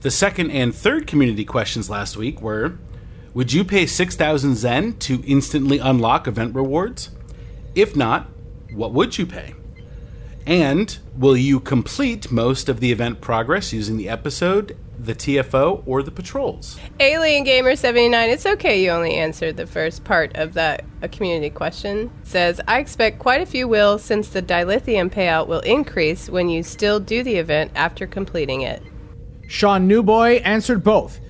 The 0.00 0.10
second 0.10 0.50
and 0.50 0.74
third 0.74 1.06
community 1.06 1.44
questions 1.44 1.88
last 1.88 2.16
week 2.16 2.42
were 2.42 2.76
Would 3.32 3.52
you 3.52 3.62
pay 3.62 3.86
6,000 3.86 4.56
Zen 4.56 4.94
to 4.94 5.22
instantly 5.24 5.78
unlock 5.78 6.26
event 6.26 6.56
rewards? 6.56 7.10
If 7.76 7.94
not, 7.94 8.30
what 8.72 8.92
would 8.94 9.16
you 9.16 9.24
pay? 9.24 9.54
And 10.44 10.98
will 11.16 11.36
you 11.36 11.60
complete 11.60 12.32
most 12.32 12.68
of 12.68 12.80
the 12.80 12.90
event 12.90 13.20
progress 13.20 13.72
using 13.72 13.98
the 13.98 14.08
episode, 14.08 14.76
the 15.04 15.14
TFO, 15.14 15.82
or 15.86 16.02
the 16.02 16.10
patrols? 16.10 16.78
Alien 17.00 17.44
Gamer 17.44 17.76
79, 17.76 18.30
it's 18.30 18.46
okay 18.46 18.82
you 18.82 18.90
only 18.90 19.14
answered 19.14 19.56
the 19.56 19.66
first 19.66 20.04
part 20.04 20.34
of 20.36 20.54
that 20.54 20.84
a 21.02 21.08
community 21.08 21.50
question. 21.50 22.10
Says, 22.22 22.60
I 22.68 22.78
expect 22.78 23.18
quite 23.18 23.40
a 23.40 23.46
few 23.46 23.66
will 23.66 23.98
since 23.98 24.28
the 24.28 24.42
dilithium 24.42 25.10
payout 25.10 25.48
will 25.48 25.60
increase 25.60 26.30
when 26.30 26.48
you 26.48 26.62
still 26.62 27.00
do 27.00 27.22
the 27.22 27.36
event 27.36 27.72
after 27.74 28.06
completing 28.06 28.62
it. 28.62 28.82
Sean 29.48 29.86
Newboy 29.86 30.40
answered 30.42 30.82
both. 30.84 31.20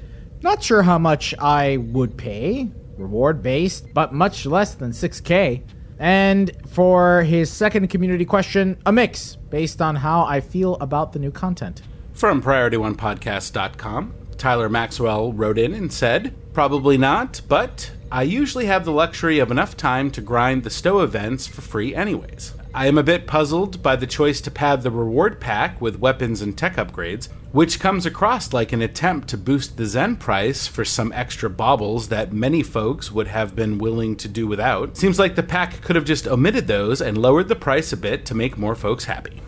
Not 0.42 0.62
sure 0.62 0.82
how 0.82 0.98
much 0.98 1.34
I 1.38 1.78
would 1.78 2.16
pay, 2.16 2.70
reward 2.96 3.42
based, 3.42 3.92
but 3.94 4.12
much 4.12 4.44
less 4.44 4.74
than 4.74 4.90
6k. 4.90 5.62
And 5.98 6.50
for 6.68 7.22
his 7.22 7.50
second 7.50 7.88
community 7.88 8.24
question, 8.24 8.76
a 8.84 8.92
mix 8.92 9.36
based 9.36 9.80
on 9.80 9.94
how 9.94 10.24
I 10.24 10.40
feel 10.40 10.74
about 10.76 11.12
the 11.12 11.20
new 11.20 11.30
content. 11.30 11.82
From 12.14 12.42
PriorityOnePodcast.com, 12.42 14.14
Tyler 14.36 14.68
Maxwell 14.68 15.32
wrote 15.32 15.58
in 15.58 15.72
and 15.74 15.92
said, 15.92 16.34
Probably 16.52 16.98
not, 16.98 17.40
but 17.48 17.90
I 18.12 18.22
usually 18.22 18.66
have 18.66 18.84
the 18.84 18.92
luxury 18.92 19.38
of 19.38 19.50
enough 19.50 19.76
time 19.76 20.10
to 20.12 20.20
grind 20.20 20.62
the 20.62 20.70
stow 20.70 21.00
events 21.00 21.46
for 21.46 21.62
free 21.62 21.94
anyways. 21.94 22.52
I 22.74 22.86
am 22.86 22.96
a 22.96 23.02
bit 23.02 23.26
puzzled 23.26 23.82
by 23.82 23.96
the 23.96 24.06
choice 24.06 24.40
to 24.42 24.50
pad 24.50 24.82
the 24.82 24.90
reward 24.90 25.40
pack 25.40 25.80
with 25.80 25.98
weapons 25.98 26.40
and 26.40 26.56
tech 26.56 26.76
upgrades, 26.76 27.28
which 27.52 27.80
comes 27.80 28.06
across 28.06 28.52
like 28.52 28.72
an 28.72 28.82
attempt 28.82 29.28
to 29.28 29.36
boost 29.36 29.76
the 29.76 29.86
Zen 29.86 30.16
price 30.16 30.66
for 30.66 30.84
some 30.84 31.12
extra 31.12 31.50
baubles 31.50 32.08
that 32.08 32.32
many 32.32 32.62
folks 32.62 33.12
would 33.12 33.28
have 33.28 33.54
been 33.56 33.78
willing 33.78 34.16
to 34.16 34.28
do 34.28 34.46
without. 34.46 34.96
Seems 34.96 35.18
like 35.18 35.34
the 35.34 35.42
pack 35.42 35.82
could 35.82 35.96
have 35.96 36.04
just 36.04 36.26
omitted 36.26 36.66
those 36.66 37.00
and 37.02 37.18
lowered 37.18 37.48
the 37.48 37.56
price 37.56 37.92
a 37.92 37.96
bit 37.96 38.24
to 38.26 38.34
make 38.34 38.56
more 38.56 38.74
folks 38.74 39.04
happy. 39.04 39.42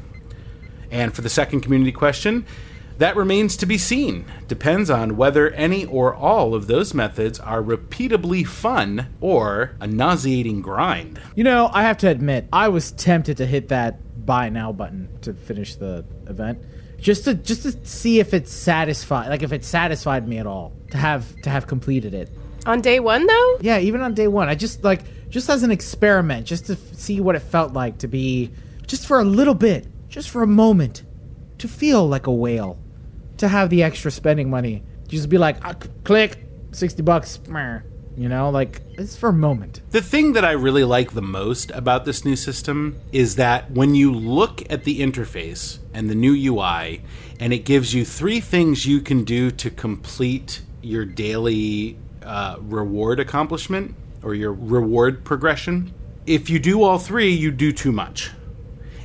And 0.95 1.13
for 1.13 1.23
the 1.23 1.29
second 1.29 1.63
community 1.63 1.91
question, 1.91 2.47
that 2.99 3.17
remains 3.17 3.57
to 3.57 3.67
be 3.67 3.77
seen. 3.77 4.25
Depends 4.47 4.89
on 4.89 5.17
whether 5.17 5.51
any 5.51 5.85
or 5.87 6.15
all 6.15 6.55
of 6.55 6.69
those 6.69 6.95
methods 6.95 7.41
are 7.41 7.61
repeatably 7.61 8.47
fun 8.47 9.09
or 9.21 9.75
a 9.81 9.89
nauseating 9.89 10.63
grind. 10.63 11.21
You 11.35 11.43
know, 11.43 11.69
I 11.73 11.83
have 11.83 11.99
to 11.99 12.09
admit, 12.09 12.47
I 12.53 12.69
was 12.69 12.93
tempted 12.93 13.39
to 13.39 13.47
hit 13.47 13.69
that 13.71 14.25
buy 14.25 14.49
now 14.51 14.71
button 14.73 15.09
to 15.23 15.35
finish 15.35 15.75
the 15.75 16.05
event. 16.29 16.63
Just 16.99 17.25
to 17.25 17.35
just 17.35 17.65
to 17.65 17.85
see 17.85 18.21
if 18.21 18.33
it's 18.33 18.51
satisfied 18.53 19.29
like 19.29 19.43
if 19.43 19.53
it 19.53 19.63
satisfied 19.65 20.27
me 20.27 20.39
at 20.39 20.47
all 20.47 20.73
to 20.93 20.97
have 20.97 21.27
to 21.43 21.51
have 21.51 21.67
completed 21.67 22.15
it. 22.15 22.31
On 22.65 22.81
day 22.81 23.01
one 23.01 23.27
though? 23.27 23.59
Yeah, 23.61 23.79
even 23.81 24.01
on 24.01 24.15
day 24.15 24.29
one. 24.29 24.49
I 24.49 24.55
just 24.55 24.85
like 24.85 25.03
just 25.29 25.51
as 25.51 25.65
an 25.65 25.71
experiment, 25.73 26.47
just 26.47 26.67
to 26.67 26.75
f- 26.75 26.79
see 26.95 27.21
what 27.21 27.35
it 27.35 27.41
felt 27.41 27.75
like 27.75 27.99
to 27.99 28.09
be 28.09 28.53
just 28.87 29.07
for 29.07 29.19
a 29.19 29.25
little 29.25 29.55
bit, 29.55 29.87
just 30.09 30.31
for 30.31 30.43
a 30.43 30.47
moment, 30.47 31.03
to 31.59 31.69
feel 31.69 32.07
like 32.07 32.27
a 32.27 32.33
whale 32.33 32.79
to 33.39 33.49
have 33.49 33.71
the 33.71 33.83
extra 33.83 34.11
spending 34.11 34.51
money. 34.51 34.83
Just 35.09 35.29
be 35.29 35.39
like, 35.39 35.57
ah, 35.65 35.75
click, 36.05 36.39
60 36.73 37.03
bucks, 37.03 37.41
meh. 37.49 37.81
you 38.17 38.29
know, 38.29 38.51
like 38.51 38.81
it's 38.93 39.17
for 39.17 39.29
a 39.29 39.33
moment. 39.33 39.81
The 39.91 40.01
thing 40.01 40.33
that 40.35 40.45
I 40.45 40.53
really 40.53 40.85
like 40.85 41.13
the 41.13 41.23
most 41.23 41.71
about 41.73 42.05
this 42.05 42.25
new 42.25 42.37
system 42.37 42.99
is 43.13 43.37
that 43.37 43.71
when 43.71 43.95
you 43.95 44.13
look 44.13 44.63
at 44.71 44.85
the 44.85 45.01
interface 45.01 45.79
and 45.93 46.09
the 46.09 46.15
new 46.15 46.33
UI, 46.33 47.03
and 47.41 47.53
it 47.53 47.65
gives 47.65 47.93
you 47.93 48.05
three 48.05 48.41
things 48.41 48.87
you 48.87 49.01
can 49.01 49.25
do 49.25 49.51
to 49.51 49.71
complete 49.71 50.63
your 50.83 51.05
daily 51.05 51.99
uh, 52.23 52.57
reward 52.61 53.21
accomplishment 53.21 53.95
or 54.23 54.35
your 54.35 54.53
reward 54.53 55.25
progression. 55.25 55.93
If 56.27 56.49
you 56.49 56.59
do 56.59 56.83
all 56.83 56.99
three, 56.99 57.31
you 57.31 57.51
do 57.51 57.73
too 57.73 57.93
much. 57.93 58.31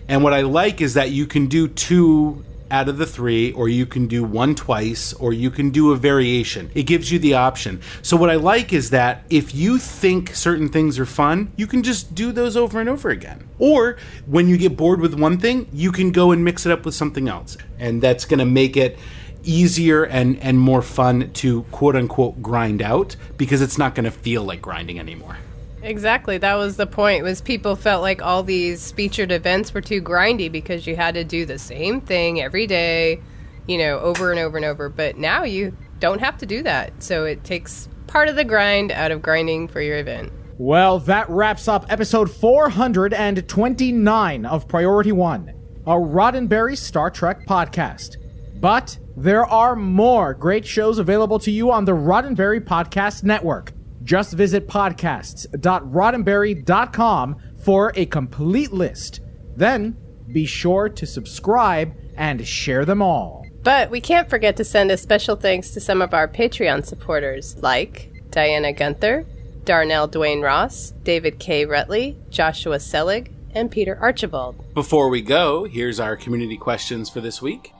And 0.10 0.24
what 0.24 0.34
I 0.34 0.41
like 0.41 0.82
is 0.82 0.95
that 0.95 1.12
you 1.12 1.28
can 1.28 1.45
do 1.45 1.68
two 1.68 2.43
out 2.72 2.89
of 2.89 2.97
the 2.97 3.05
three, 3.05 3.51
or 3.53 3.70
you 3.70 3.86
can 3.86 4.07
do 4.07 4.24
one 4.24 4.55
twice, 4.55 5.14
or 5.14 5.34
you 5.34 5.49
can 5.49 5.70
do 5.70 5.91
a 5.91 5.95
variation. 5.95 6.70
It 6.74 6.84
gives 6.84 7.12
you 7.12 7.20
the 7.20 7.36
option. 7.36 7.82
So, 8.01 8.18
what 8.18 8.30
I 8.30 8.36
like 8.36 8.74
is 8.74 8.89
that 8.89 9.24
if 9.30 9.53
you 9.55 9.78
think 9.78 10.36
certain 10.36 10.70
things 10.70 10.99
are 10.99 11.05
fun, 11.05 11.51
you 11.55 11.68
can 11.68 11.84
just 11.84 12.14
do 12.14 12.32
those 12.32 12.57
over 12.57 12.80
and 12.80 12.89
over 12.89 13.10
again. 13.10 13.47
Or 13.60 13.97
when 14.26 14.47
you 14.47 14.57
get 14.57 14.76
bored 14.76 14.99
with 14.99 15.14
one 15.14 15.39
thing, 15.39 15.68
you 15.72 15.91
can 15.91 16.12
go 16.12 16.32
and 16.32 16.43
mix 16.43 16.66
it 16.66 16.72
up 16.72 16.86
with 16.86 16.95
something 16.95 17.28
else. 17.28 17.57
And 17.78 18.01
that's 18.01 18.26
going 18.26 18.39
to 18.39 18.45
make 18.45 18.78
it 18.78 18.97
easier 19.43 20.03
and, 20.03 20.39
and 20.39 20.60
more 20.60 20.82
fun 20.82 21.32
to 21.34 21.64
quote 21.72 21.95
unquote 21.95 22.41
grind 22.41 22.82
out 22.82 23.16
because 23.38 23.62
it's 23.62 23.78
not 23.78 23.95
going 23.95 24.05
to 24.05 24.12
feel 24.12 24.43
like 24.43 24.62
grinding 24.62 24.99
anymore. 24.99 25.38
Exactly. 25.82 26.38
That 26.38 26.55
was 26.55 26.77
the 26.77 26.88
point. 26.88 27.23
Was 27.23 27.41
people 27.41 27.75
felt 27.75 28.01
like 28.01 28.21
all 28.21 28.43
these 28.43 28.91
featured 28.91 29.32
events 29.32 29.73
were 29.73 29.82
too 29.82 30.01
grindy 30.01 30.51
because 30.51 30.86
you 30.86 30.95
had 30.95 31.15
to 31.15 31.23
do 31.23 31.45
the 31.45 31.57
same 31.57 32.01
thing 32.01 32.41
every 32.41 32.67
day, 32.67 33.21
you 33.67 33.77
know, 33.77 33.99
over 33.99 34.32
and 34.32 34.39
over 34.39 34.57
and 34.57 34.65
over. 34.65 34.89
But 34.89 35.17
now 35.17 35.43
you 35.43 35.75
don't 35.99 36.19
have 36.19 36.38
to 36.39 36.45
do 36.45 36.63
that. 36.63 37.01
So 37.01 37.25
it 37.25 37.43
takes 37.43 37.88
part 38.07 38.27
of 38.27 38.36
the 38.36 38.43
grind 38.43 38.91
out 38.91 39.11
of 39.11 39.21
grinding 39.21 39.67
for 39.67 39.82
your 39.82 39.97
event. 39.97 40.32
Well, 40.57 40.99
that 40.99 41.30
wraps 41.30 41.67
up 41.69 41.86
episode 41.89 42.30
429 42.30 44.45
of 44.45 44.67
Priority 44.67 45.13
One, 45.13 45.53
a 45.88 45.93
Roddenberry 45.93 46.77
Star 46.77 47.09
Trek 47.09 47.47
podcast. 47.47 48.17
But 48.59 48.99
There 49.15 49.45
are 49.45 49.75
more 49.75 50.34
great 50.34 50.65
shows 50.65 50.97
available 50.97 51.39
to 51.39 51.51
you 51.51 51.71
on 51.71 51.84
the 51.84 51.91
Roddenberry 51.91 52.61
Podcast 52.61 53.23
Network. 53.23 53.73
Just 54.10 54.34
visit 54.34 54.68
podcasts.roddenberry.com 54.68 57.36
for 57.64 57.93
a 57.95 58.05
complete 58.07 58.74
list. 58.74 59.22
Then 59.55 59.95
be 60.34 60.47
sure 60.47 60.89
to 60.89 61.05
subscribe 61.05 61.93
and 62.16 62.47
share 62.47 62.86
them 62.86 63.03
all. 63.03 63.45
But 63.62 63.91
we 63.91 64.01
can't 64.01 64.28
forget 64.28 64.57
to 64.57 64.64
send 64.64 64.89
a 64.89 64.97
special 64.97 65.36
thanks 65.36 65.70
to 65.76 65.80
some 65.80 66.01
of 66.01 66.16
our 66.16 66.28
Patreon 66.28 66.88
supporters, 66.88 67.62
like 67.62 68.12
Diana 68.32 68.74
Gunther, 68.74 69.28
Darnell 69.64 70.10
Dwayne 70.10 70.41
Ross, 70.41 70.89
David 71.03 71.38
K. 71.38 71.68
Rutley, 71.68 72.16
Joshua 72.32 72.80
Selig, 72.80 73.32
and 73.53 73.70
Peter 73.70 73.95
Archibald. 74.01 74.74
Before 74.74 75.10
we 75.10 75.22
go, 75.22 75.66
here's 75.66 75.99
our 75.99 76.18
community 76.18 76.57
questions 76.57 77.12
for 77.12 77.22
this 77.22 77.43
week. 77.43 77.74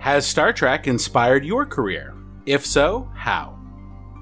Has 0.00 0.26
Star 0.26 0.52
Trek 0.52 0.88
inspired 0.88 1.44
your 1.44 1.64
career? 1.64 2.12
If 2.44 2.66
so, 2.66 3.08
how? 3.14 3.60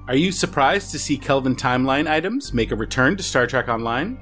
Are 0.05 0.17
you 0.17 0.33
surprised 0.33 0.91
to 0.91 0.99
see 0.99 1.17
Kelvin 1.17 1.55
Timeline 1.55 2.09
items 2.09 2.53
make 2.53 2.71
a 2.71 2.75
return 2.75 3.15
to 3.15 3.23
Star 3.23 3.47
Trek 3.47 3.69
Online? 3.69 4.19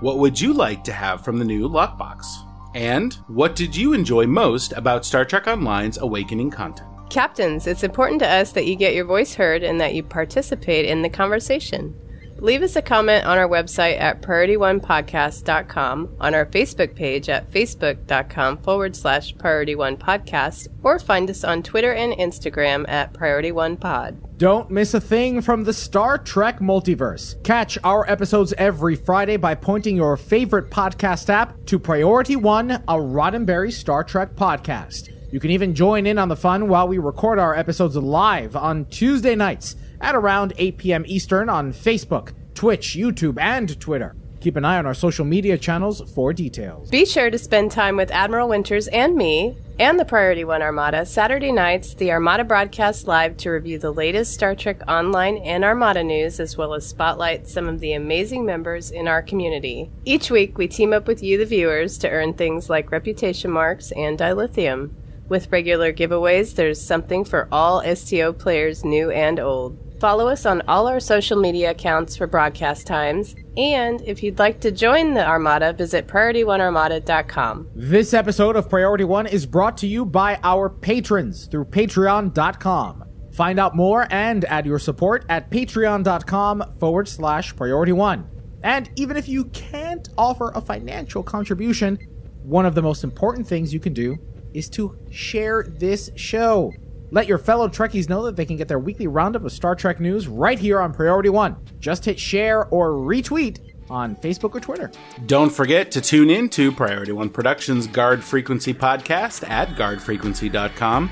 What 0.00 0.18
would 0.18 0.40
you 0.40 0.52
like 0.52 0.82
to 0.82 0.92
have 0.92 1.24
from 1.24 1.38
the 1.38 1.44
new 1.44 1.68
Lockbox? 1.68 2.26
And 2.74 3.14
what 3.28 3.54
did 3.54 3.76
you 3.76 3.92
enjoy 3.92 4.26
most 4.26 4.72
about 4.72 5.04
Star 5.04 5.24
Trek 5.24 5.44
Online's 5.44 5.96
Awakening 5.98 6.50
content? 6.50 6.90
Captains, 7.08 7.68
it's 7.68 7.84
important 7.84 8.18
to 8.18 8.28
us 8.28 8.50
that 8.50 8.66
you 8.66 8.74
get 8.74 8.96
your 8.96 9.04
voice 9.04 9.32
heard 9.32 9.62
and 9.62 9.80
that 9.80 9.94
you 9.94 10.02
participate 10.02 10.86
in 10.86 11.02
the 11.02 11.08
conversation. 11.08 11.94
Leave 12.38 12.62
us 12.62 12.76
a 12.76 12.82
comment 12.82 13.24
on 13.24 13.38
our 13.38 13.48
website 13.48 13.98
at 13.98 14.20
PriorityOnePodcast.com, 14.20 16.16
on 16.20 16.34
our 16.34 16.44
Facebook 16.44 16.94
page 16.94 17.30
at 17.30 17.50
Facebook.com 17.50 18.58
forward 18.58 18.94
slash 18.94 19.36
Priority 19.38 19.74
One 19.74 19.96
Podcast, 19.96 20.68
or 20.82 20.98
find 20.98 21.30
us 21.30 21.44
on 21.44 21.62
Twitter 21.62 21.94
and 21.94 22.12
Instagram 22.12 22.86
at 22.88 23.14
Priority 23.14 23.52
One 23.52 23.78
Pod. 23.78 24.20
Don't 24.38 24.70
miss 24.70 24.92
a 24.92 25.00
thing 25.00 25.40
from 25.40 25.64
the 25.64 25.72
Star 25.72 26.18
Trek 26.18 26.58
multiverse. 26.58 27.42
Catch 27.42 27.78
our 27.82 28.08
episodes 28.10 28.52
every 28.58 28.96
Friday 28.96 29.38
by 29.38 29.54
pointing 29.54 29.96
your 29.96 30.18
favorite 30.18 30.70
podcast 30.70 31.30
app 31.30 31.56
to 31.64 31.78
Priority 31.78 32.36
One, 32.36 32.70
a 32.72 32.94
Roddenberry 32.94 33.72
Star 33.72 34.04
Trek 34.04 34.34
podcast. 34.36 35.08
You 35.32 35.40
can 35.40 35.50
even 35.50 35.74
join 35.74 36.06
in 36.06 36.18
on 36.18 36.28
the 36.28 36.36
fun 36.36 36.68
while 36.68 36.86
we 36.86 36.98
record 36.98 37.38
our 37.38 37.54
episodes 37.56 37.96
live 37.96 38.54
on 38.56 38.84
Tuesday 38.86 39.34
nights 39.34 39.74
at 40.00 40.14
around 40.14 40.52
8 40.56 40.78
p.m. 40.78 41.04
Eastern 41.06 41.48
on 41.48 41.72
Facebook, 41.72 42.32
Twitch, 42.54 42.96
YouTube, 42.96 43.38
and 43.40 43.78
Twitter. 43.80 44.14
Keep 44.40 44.56
an 44.56 44.64
eye 44.64 44.78
on 44.78 44.86
our 44.86 44.94
social 44.94 45.24
media 45.24 45.58
channels 45.58 46.02
for 46.14 46.32
details. 46.32 46.90
Be 46.90 47.04
sure 47.04 47.30
to 47.30 47.38
spend 47.38 47.72
time 47.72 47.96
with 47.96 48.10
Admiral 48.10 48.48
Winters 48.48 48.86
and 48.88 49.16
me 49.16 49.56
and 49.78 49.98
the 49.98 50.04
Priority 50.04 50.44
One 50.44 50.62
Armada 50.62 51.04
Saturday 51.04 51.52
nights, 51.52 51.94
the 51.94 52.12
Armada 52.12 52.44
broadcasts 52.44 53.06
live 53.06 53.36
to 53.38 53.50
review 53.50 53.78
the 53.78 53.90
latest 53.90 54.34
Star 54.34 54.54
Trek 54.54 54.80
Online 54.88 55.38
and 55.38 55.64
Armada 55.64 56.02
news, 56.04 56.38
as 56.38 56.56
well 56.56 56.74
as 56.74 56.86
spotlight 56.86 57.48
some 57.48 57.68
of 57.68 57.80
the 57.80 57.94
amazing 57.94 58.46
members 58.46 58.90
in 58.90 59.08
our 59.08 59.20
community. 59.20 59.90
Each 60.04 60.30
week, 60.30 60.56
we 60.58 60.68
team 60.68 60.92
up 60.92 61.06
with 61.06 61.22
you, 61.22 61.38
the 61.38 61.44
viewers, 61.44 61.98
to 61.98 62.10
earn 62.10 62.34
things 62.34 62.70
like 62.70 62.92
reputation 62.92 63.50
marks 63.50 63.90
and 63.92 64.18
dilithium. 64.18 64.90
With 65.28 65.50
regular 65.50 65.92
giveaways, 65.92 66.54
there's 66.54 66.80
something 66.80 67.24
for 67.24 67.48
all 67.50 67.82
STO 67.96 68.32
players, 68.32 68.84
new 68.84 69.10
and 69.10 69.40
old. 69.40 69.76
Follow 70.00 70.28
us 70.28 70.44
on 70.44 70.62
all 70.68 70.86
our 70.88 71.00
social 71.00 71.40
media 71.40 71.70
accounts 71.70 72.16
for 72.16 72.26
broadcast 72.26 72.86
times. 72.86 73.34
And 73.56 74.02
if 74.02 74.22
you'd 74.22 74.38
like 74.38 74.60
to 74.60 74.70
join 74.70 75.14
the 75.14 75.26
Armada, 75.26 75.72
visit 75.72 76.06
PriorityOneArmada.com. 76.06 77.68
This 77.74 78.12
episode 78.12 78.56
of 78.56 78.68
Priority 78.68 79.04
One 79.04 79.26
is 79.26 79.46
brought 79.46 79.78
to 79.78 79.86
you 79.86 80.04
by 80.04 80.38
our 80.42 80.68
patrons 80.68 81.46
through 81.46 81.66
Patreon.com. 81.66 83.04
Find 83.32 83.58
out 83.58 83.74
more 83.74 84.06
and 84.10 84.44
add 84.46 84.66
your 84.66 84.78
support 84.78 85.24
at 85.28 85.50
Patreon.com 85.50 86.76
forward 86.78 87.08
slash 87.08 87.56
Priority 87.56 87.92
One. 87.92 88.28
And 88.62 88.90
even 88.96 89.16
if 89.16 89.28
you 89.28 89.46
can't 89.46 90.08
offer 90.18 90.50
a 90.54 90.60
financial 90.60 91.22
contribution, 91.22 91.98
one 92.42 92.66
of 92.66 92.74
the 92.74 92.82
most 92.82 93.04
important 93.04 93.46
things 93.46 93.72
you 93.72 93.80
can 93.80 93.92
do 93.92 94.16
is 94.52 94.68
to 94.70 94.98
share 95.10 95.64
this 95.68 96.10
show. 96.16 96.72
Let 97.10 97.26
your 97.26 97.38
fellow 97.38 97.68
Trekkies 97.68 98.08
know 98.08 98.24
that 98.24 98.36
they 98.36 98.44
can 98.44 98.56
get 98.56 98.68
their 98.68 98.78
weekly 98.78 99.06
roundup 99.06 99.44
of 99.44 99.52
Star 99.52 99.74
Trek 99.74 100.00
news 100.00 100.26
right 100.28 100.58
here 100.58 100.80
on 100.80 100.92
Priority 100.92 101.28
One. 101.28 101.56
Just 101.78 102.04
hit 102.04 102.18
share 102.18 102.66
or 102.66 102.90
retweet 102.90 103.60
on 103.88 104.16
Facebook 104.16 104.54
or 104.54 104.60
Twitter. 104.60 104.90
Don't 105.26 105.50
forget 105.50 105.90
to 105.92 106.00
tune 106.00 106.30
in 106.30 106.48
to 106.50 106.72
Priority 106.72 107.12
One 107.12 107.30
Productions 107.30 107.86
Guard 107.86 108.24
Frequency 108.24 108.74
podcast 108.74 109.48
at 109.48 109.68
guardfrequency.com. 109.70 111.10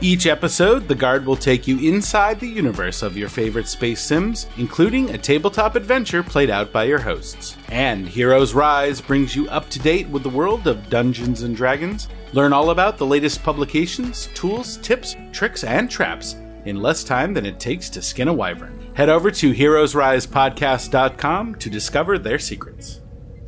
Each 0.00 0.26
episode, 0.26 0.86
the 0.86 0.94
Guard 0.94 1.24
will 1.24 1.36
take 1.36 1.66
you 1.66 1.78
inside 1.78 2.38
the 2.38 2.48
universe 2.48 3.02
of 3.02 3.16
your 3.16 3.28
favorite 3.28 3.68
space 3.68 4.00
sims, 4.00 4.46
including 4.58 5.10
a 5.10 5.18
tabletop 5.18 5.76
adventure 5.76 6.22
played 6.22 6.50
out 6.50 6.72
by 6.72 6.84
your 6.84 6.98
hosts. 6.98 7.56
And 7.68 8.06
Heroes 8.06 8.52
Rise 8.52 9.00
brings 9.00 9.34
you 9.34 9.48
up 9.48 9.70
to 9.70 9.78
date 9.78 10.08
with 10.08 10.22
the 10.22 10.28
world 10.28 10.66
of 10.66 10.90
Dungeons 10.90 11.42
and 11.42 11.56
Dragons. 11.56 12.08
Learn 12.32 12.52
all 12.52 12.70
about 12.70 12.98
the 12.98 13.06
latest 13.06 13.42
publications, 13.42 14.28
tools, 14.34 14.76
tips, 14.78 15.16
tricks, 15.32 15.64
and 15.64 15.90
traps 15.90 16.36
in 16.66 16.82
less 16.82 17.04
time 17.04 17.32
than 17.32 17.46
it 17.46 17.60
takes 17.60 17.88
to 17.90 18.02
skin 18.02 18.28
a 18.28 18.32
wyvern. 18.32 18.90
Head 18.94 19.08
over 19.08 19.30
to 19.30 19.54
heroesrisepodcast.com 19.54 21.54
to 21.54 21.70
discover 21.70 22.18
their 22.18 22.38
secrets. 22.38 23.00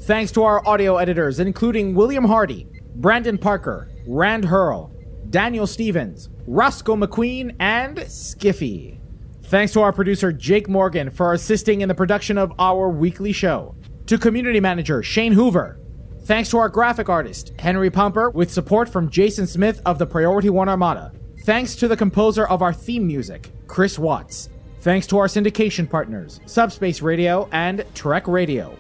Thanks 0.03 0.33
to 0.33 0.45
our 0.45 0.67
audio 0.67 0.97
editors, 0.97 1.41
including 1.41 1.95
William 1.95 2.25
Hardy, 2.25 2.69
Brandon 2.95 3.37
Parker, 3.37 3.91
Rand 4.07 4.45
Hurl, 4.45 4.93
Daniel 5.31 5.67
Stevens, 5.67 6.29
Roscoe 6.47 6.97
McQueen, 6.97 7.55
and 7.59 7.97
Skiffy. 7.99 9.01
Thanks 9.45 9.73
to 9.73 9.81
our 9.81 9.93
producer 9.93 10.33
Jake 10.33 10.69
Morgan 10.69 11.11
for 11.11 11.33
assisting 11.33 11.81
in 11.81 11.89
the 11.89 11.95
production 11.95 12.39
of 12.39 12.53
our 12.59 12.89
weekly 12.89 13.33
show. 13.33 13.75
To 14.07 14.19
community 14.19 14.61
manager 14.61 15.03
Shane 15.03 15.33
Hoover. 15.33 15.81
Thanks 16.25 16.51
to 16.51 16.59
our 16.59 16.69
graphic 16.69 17.09
artist 17.09 17.53
Henry 17.59 17.91
Pumper 17.91 18.31
with 18.31 18.53
support 18.53 18.89
from 18.89 19.11
Jason 19.11 19.47
Smith 19.47 19.81
of 19.87 19.99
the 19.99 20.07
Priority 20.07 20.51
One 20.51 20.69
Armada. 20.69 21.13
Thanks 21.45 21.77
to 21.77 21.89
the 21.89 21.97
composer 21.97 22.47
of 22.49 22.63
our 22.63 22.73
theme 22.73 23.07
music, 23.07 23.51
Chris 23.67 23.99
Watts. 23.99 24.49
Thanks 24.81 25.07
to 25.09 25.19
our 25.19 25.27
syndication 25.27 25.89
partners, 25.89 26.41
Subspace 26.47 27.03
Radio 27.03 27.49
and 27.53 27.85
Trek 27.95 28.29
Radio. 28.29 28.77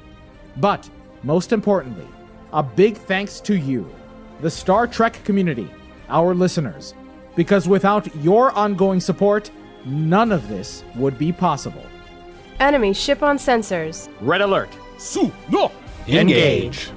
But 0.56 0.88
most 1.22 1.52
importantly, 1.52 2.06
a 2.52 2.62
big 2.62 2.96
thanks 2.96 3.40
to 3.40 3.56
you, 3.56 3.88
the 4.40 4.50
Star 4.50 4.86
Trek 4.86 5.22
community, 5.24 5.68
our 6.08 6.34
listeners, 6.34 6.94
because 7.34 7.68
without 7.68 8.14
your 8.16 8.52
ongoing 8.52 9.00
support, 9.00 9.50
none 9.84 10.32
of 10.32 10.48
this 10.48 10.84
would 10.94 11.18
be 11.18 11.32
possible. 11.32 11.84
Enemy 12.60 12.92
ship 12.94 13.22
on 13.22 13.38
sensors. 13.38 14.08
Red 14.20 14.40
alert. 14.40 14.70
Su 14.98 15.32
no 15.50 15.70
engage. 16.06 16.90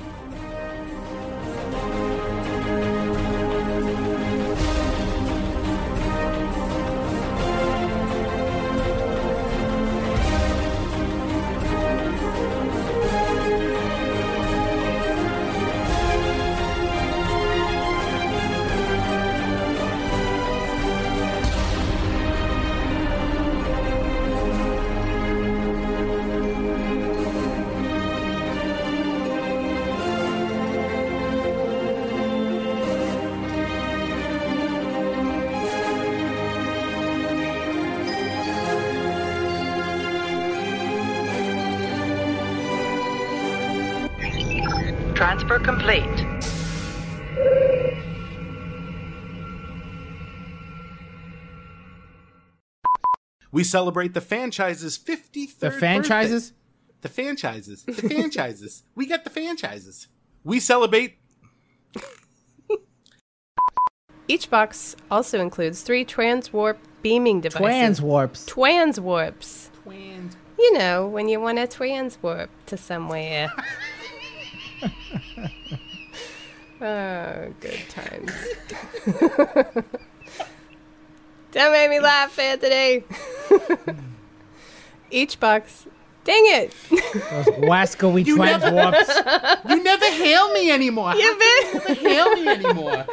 Transfer 45.49 45.65
complete. 45.65 46.05
We 53.51 53.63
celebrate 53.63 54.13
the 54.13 54.21
franchise's 54.21 54.99
53rd 54.99 55.57
The 55.59 55.71
franchises? 55.71 56.51
birthday. 56.51 56.55
The 57.01 57.09
franchises. 57.09 57.83
The 57.83 57.93
franchises. 57.93 58.83
we 58.95 59.07
got 59.07 59.23
the 59.23 59.31
franchises. 59.31 60.07
We 60.43 60.59
celebrate 60.59 61.17
Each 64.27 64.51
box 64.51 64.95
also 65.09 65.41
includes 65.41 65.81
three 65.81 66.05
transwarp 66.05 66.77
beaming 67.01 67.41
devices. 67.41 67.99
Transwarps. 67.99 68.47
Transwarps. 68.47 69.69
Twins. 69.81 70.37
You 70.59 70.77
know, 70.77 71.07
when 71.07 71.27
you 71.27 71.39
want 71.39 71.57
to 71.57 71.65
transwarp 71.65 72.49
to 72.67 72.77
somewhere. 72.77 73.51
Oh, 76.81 77.53
good 77.59 77.79
times. 77.89 78.31
Don't 81.51 81.71
make 81.73 81.89
me 81.89 81.99
laugh, 81.99 82.37
Anthony. 82.39 83.03
Each 85.11 85.39
box. 85.39 85.87
Dang 86.23 86.43
it. 86.45 86.75
Those 86.91 87.45
wascally 87.57 88.25
You 88.25 88.35
twins 88.35 88.61
never- 88.61 88.75
whoops. 88.75 89.09
You 89.69 89.83
never 89.83 90.05
hail 90.05 90.53
me 90.53 90.69
anymore. 90.71 91.15
You 91.15 91.21
How 91.23 91.29
you 91.57 91.73
never 91.73 91.93
hail 91.95 92.35
me 92.35 92.47
anymore. 92.47 93.05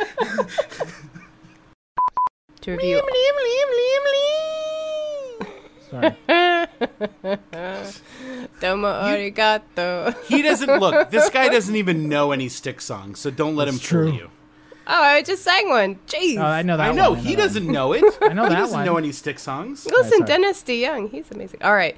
To 2.60 2.70
review. 2.72 3.00
Sorry. 6.00 6.16
Domo 8.60 8.88
arigato. 8.88 10.14
He 10.24 10.42
doesn't 10.42 10.78
look. 10.80 11.10
This 11.10 11.28
guy 11.30 11.48
doesn't 11.48 11.74
even 11.82 12.08
know 12.08 12.32
any 12.32 12.48
Styx 12.48 12.84
songs, 12.84 13.18
so 13.18 13.30
don't 13.30 13.56
let 13.56 13.68
him 13.68 13.76
It's 13.76 13.86
fool 13.88 14.12
you. 14.12 14.30
Oh, 14.88 15.02
I 15.02 15.22
just 15.22 15.42
sang 15.42 15.68
one. 15.68 15.96
Jeez. 16.06 16.38
Oh, 16.38 16.42
I 16.44 16.62
know 16.62 16.76
that 16.76 16.90
I 16.90 16.92
know 16.92 17.10
one, 17.10 17.18
he 17.18 17.34
that 17.34 17.38
one. 17.40 17.46
doesn't 17.48 17.66
know 17.66 17.92
it. 17.92 18.04
I 18.22 18.32
know 18.32 18.44
he 18.44 18.48
that 18.50 18.58
doesn't 18.58 18.76
one. 18.76 18.86
know 18.86 18.96
any 18.96 19.10
Styx 19.12 19.42
songs. 19.42 19.84
Listen, 19.86 20.18
sorry. 20.18 20.26
Dennis 20.26 20.62
DeYoung. 20.62 21.10
He's 21.10 21.30
amazing. 21.30 21.62
All 21.62 21.74
right. 21.74 21.96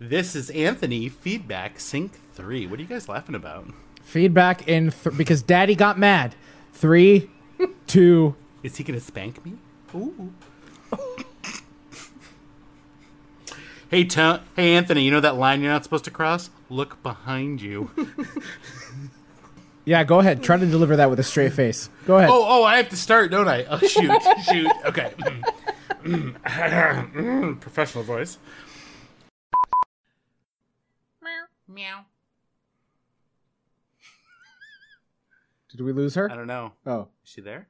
This 0.00 0.34
is 0.34 0.50
Anthony 0.50 1.08
Feedback 1.08 1.78
Sync 1.80 2.12
Three. 2.32 2.66
What 2.66 2.78
are 2.78 2.82
you 2.82 2.88
guys 2.88 3.08
laughing 3.08 3.34
about? 3.34 3.66
Feedback 4.02 4.66
in 4.68 4.90
th- 4.90 5.16
because 5.16 5.42
Daddy 5.42 5.74
got 5.74 5.98
mad. 5.98 6.34
Three, 6.72 7.30
two. 7.86 8.34
Is 8.62 8.76
he 8.76 8.84
gonna 8.84 9.00
spank 9.00 9.44
me? 9.44 9.54
Ooh. 9.94 10.32
Hey, 13.94 14.04
to- 14.04 14.40
hey, 14.56 14.74
Anthony. 14.74 15.02
You 15.04 15.10
know 15.12 15.20
that 15.20 15.36
line 15.36 15.62
you're 15.62 15.70
not 15.72 15.84
supposed 15.84 16.04
to 16.04 16.10
cross? 16.10 16.50
Look 16.68 17.02
behind 17.02 17.60
you. 17.62 17.90
Yeah, 19.86 20.02
go 20.02 20.18
ahead. 20.18 20.42
Try 20.42 20.56
to 20.56 20.64
deliver 20.64 20.96
that 20.96 21.10
with 21.10 21.20
a 21.20 21.22
straight 21.22 21.52
face. 21.52 21.90
Go 22.06 22.16
ahead. 22.16 22.30
Oh, 22.30 22.42
oh, 22.48 22.64
I 22.64 22.78
have 22.78 22.88
to 22.88 22.96
start, 22.96 23.30
don't 23.30 23.46
I? 23.48 23.64
Oh, 23.64 23.76
shoot, 23.76 24.10
shoot. 24.48 24.72
Okay. 24.86 25.12
Professional 27.60 28.02
voice. 28.02 28.38
Meow. 31.22 31.44
Meow. 31.68 32.00
Did 35.70 35.82
we 35.82 35.92
lose 35.92 36.14
her? 36.14 36.32
I 36.32 36.36
don't 36.36 36.46
know. 36.46 36.72
Oh, 36.86 37.08
Is 37.22 37.30
she 37.32 37.42
there? 37.42 37.68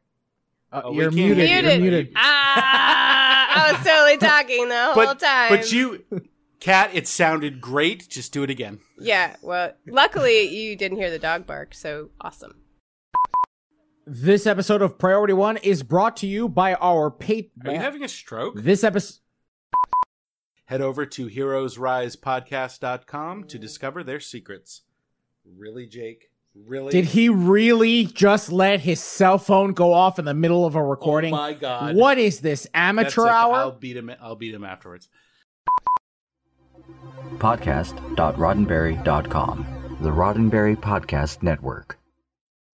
Uh, 0.71 0.83
Oh, 0.85 0.93
you're 0.93 1.07
can't 1.07 1.15
muted. 1.17 1.51
You're 1.51 1.79
muted. 1.81 2.13
Ah, 2.15 3.44
I 3.55 3.73
was 3.73 3.87
totally 3.87 4.19
talking 4.19 4.69
the 4.69 4.93
whole 4.93 5.15
time. 5.15 5.49
but 5.51 5.73
you, 5.73 6.05
Kat, 6.61 6.91
it 6.93 7.09
sounded 7.09 7.61
great. 7.61 8.09
Just 8.09 8.33
do 8.33 8.43
it 8.43 8.51
again. 8.51 8.81
Yeah, 8.99 9.37
well, 9.43 9.73
luckily 9.87 10.49
you 10.49 10.77
didn't 10.77 10.99
hear 10.99 11.11
the 11.11 11.19
dog 11.19 11.47
bark, 11.47 11.75
so 11.75 12.11
awesome. 12.21 12.57
This 14.07 14.47
episode 14.47 14.83
of 14.83 14.99
Priority 14.99 15.33
One 15.33 15.57
is 15.59 15.83
brought 15.83 16.17
to 16.19 16.27
you 16.27 16.49
by 16.49 16.75
our 16.75 17.11
pay. 17.11 17.51
Are 17.65 17.73
you 17.73 17.79
having 17.79 18.05
a 18.05 18.09
stroke? 18.09 18.63
This 18.63 18.85
episode. 18.85 19.21
Head 20.67 20.81
over 20.81 21.05
to 21.07 21.29
heroesrisepodcast.com 21.29 23.45
to 23.45 23.59
discover 23.59 24.03
their 24.03 24.21
secrets. 24.21 24.83
Really, 25.45 25.87
Jake? 25.87 26.31
Really? 26.55 26.93
Did 26.93 27.07
he 27.07 27.29
really 27.29 28.05
just 28.05 28.53
let 28.53 28.79
his 28.81 29.01
cell 29.01 29.39
phone 29.39 29.73
go 29.73 29.93
off 29.93 30.21
in 30.21 30.25
the 30.25 30.35
middle 30.35 30.65
of 30.65 30.77
a 30.77 30.79
oh 30.79 30.83
recording? 30.83 31.35
Oh 31.35 31.37
my 31.37 31.53
God. 31.53 31.97
What 31.97 32.19
is 32.19 32.39
this 32.41 32.69
amateur 32.73 33.23
okay. 33.23 33.31
hour? 33.31 33.55
I'll 33.55 33.73
beat 33.73 33.97
him. 33.97 34.13
I'll 34.21 34.37
beat 34.37 34.55
him 34.55 34.63
afterwards. 34.65 35.09
Podcast.roddenberry.com. 37.39 39.97
The 40.01 40.11
Roddenberry 40.11 40.77
Podcast 40.77 41.43
Network. 41.43 41.99